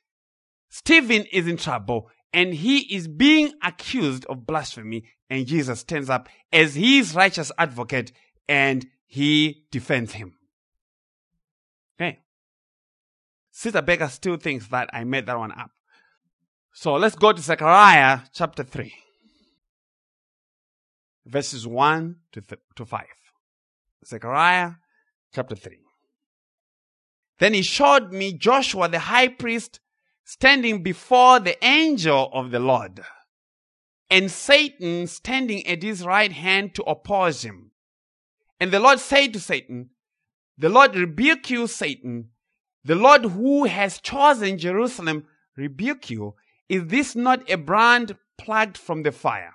Stephen 0.69 1.25
is 1.33 1.47
in 1.49 1.57
trouble 1.57 2.11
and 2.33 2.55
he 2.55 2.95
is 2.95 3.09
being 3.09 3.53
accused 3.63 4.25
of 4.27 4.47
blasphemy 4.47 5.05
and 5.29 5.47
Jesus 5.47 5.81
stands 5.81 6.11
up 6.11 6.29
as 6.53 6.75
his 6.75 7.15
righteous 7.15 7.51
advocate 7.59 8.13
and 8.49 8.87
he 9.07 9.65
defends 9.71 10.13
him. 10.13 10.37
Okay. 12.01 12.19
Sister 13.51 13.83
Baker 13.83 14.09
still 14.09 14.37
thinks 14.37 14.69
that 14.69 14.91
I 14.93 15.05
made 15.05 15.27
that 15.27 15.39
one 15.39 15.53
up. 15.53 15.71
So 16.73 16.95
let's 16.95 17.17
go 17.17 17.33
to 17.33 17.41
Zechariah 17.43 18.21
chapter 18.33 18.63
3, 18.63 18.95
verses 21.27 21.67
1 21.67 22.17
to, 22.33 22.41
th- 22.41 22.61
to 22.77 22.85
5. 22.85 23.05
Zechariah 24.07 24.73
chapter 25.35 25.55
3. 25.55 25.79
Then 27.39 27.55
he 27.55 27.63
showed 27.63 28.13
me 28.13 28.33
Joshua 28.33 28.89
the 28.89 28.99
high 29.01 29.29
priest 29.29 29.81
standing 30.25 30.83
before 30.83 31.41
the 31.41 31.63
angel 31.65 32.31
of 32.33 32.51
the 32.51 32.61
Lord, 32.61 33.01
and 34.11 34.31
Satan 34.31 35.07
standing 35.07 35.67
at 35.67 35.83
his 35.83 36.05
right 36.05 36.33
hand 36.33 36.75
to 36.75 36.83
oppose 36.83 37.43
him. 37.43 37.71
And 38.61 38.71
the 38.71 38.81
Lord 38.81 39.01
said 39.01 39.33
to 39.33 39.41
Satan, 39.41 39.91
The 40.59 40.69
Lord 40.69 40.95
rebuke 40.95 41.49
you, 41.49 41.67
Satan. 41.67 42.31
The 42.85 42.95
Lord 42.95 43.25
who 43.25 43.65
has 43.65 44.01
chosen 44.01 44.59
Jerusalem 44.59 45.27
rebuke 45.57 46.11
you. 46.11 46.35
Is 46.69 46.87
this 46.87 47.17
not 47.17 47.51
a 47.51 47.57
brand 47.57 48.17
plucked 48.39 48.79
from 48.79 49.03
the 49.03 49.13
fire? 49.13 49.55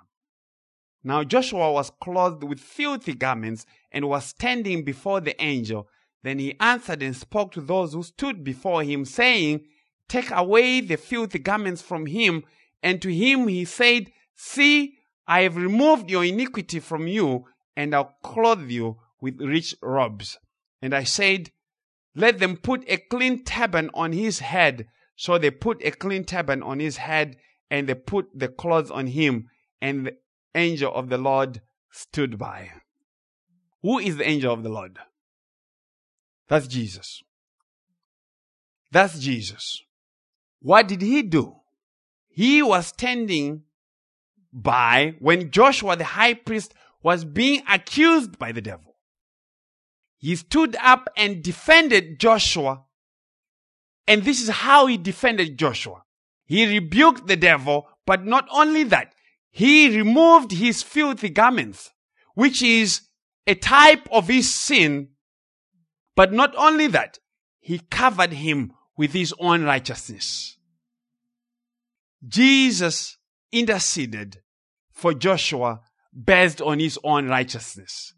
Now 1.07 1.23
Joshua 1.23 1.71
was 1.71 1.91
clothed 2.01 2.43
with 2.43 2.59
filthy 2.59 3.13
garments 3.13 3.67
and 3.91 4.09
was 4.09 4.25
standing 4.25 4.83
before 4.83 5.21
the 5.21 5.39
angel. 5.39 5.87
Then 6.23 6.39
he 6.39 6.59
answered 6.59 7.03
and 7.03 7.15
spoke 7.15 7.51
to 7.51 7.61
those 7.61 7.93
who 7.93 8.01
stood 8.01 8.43
before 8.43 8.81
him, 8.81 9.05
saying, 9.05 9.65
Take 10.09 10.31
away 10.31 10.81
the 10.81 10.97
filthy 10.97 11.37
garments 11.37 11.83
from 11.83 12.07
him. 12.07 12.43
And 12.81 12.99
to 13.03 13.13
him 13.13 13.47
he 13.47 13.65
said, 13.65 14.11
See, 14.33 14.97
I 15.27 15.41
have 15.41 15.57
removed 15.57 16.09
your 16.09 16.25
iniquity 16.25 16.79
from 16.79 17.07
you, 17.07 17.45
and 17.75 17.93
I'll 17.93 18.15
clothe 18.23 18.71
you 18.71 18.97
with 19.21 19.39
rich 19.39 19.75
robes. 19.83 20.39
And 20.81 20.95
I 20.95 21.03
said, 21.03 21.51
Let 22.15 22.39
them 22.39 22.57
put 22.57 22.83
a 22.87 22.97
clean 22.97 23.43
turban 23.43 23.91
on 23.93 24.11
his 24.11 24.39
head. 24.39 24.87
So 25.15 25.37
they 25.37 25.51
put 25.51 25.85
a 25.85 25.91
clean 25.91 26.23
turban 26.23 26.63
on 26.63 26.79
his 26.79 26.97
head, 26.97 27.37
and 27.69 27.87
they 27.87 27.93
put 27.93 28.27
the 28.33 28.47
clothes 28.47 28.89
on 28.89 29.05
him, 29.05 29.49
and 29.79 30.11
angel 30.57 30.93
of 30.93 31.09
the 31.09 31.17
Lord 31.17 31.61
stood 31.91 32.37
by. 32.37 32.71
Who 33.81 33.99
is 33.99 34.17
the 34.17 34.27
angel 34.27 34.53
of 34.53 34.63
the 34.63 34.69
Lord? 34.69 34.97
That's 36.47 36.67
Jesus. 36.67 37.21
That's 38.91 39.19
Jesus. 39.19 39.81
What 40.61 40.87
did 40.87 41.01
he 41.01 41.21
do? 41.21 41.55
He 42.27 42.61
was 42.61 42.87
standing 42.87 43.63
by 44.51 45.15
when 45.19 45.51
Joshua 45.51 45.95
the 45.95 46.03
high 46.03 46.33
priest 46.33 46.73
was 47.03 47.25
being 47.25 47.61
accused 47.69 48.39
by 48.39 48.51
the 48.51 48.61
devil. 48.61 48.95
He 50.17 50.35
stood 50.35 50.75
up 50.81 51.09
and 51.17 51.43
defended 51.43 52.19
Joshua 52.19 52.85
and 54.07 54.23
this 54.23 54.41
is 54.41 54.49
how 54.49 54.85
he 54.85 54.97
defended 54.97 55.57
Joshua. 55.57 56.03
He 56.45 56.65
rebuked 56.67 57.27
the 57.27 57.35
devil, 57.35 57.87
but 58.05 58.23
not 58.23 58.47
only 58.51 58.83
that, 58.85 59.14
he 59.55 59.87
removed 59.87 60.51
his 60.51 60.83
filthy 60.83 61.29
garments, 61.29 61.89
which 62.33 62.61
is 62.61 63.03
a 63.47 63.55
type 63.55 64.05
of 64.11 64.27
his 64.27 64.53
sin. 64.53 65.11
But 66.13 66.33
not 66.33 66.53
only 66.57 66.87
that, 66.87 67.19
he 67.61 67.79
covered 67.79 68.33
him 68.33 68.73
with 68.97 69.13
his 69.13 69.33
own 69.39 69.63
righteousness. 69.63 70.57
Jesus 72.27 73.17
interceded 73.53 74.41
for 74.91 75.13
Joshua 75.13 75.79
based 76.13 76.61
on 76.61 76.79
his 76.79 76.99
own 77.01 77.29
righteousness. 77.29 78.13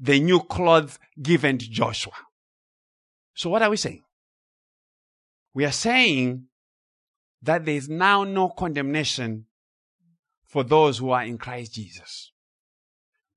The 0.00 0.18
new 0.18 0.40
clothes 0.40 0.98
given 1.22 1.58
to 1.58 1.70
Joshua. 1.70 2.14
So 3.34 3.48
what 3.48 3.62
are 3.62 3.70
we 3.70 3.76
saying? 3.76 4.02
We 5.54 5.64
are 5.64 5.70
saying 5.70 6.46
that 7.42 7.64
there 7.64 7.76
is 7.76 7.88
now 7.88 8.24
no 8.24 8.48
condemnation 8.48 9.44
for 10.48 10.64
those 10.64 10.98
who 10.98 11.10
are 11.10 11.22
in 11.22 11.38
Christ 11.38 11.74
Jesus. 11.74 12.32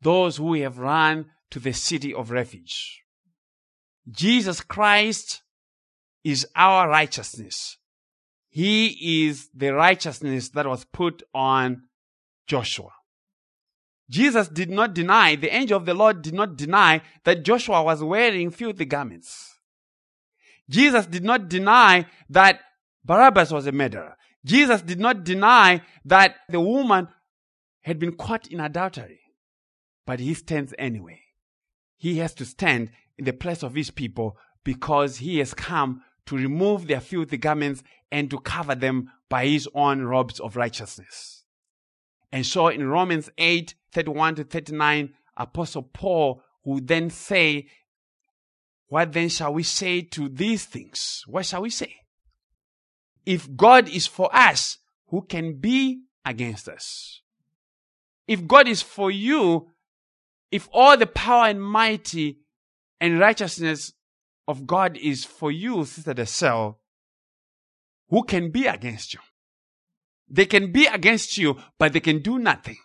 Those 0.01 0.38
who 0.38 0.53
have 0.55 0.80
run 0.80 1.28
to 1.51 1.59
the 1.59 1.74
city 1.74 2.14
of 2.14 2.32
refuge. 2.32 3.03
Jesus 4.09 4.62
Christ 4.62 5.43
is 6.24 6.47
our 6.55 6.89
righteousness. 6.89 7.78
He 8.49 9.28
is 9.28 9.49
the 9.53 9.74
righteousness 9.74 10.49
that 10.49 10.66
was 10.66 10.86
put 10.86 11.22
on 11.34 11.84
Joshua. 12.47 12.91
Jesus 14.09 14.49
did 14.49 14.70
not 14.70 14.93
deny, 14.93 15.36
the 15.36 15.55
angel 15.55 15.78
of 15.78 15.86
the 15.86 15.93
Lord 15.93 16.22
did 16.22 16.34
not 16.34 16.57
deny 16.57 17.01
that 17.24 17.43
Joshua 17.43 17.82
was 17.84 18.03
wearing 18.03 18.51
filthy 18.51 18.86
garments. 18.86 19.57
Jesus 20.70 21.05
did 21.05 21.24
not 21.24 21.47
deny 21.47 22.05
that 22.30 22.59
Barabbas 23.05 23.51
was 23.51 23.68
a 23.68 23.72
murderer. 23.72 24.16
Jesus 24.46 24.82
did 24.82 25.00
not 25.00 25.24
deny 25.24 25.82
that 26.06 26.36
the 26.50 26.60
woman 26.60 27.08
had 27.82 28.00
been 28.00 28.16
caught 28.16 28.48
in 28.48 28.60
adultery. 28.60 29.20
But 30.06 30.20
he 30.20 30.34
stands 30.34 30.74
anyway. 30.78 31.22
He 31.98 32.18
has 32.18 32.34
to 32.36 32.46
stand 32.46 32.92
in 33.18 33.26
the 33.26 33.34
place 33.34 33.64
of 33.64 33.76
his 33.76 33.92
people 33.92 34.38
because 34.64 35.18
he 35.18 35.39
has 35.39 35.54
come 35.54 36.02
to 36.26 36.36
remove 36.36 36.88
their 36.88 37.00
filthy 37.00 37.38
garments 37.38 37.84
and 38.12 38.30
to 38.30 38.39
cover 38.39 38.76
them 38.76 39.12
by 39.30 39.46
his 39.46 39.70
own 39.74 40.02
robes 40.02 40.39
of 40.39 40.56
righteousness. 40.56 41.44
And 42.32 42.46
so 42.46 42.68
in 42.68 42.88
Romans 42.88 43.30
8, 43.38 43.76
31 43.94 44.36
to 44.36 44.44
39, 44.44 45.14
Apostle 45.38 45.84
Paul 45.84 46.44
would 46.64 46.88
then 46.88 47.10
say, 47.10 47.68
What 48.88 49.14
then 49.14 49.30
shall 49.30 49.54
we 49.54 49.64
say 49.64 50.02
to 50.02 50.30
these 50.30 50.66
things? 50.66 51.24
What 51.28 51.46
shall 51.46 51.62
we 51.62 51.70
say? 51.70 51.96
If 53.26 53.55
God 53.55 53.88
is 53.88 54.07
for 54.07 54.34
us, 54.36 54.78
who 55.07 55.22
can 55.22 55.59
be 55.59 56.01
against 56.26 56.67
us? 56.67 57.22
If 58.28 58.47
God 58.47 58.67
is 58.67 58.82
for 58.82 59.11
you, 59.11 59.67
if 60.51 60.67
all 60.72 60.97
the 60.97 61.07
power 61.07 61.47
and 61.47 61.61
mighty 61.61 62.39
and 62.99 63.19
righteousness 63.19 63.93
of 64.48 64.68
God 64.68 64.98
is 64.98 65.26
for 65.26 65.52
you, 65.52 65.85
Sister 65.85 66.14
Desel, 66.14 66.76
who 68.10 68.23
can 68.23 68.52
be 68.52 68.68
against 68.68 69.14
you? 69.14 69.19
They 70.30 70.45
can 70.45 70.72
be 70.72 70.85
against 70.85 71.38
you, 71.38 71.57
but 71.77 71.93
they 71.93 71.99
can 71.99 72.19
do 72.19 72.39
nothing. 72.39 72.77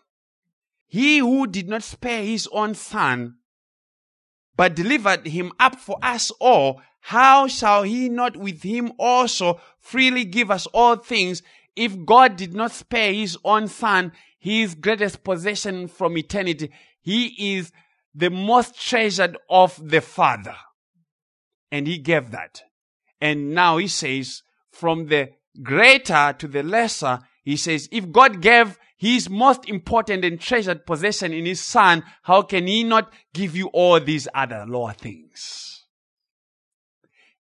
He 0.86 1.18
who 1.18 1.46
did 1.46 1.68
not 1.68 1.82
spare 1.82 2.22
his 2.22 2.48
own 2.52 2.74
son, 2.74 3.36
but 4.56 4.74
delivered 4.74 5.26
him 5.26 5.52
up 5.60 5.76
for 5.76 5.98
us 6.02 6.30
all, 6.40 6.80
how 7.06 7.46
shall 7.46 7.84
he 7.84 8.08
not 8.08 8.36
with 8.36 8.64
him 8.64 8.90
also 8.98 9.60
freely 9.78 10.24
give 10.24 10.50
us 10.50 10.66
all 10.66 10.96
things? 10.96 11.40
If 11.76 12.04
God 12.04 12.34
did 12.34 12.52
not 12.52 12.72
spare 12.72 13.12
his 13.12 13.38
own 13.44 13.68
son, 13.68 14.10
his 14.40 14.74
greatest 14.74 15.22
possession 15.22 15.86
from 15.86 16.18
eternity, 16.18 16.72
he 17.00 17.58
is 17.58 17.70
the 18.12 18.28
most 18.28 18.80
treasured 18.80 19.38
of 19.48 19.80
the 19.88 20.00
Father. 20.00 20.56
And 21.70 21.86
he 21.86 21.98
gave 21.98 22.32
that. 22.32 22.62
And 23.20 23.54
now 23.54 23.76
he 23.76 23.86
says, 23.86 24.42
from 24.72 25.06
the 25.06 25.30
greater 25.62 26.34
to 26.36 26.48
the 26.48 26.64
lesser, 26.64 27.20
he 27.44 27.56
says, 27.56 27.88
if 27.92 28.10
God 28.10 28.40
gave 28.40 28.80
his 28.96 29.30
most 29.30 29.68
important 29.68 30.24
and 30.24 30.40
treasured 30.40 30.84
possession 30.84 31.32
in 31.32 31.46
his 31.46 31.60
son, 31.60 32.02
how 32.22 32.42
can 32.42 32.66
he 32.66 32.82
not 32.82 33.12
give 33.32 33.54
you 33.54 33.68
all 33.68 34.00
these 34.00 34.26
other 34.34 34.64
lower 34.66 34.92
things? 34.92 35.75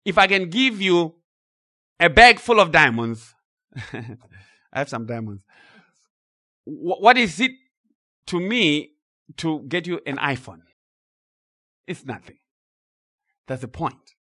If 0.05 0.17
I 0.17 0.27
can 0.27 0.49
give 0.49 0.81
you 0.81 1.15
a 1.99 2.09
bag 2.09 2.39
full 2.39 2.59
of 2.59 2.71
diamonds, 2.71 3.33
I 3.93 4.79
have 4.79 4.89
some 4.89 5.05
diamonds. 5.05 5.43
What 6.65 7.17
is 7.17 7.39
it 7.39 7.51
to 8.27 8.39
me 8.39 8.91
to 9.37 9.61
get 9.67 9.87
you 9.87 10.01
an 10.05 10.17
iPhone? 10.17 10.61
It's 11.87 12.05
nothing. 12.05 12.37
That's 13.47 13.61
the 13.61 13.67
point. 13.67 14.15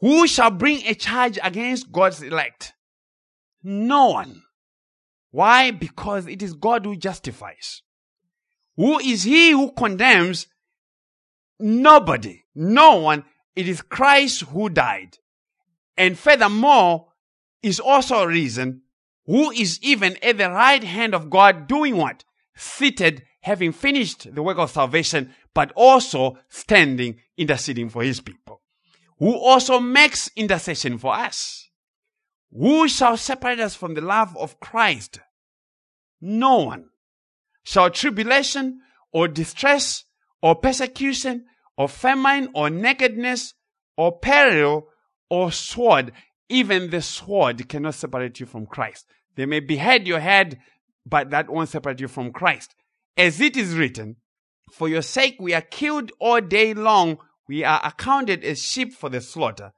Who 0.00 0.26
shall 0.26 0.50
bring 0.50 0.84
a 0.86 0.94
charge 0.94 1.38
against 1.42 1.92
God's 1.92 2.22
elect? 2.22 2.72
No 3.62 4.08
one. 4.08 4.42
Why? 5.30 5.70
Because 5.70 6.26
it 6.26 6.42
is 6.42 6.54
God 6.54 6.84
who 6.84 6.96
justifies. 6.96 7.82
Who 8.76 8.98
is 8.98 9.24
he 9.24 9.50
who 9.50 9.72
condemns? 9.72 10.46
Nobody. 11.58 12.44
No 12.54 12.96
one. 12.96 13.24
It 13.56 13.68
is 13.68 13.82
Christ 13.82 14.42
who 14.42 14.68
died. 14.68 15.18
And 15.96 16.18
furthermore, 16.18 17.08
is 17.62 17.78
also 17.78 18.22
a 18.22 18.28
reason 18.28 18.82
who 19.26 19.50
is 19.50 19.78
even 19.82 20.16
at 20.22 20.38
the 20.38 20.50
right 20.50 20.82
hand 20.82 21.14
of 21.14 21.28
God 21.28 21.66
doing 21.66 21.96
what? 21.96 22.24
Seated, 22.56 23.22
having 23.42 23.72
finished 23.72 24.34
the 24.34 24.42
work 24.42 24.58
of 24.58 24.70
salvation, 24.70 25.34
but 25.54 25.72
also 25.74 26.38
standing, 26.48 27.20
interceding 27.36 27.90
for 27.90 28.02
his 28.02 28.20
people. 28.20 28.60
who 29.20 29.34
also 29.34 29.78
makes 29.78 30.30
intercession 30.34 30.98
for 30.98 31.14
us. 31.14 31.68
Who 32.52 32.88
shall 32.88 33.16
separate 33.16 33.60
us 33.60 33.76
from 33.76 33.94
the 33.94 34.00
love 34.00 34.36
of 34.36 34.58
Christ? 34.58 35.20
No 36.20 36.64
one. 36.64 36.86
Shall 37.62 37.90
tribulation 37.90 38.80
or 39.12 39.28
distress 39.28 40.04
or 40.42 40.56
persecution 40.56 41.44
or 41.76 41.88
famine 41.88 42.50
or 42.54 42.70
nakedness 42.70 43.54
or 43.96 44.18
peril 44.18 44.88
or 45.28 45.52
sword, 45.52 46.12
even 46.48 46.90
the 46.90 47.02
sword 47.02 47.68
cannot 47.68 47.94
separate 47.94 48.40
you 48.40 48.46
from 48.46 48.66
Christ. 48.66 49.06
They 49.36 49.46
may 49.46 49.60
behead 49.60 50.06
your 50.06 50.20
head, 50.20 50.58
but 51.06 51.30
that 51.30 51.48
won't 51.48 51.68
separate 51.68 52.00
you 52.00 52.08
from 52.08 52.32
Christ. 52.32 52.74
As 53.16 53.40
it 53.40 53.56
is 53.56 53.74
written, 53.74 54.16
for 54.72 54.88
your 54.88 55.02
sake 55.02 55.36
we 55.40 55.54
are 55.54 55.60
killed 55.60 56.12
all 56.20 56.40
day 56.40 56.74
long, 56.74 57.18
we 57.48 57.64
are 57.64 57.80
accounted 57.84 58.44
as 58.44 58.62
sheep 58.62 58.92
for 58.92 59.08
the 59.08 59.20
slaughter. 59.20 59.72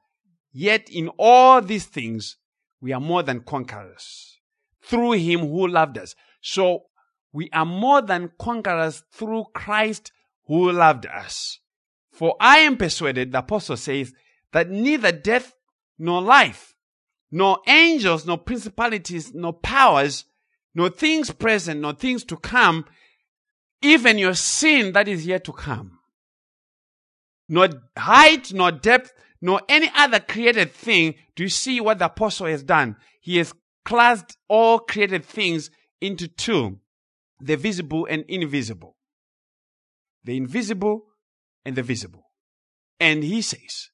Yet 0.51 0.89
in 0.89 1.09
all 1.17 1.61
these 1.61 1.85
things 1.85 2.37
we 2.81 2.91
are 2.91 2.99
more 2.99 3.23
than 3.23 3.41
conquerors 3.41 4.39
through 4.83 5.13
him 5.13 5.39
who 5.39 5.67
loved 5.67 5.97
us. 5.97 6.15
So 6.41 6.83
we 7.31 7.49
are 7.51 7.65
more 7.65 8.01
than 8.01 8.31
conquerors 8.39 9.03
through 9.11 9.45
Christ 9.55 10.11
who 10.45 10.71
loved 10.71 11.05
us. 11.05 11.59
For 12.13 12.35
I 12.39 12.59
am 12.59 12.77
persuaded, 12.77 13.31
the 13.31 13.39
apostle 13.39 13.75
says, 13.75 14.13
that 14.51 14.69
neither 14.69 15.11
death 15.11 15.55
nor 15.97 16.21
life, 16.21 16.75
nor 17.31 17.59
angels, 17.67 18.25
nor 18.25 18.37
principalities, 18.37 19.33
nor 19.33 19.53
powers, 19.53 20.25
nor 20.75 20.89
things 20.89 21.31
present, 21.31 21.81
nor 21.81 21.93
things 21.93 22.23
to 22.25 22.37
come, 22.37 22.85
even 23.81 24.19
your 24.19 24.35
sin 24.35 24.93
that 24.93 25.07
is 25.07 25.25
yet 25.25 25.43
to 25.45 25.51
come, 25.51 25.99
nor 27.49 27.69
height, 27.97 28.53
nor 28.53 28.71
depth, 28.71 29.11
nor 29.41 29.61
any 29.67 29.89
other 29.95 30.19
created 30.19 30.71
thing. 30.71 31.15
Do 31.35 31.43
you 31.43 31.49
see 31.49 31.81
what 31.81 31.99
the 31.99 32.05
apostle 32.05 32.45
has 32.45 32.63
done? 32.63 32.95
He 33.19 33.37
has 33.37 33.53
classed 33.83 34.37
all 34.47 34.79
created 34.79 35.25
things 35.25 35.71
into 35.99 36.27
two 36.27 36.79
the 37.41 37.57
visible 37.57 38.07
and 38.09 38.23
invisible. 38.29 38.95
The 40.23 40.37
invisible 40.37 41.07
and 41.65 41.75
the 41.75 41.83
visible. 41.83 42.31
And 42.99 43.23
he 43.23 43.41
says, 43.41 43.89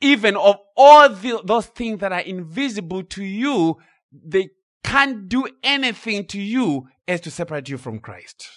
even 0.00 0.36
of 0.36 0.56
all 0.76 1.08
the, 1.08 1.40
those 1.44 1.66
things 1.66 2.00
that 2.00 2.12
are 2.12 2.20
invisible 2.20 3.02
to 3.04 3.24
you, 3.24 3.78
they 4.12 4.50
can't 4.82 5.28
do 5.28 5.46
anything 5.62 6.26
to 6.26 6.40
you 6.40 6.88
as 7.06 7.20
to 7.22 7.30
separate 7.30 7.68
you 7.68 7.78
from 7.78 7.98
Christ. 7.98 8.48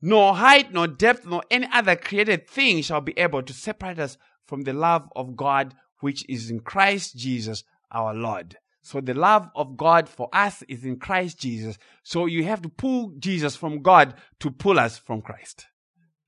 Nor 0.00 0.36
height, 0.36 0.72
nor 0.72 0.86
depth, 0.86 1.26
nor 1.26 1.42
any 1.50 1.66
other 1.72 1.96
created 1.96 2.48
thing 2.48 2.82
shall 2.82 3.00
be 3.00 3.18
able 3.18 3.42
to 3.42 3.52
separate 3.52 3.98
us 3.98 4.18
from 4.46 4.62
the 4.62 4.72
love 4.72 5.08
of 5.16 5.36
God 5.36 5.74
which 6.00 6.28
is 6.28 6.50
in 6.50 6.60
Christ 6.60 7.16
Jesus 7.16 7.64
our 7.90 8.14
Lord. 8.14 8.56
So 8.82 9.00
the 9.00 9.14
love 9.14 9.48
of 9.56 9.76
God 9.76 10.08
for 10.08 10.28
us 10.32 10.62
is 10.68 10.84
in 10.84 10.98
Christ 10.98 11.40
Jesus. 11.40 11.76
So 12.04 12.26
you 12.26 12.44
have 12.44 12.62
to 12.62 12.68
pull 12.68 13.14
Jesus 13.18 13.56
from 13.56 13.82
God 13.82 14.14
to 14.40 14.50
pull 14.50 14.78
us 14.78 14.96
from 14.96 15.22
Christ. 15.22 15.66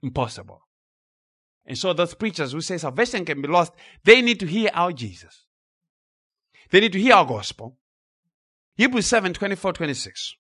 Impossible. 0.03 0.63
And 1.69 1.79
so 1.79 1.93
those 1.93 2.15
preachers 2.15 2.51
who 2.53 2.61
say 2.61 2.79
salvation 2.79 3.25
can 3.25 3.41
be 3.41 3.47
lost, 3.47 3.73
they 4.03 4.21
need 4.21 4.41
to 4.41 4.47
hear 4.47 4.71
our 4.75 4.91
Jesus. 4.91 5.45
They 6.71 6.81
need 6.81 6.93
to 6.93 7.01
hear 7.01 7.15
our 7.15 7.27
gospel. 7.27 7.77
Hebrews 8.77 9.07
7, 9.07 9.33
24, 9.33 9.73
26. 9.75 10.35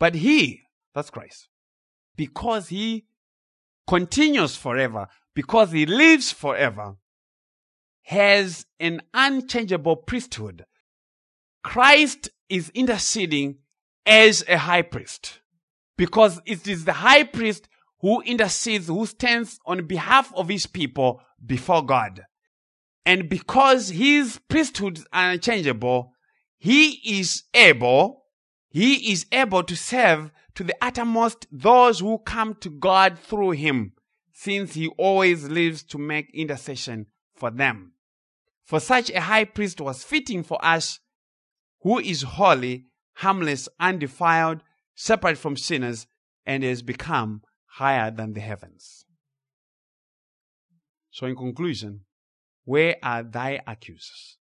But 0.00 0.16
he, 0.16 0.62
that's 0.94 1.10
Christ, 1.10 1.48
because 2.16 2.68
he 2.68 3.06
continues 3.86 4.56
forever, 4.56 5.06
because 5.34 5.70
he 5.70 5.86
lives 5.86 6.32
forever, 6.32 6.96
has 8.02 8.66
an 8.80 9.02
unchangeable 9.14 9.94
priesthood 9.94 10.64
Christ 11.62 12.30
is 12.48 12.70
interceding 12.70 13.58
as 14.06 14.44
a 14.48 14.58
high 14.58 14.82
priest 14.82 15.40
because 15.96 16.40
it 16.46 16.66
is 16.66 16.84
the 16.84 16.94
high 16.94 17.24
priest 17.24 17.68
who 18.00 18.22
intercedes, 18.22 18.86
who 18.86 19.06
stands 19.06 19.58
on 19.66 19.86
behalf 19.86 20.32
of 20.34 20.48
his 20.48 20.66
people 20.66 21.20
before 21.44 21.84
God. 21.84 22.24
And 23.04 23.28
because 23.28 23.90
his 23.90 24.40
priesthood 24.48 24.98
is 24.98 25.06
unchangeable, 25.12 26.12
he 26.58 27.00
is 27.04 27.44
able, 27.54 28.24
he 28.68 29.12
is 29.12 29.26
able 29.32 29.62
to 29.64 29.76
serve 29.76 30.30
to 30.54 30.64
the 30.64 30.76
uttermost 30.80 31.46
those 31.50 32.00
who 32.00 32.18
come 32.18 32.54
to 32.56 32.70
God 32.70 33.18
through 33.18 33.52
him, 33.52 33.92
since 34.32 34.74
he 34.74 34.88
always 34.98 35.48
lives 35.48 35.82
to 35.84 35.98
make 35.98 36.30
intercession 36.34 37.06
for 37.34 37.50
them. 37.50 37.92
For 38.64 38.80
such 38.80 39.10
a 39.10 39.22
high 39.22 39.44
priest 39.44 39.80
was 39.80 40.04
fitting 40.04 40.42
for 40.42 40.62
us 40.64 41.00
who 41.82 41.98
is 41.98 42.22
holy, 42.22 42.86
harmless, 43.14 43.68
undefiled, 43.78 44.62
separate 44.94 45.38
from 45.38 45.56
sinners, 45.56 46.06
and 46.46 46.62
has 46.62 46.82
become 46.82 47.42
higher 47.74 48.10
than 48.10 48.32
the 48.32 48.40
heavens. 48.40 49.04
So, 51.10 51.26
in 51.26 51.36
conclusion, 51.36 52.00
where 52.64 52.96
are 53.02 53.22
thy 53.22 53.60
accusers? 53.66 54.38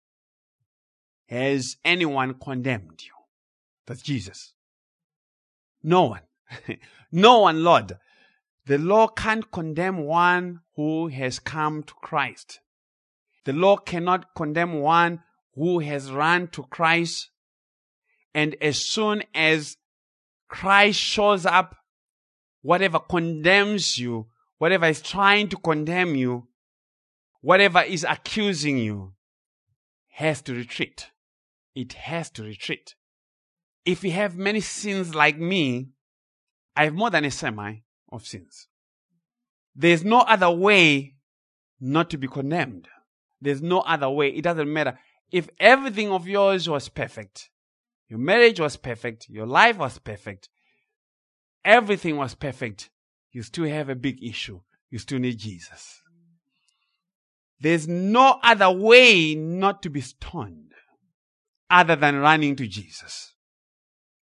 Has 1.27 1.77
anyone 1.83 2.35
condemned 2.35 3.01
you? 3.03 3.11
That's 3.85 4.01
Jesus. 4.01 4.53
No 5.83 6.05
one. 6.05 6.21
no 7.11 7.39
one, 7.39 7.63
Lord. 7.63 7.97
The 8.65 8.77
law 8.79 9.07
can't 9.07 9.51
condemn 9.51 9.99
one 9.99 10.61
who 10.75 11.07
has 11.07 11.37
come 11.39 11.83
to 11.83 11.93
Christ. 12.01 12.59
The 13.45 13.53
law 13.53 13.77
cannot 13.77 14.33
condemn 14.35 14.79
one 14.79 15.21
who 15.53 15.79
has 15.79 16.11
run 16.11 16.47
to 16.49 16.63
Christ. 16.63 17.29
And 18.33 18.55
as 18.59 18.77
soon 18.77 19.23
as 19.33 19.77
Christ 20.47 20.99
shows 20.99 21.45
up, 21.45 21.75
whatever 22.65 22.97
condemns 22.97 23.99
you, 23.99 24.25
whatever 24.57 24.87
is 24.87 24.99
trying 24.99 25.47
to 25.47 25.55
condemn 25.55 26.15
you, 26.15 26.47
whatever 27.41 27.81
is 27.81 28.03
accusing 28.03 28.79
you, 28.79 29.13
has 30.13 30.41
to 30.41 30.51
retreat. 30.51 31.11
It 31.75 31.93
has 31.93 32.31
to 32.31 32.43
retreat. 32.43 32.95
If 33.85 34.03
you 34.03 34.09
have 34.13 34.35
many 34.35 34.61
sins 34.61 35.13
like 35.13 35.37
me, 35.37 35.89
I 36.75 36.85
have 36.85 36.95
more 36.95 37.11
than 37.11 37.25
a 37.25 37.29
semi 37.29 37.81
of 38.11 38.25
sins. 38.25 38.67
There's 39.75 40.03
no 40.03 40.21
other 40.21 40.49
way 40.49 41.17
not 41.79 42.09
to 42.09 42.17
be 42.17 42.27
condemned. 42.27 42.87
There's 43.39 43.61
no 43.61 43.81
other 43.81 44.09
way. 44.09 44.29
It 44.29 44.41
doesn't 44.41 44.73
matter. 44.73 44.97
If 45.31 45.49
everything 45.59 46.11
of 46.11 46.27
yours 46.27 46.67
was 46.67 46.89
perfect, 46.89 47.51
your 48.09 48.17
marriage 48.17 48.59
was 48.59 48.75
perfect, 48.75 49.29
your 49.29 49.45
life 49.45 49.77
was 49.77 49.99
perfect, 49.99 50.49
everything 51.65 52.15
was 52.15 52.35
perfect, 52.35 52.89
you 53.31 53.43
still 53.43 53.65
have 53.65 53.89
a 53.89 53.95
big 53.95 54.23
issue. 54.23 54.61
You 54.89 54.99
still 54.99 55.19
need 55.19 55.37
Jesus. 55.39 56.01
There's 57.59 57.87
no 57.87 58.39
other 58.43 58.71
way 58.71 59.35
not 59.35 59.81
to 59.83 59.89
be 59.89 60.01
stoned 60.01 60.71
other 61.69 61.95
than 61.95 62.19
running 62.19 62.55
to 62.57 62.67
Jesus. 62.67 63.33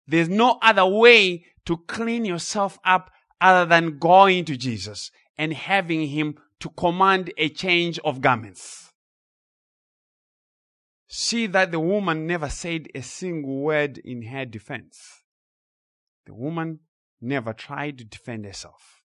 There's 0.06 0.28
no 0.28 0.58
other 0.62 0.86
way 0.86 1.46
to 1.64 1.78
clean 1.88 2.24
yourself 2.24 2.78
up 2.84 3.10
other 3.40 3.64
than 3.68 3.98
going 3.98 4.44
to 4.44 4.56
Jesus 4.56 5.10
and 5.38 5.52
having 5.52 6.08
Him 6.08 6.36
to 6.60 6.68
command 6.70 7.32
a 7.38 7.48
change 7.48 7.98
of 8.00 8.20
garments. 8.20 8.92
See 11.08 11.46
that 11.48 11.72
the 11.72 11.80
woman 11.80 12.26
never 12.26 12.48
said 12.48 12.88
a 12.94 13.02
single 13.02 13.62
word 13.62 13.98
in 13.98 14.22
her 14.22 14.44
defense. 14.44 15.22
The 16.26 16.34
woman 16.34 16.80
never 17.20 17.52
tried 17.52 17.98
to 17.98 18.05
defend 18.05 18.44
herself. 18.44 19.02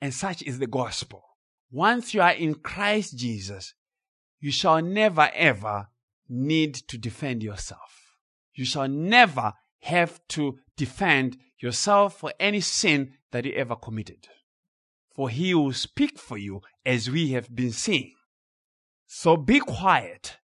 And 0.00 0.14
such 0.14 0.42
is 0.42 0.58
the 0.58 0.66
gospel. 0.66 1.24
Once 1.70 2.14
you 2.14 2.22
are 2.22 2.32
in 2.32 2.54
Christ 2.54 3.16
Jesus, 3.16 3.74
you 4.40 4.52
shall 4.52 4.80
never 4.80 5.30
ever 5.34 5.88
need 6.28 6.74
to 6.74 6.98
defend 6.98 7.42
yourself. 7.42 8.14
You 8.54 8.64
shall 8.64 8.88
never 8.88 9.54
have 9.82 10.20
to 10.28 10.58
defend 10.76 11.36
yourself 11.60 12.18
for 12.18 12.32
any 12.38 12.60
sin 12.60 13.14
that 13.32 13.44
you 13.44 13.52
ever 13.52 13.76
committed. 13.76 14.28
For 15.14 15.28
he 15.28 15.54
will 15.54 15.72
speak 15.72 16.18
for 16.18 16.38
you 16.38 16.62
as 16.86 17.10
we 17.10 17.32
have 17.32 17.54
been 17.54 17.72
seeing. 17.72 18.14
So 19.06 19.36
be 19.36 19.58
quiet 19.58 20.38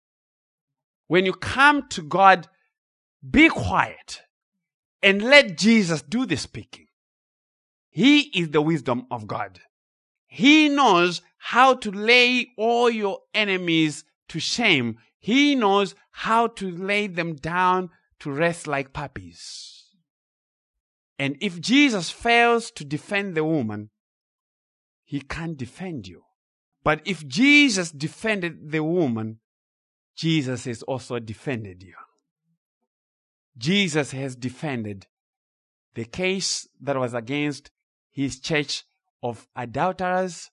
when 1.12 1.26
you 1.26 1.34
come 1.34 1.88
to 1.90 2.00
God, 2.00 2.48
be 3.28 3.50
quiet 3.50 4.22
and 5.02 5.22
let 5.22 5.58
Jesus 5.58 6.02
do 6.02 6.26
the 6.26 6.36
speaking. 6.36 6.86
He 7.90 8.20
is 8.38 8.50
the 8.50 8.62
wisdom 8.62 9.06
of 9.10 9.26
God. 9.26 9.60
He 10.26 10.68
knows 10.68 11.20
how 11.36 11.74
to 11.74 11.90
lay 11.90 12.52
all 12.56 12.88
your 12.88 13.18
enemies 13.34 14.04
to 14.28 14.40
shame. 14.40 14.98
He 15.18 15.54
knows 15.54 15.94
how 16.10 16.46
to 16.46 16.70
lay 16.70 17.06
them 17.06 17.34
down 17.34 17.90
to 18.20 18.30
rest 18.30 18.66
like 18.66 18.92
puppies. 18.92 19.84
And 21.18 21.36
if 21.40 21.60
Jesus 21.60 22.10
fails 22.10 22.70
to 22.72 22.84
defend 22.84 23.34
the 23.34 23.44
woman, 23.44 23.90
he 25.04 25.20
can't 25.20 25.58
defend 25.58 26.08
you. 26.08 26.22
But 26.82 27.02
if 27.04 27.26
Jesus 27.26 27.90
defended 27.90 28.70
the 28.72 28.82
woman, 28.82 29.40
Jesus 30.16 30.64
has 30.64 30.82
also 30.82 31.18
defended 31.18 31.82
you. 31.82 31.94
Jesus 33.56 34.12
has 34.12 34.34
defended 34.34 35.06
the 35.94 36.04
case 36.04 36.68
that 36.80 36.98
was 36.98 37.14
against 37.14 37.70
his 38.10 38.40
church 38.40 38.84
of 39.22 39.46
adulterers 39.54 40.50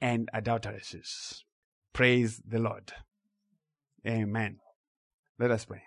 and 0.00 0.28
adulteresses. 0.32 1.44
Praise 1.92 2.40
the 2.46 2.58
Lord. 2.58 2.92
Amen. 4.06 4.58
Let 5.38 5.50
us 5.50 5.64
pray. 5.64 5.82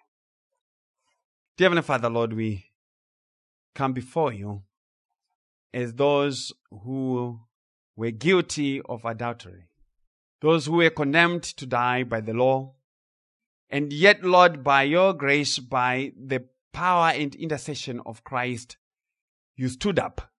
Dear 1.58 1.66
Heavenly 1.66 1.84
Father, 1.84 2.10
Lord, 2.10 2.34
we 2.34 2.66
come 3.76 3.94
before 3.94 4.34
you 4.34 4.64
as 5.74 5.94
those 5.94 6.54
who 6.72 7.42
were 7.96 8.12
guilty 8.12 8.82
of 8.82 9.06
adultery, 9.06 9.70
those 10.42 10.66
who 10.66 10.78
were 10.78 10.90
condemned 10.90 11.44
to 11.44 11.66
die 11.66 12.04
by 12.04 12.22
the 12.22 12.34
law, 12.34 12.76
and 13.70 13.94
yet, 13.94 14.24
Lord, 14.24 14.64
by 14.64 14.84
your 14.84 15.14
grace, 15.14 15.60
by 15.60 16.12
the 16.18 16.46
power 16.74 17.10
and 17.10 17.36
intercession 17.36 18.02
of 18.06 18.24
Christ, 18.24 18.78
you 19.56 19.70
stood 19.70 20.00
up 20.00 20.32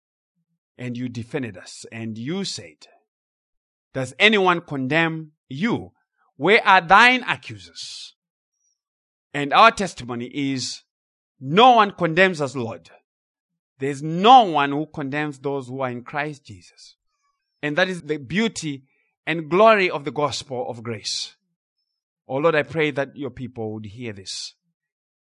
and 0.76 0.96
you 0.96 1.08
defended 1.08 1.56
us, 1.56 1.84
and 1.92 2.16
you 2.16 2.44
said, 2.44 2.86
Does 3.92 4.14
anyone 4.18 4.62
condemn 4.62 5.32
you? 5.48 5.92
Where 6.36 6.66
are 6.66 6.80
thine 6.80 7.22
accusers? 7.24 8.14
And 9.34 9.52
our 9.52 9.70
testimony 9.70 10.26
is, 10.26 10.82
No 11.38 11.72
one 11.72 11.92
condemns 11.92 12.40
us, 12.40 12.56
Lord. 12.56 12.90
There's 13.78 14.02
no 14.02 14.44
one 14.44 14.72
who 14.72 14.86
condemns 14.86 15.38
those 15.38 15.68
who 15.68 15.80
are 15.82 15.90
in 15.90 16.02
Christ 16.02 16.44
Jesus. 16.44 16.96
And 17.62 17.76
that 17.76 17.88
is 17.88 18.02
the 18.02 18.16
beauty 18.16 18.84
and 19.26 19.50
glory 19.50 19.90
of 19.90 20.04
the 20.04 20.10
gospel 20.10 20.68
of 20.68 20.82
grace. 20.82 21.36
Oh 22.30 22.36
Lord, 22.36 22.54
I 22.54 22.62
pray 22.62 22.92
that 22.92 23.16
your 23.16 23.30
people 23.30 23.72
would 23.72 23.86
hear 23.86 24.12
this, 24.12 24.54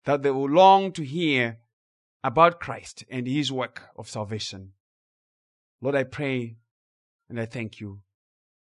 that 0.03 0.21
they 0.21 0.31
will 0.31 0.49
long 0.49 0.91
to 0.91 1.05
hear 1.05 1.59
about 2.25 2.59
Christ 2.59 3.05
and 3.09 3.25
his 3.25 3.53
work 3.53 3.83
of 3.95 4.09
salvation. 4.09 4.73
Lord, 5.79 5.95
I 5.95 6.03
pray 6.03 6.57
and 7.29 7.39
I 7.39 7.45
thank 7.45 7.79
you 7.79 8.01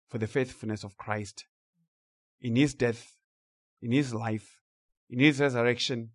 for 0.07 0.17
the 0.17 0.27
faithfulness 0.27 0.85
of 0.85 0.97
Christ 0.97 1.45
in 2.39 2.55
his 2.55 2.73
death, 2.73 3.17
in 3.81 3.91
his 3.91 4.13
life, 4.13 4.61
in 5.09 5.19
his 5.19 5.41
resurrection, 5.41 6.11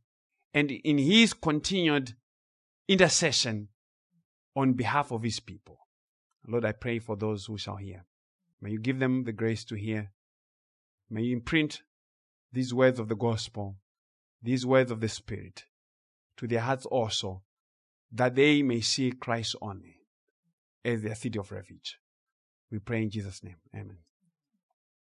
and 0.54 0.70
in 0.70 0.96
his 0.96 1.34
continued 1.34 2.14
intercession 2.88 3.68
on 4.54 4.72
behalf 4.72 5.12
of 5.12 5.22
his 5.22 5.38
people. 5.38 5.80
Lord, 6.48 6.64
I 6.64 6.72
pray 6.72 6.98
for 6.98 7.14
those 7.14 7.44
who 7.44 7.58
shall 7.58 7.76
hear. 7.76 8.06
May 8.62 8.70
you 8.70 8.78
give 8.78 9.00
them 9.00 9.24
the 9.24 9.32
grace 9.32 9.66
to 9.66 9.74
hear. 9.74 10.12
May 11.10 11.20
you 11.20 11.36
imprint 11.36 11.82
these 12.56 12.72
words 12.72 12.98
of 12.98 13.08
the 13.08 13.14
gospel, 13.14 13.76
these 14.42 14.64
words 14.64 14.90
of 14.90 15.00
the 15.00 15.10
Spirit, 15.10 15.64
to 16.38 16.46
their 16.46 16.60
hearts 16.60 16.86
also, 16.86 17.42
that 18.10 18.34
they 18.34 18.62
may 18.62 18.80
see 18.80 19.12
Christ 19.12 19.56
only 19.60 19.96
as 20.82 21.02
their 21.02 21.14
city 21.14 21.38
of 21.38 21.52
refuge. 21.52 21.98
We 22.70 22.78
pray 22.78 23.02
in 23.02 23.10
Jesus' 23.10 23.44
name. 23.44 23.56
Amen. 23.74 23.98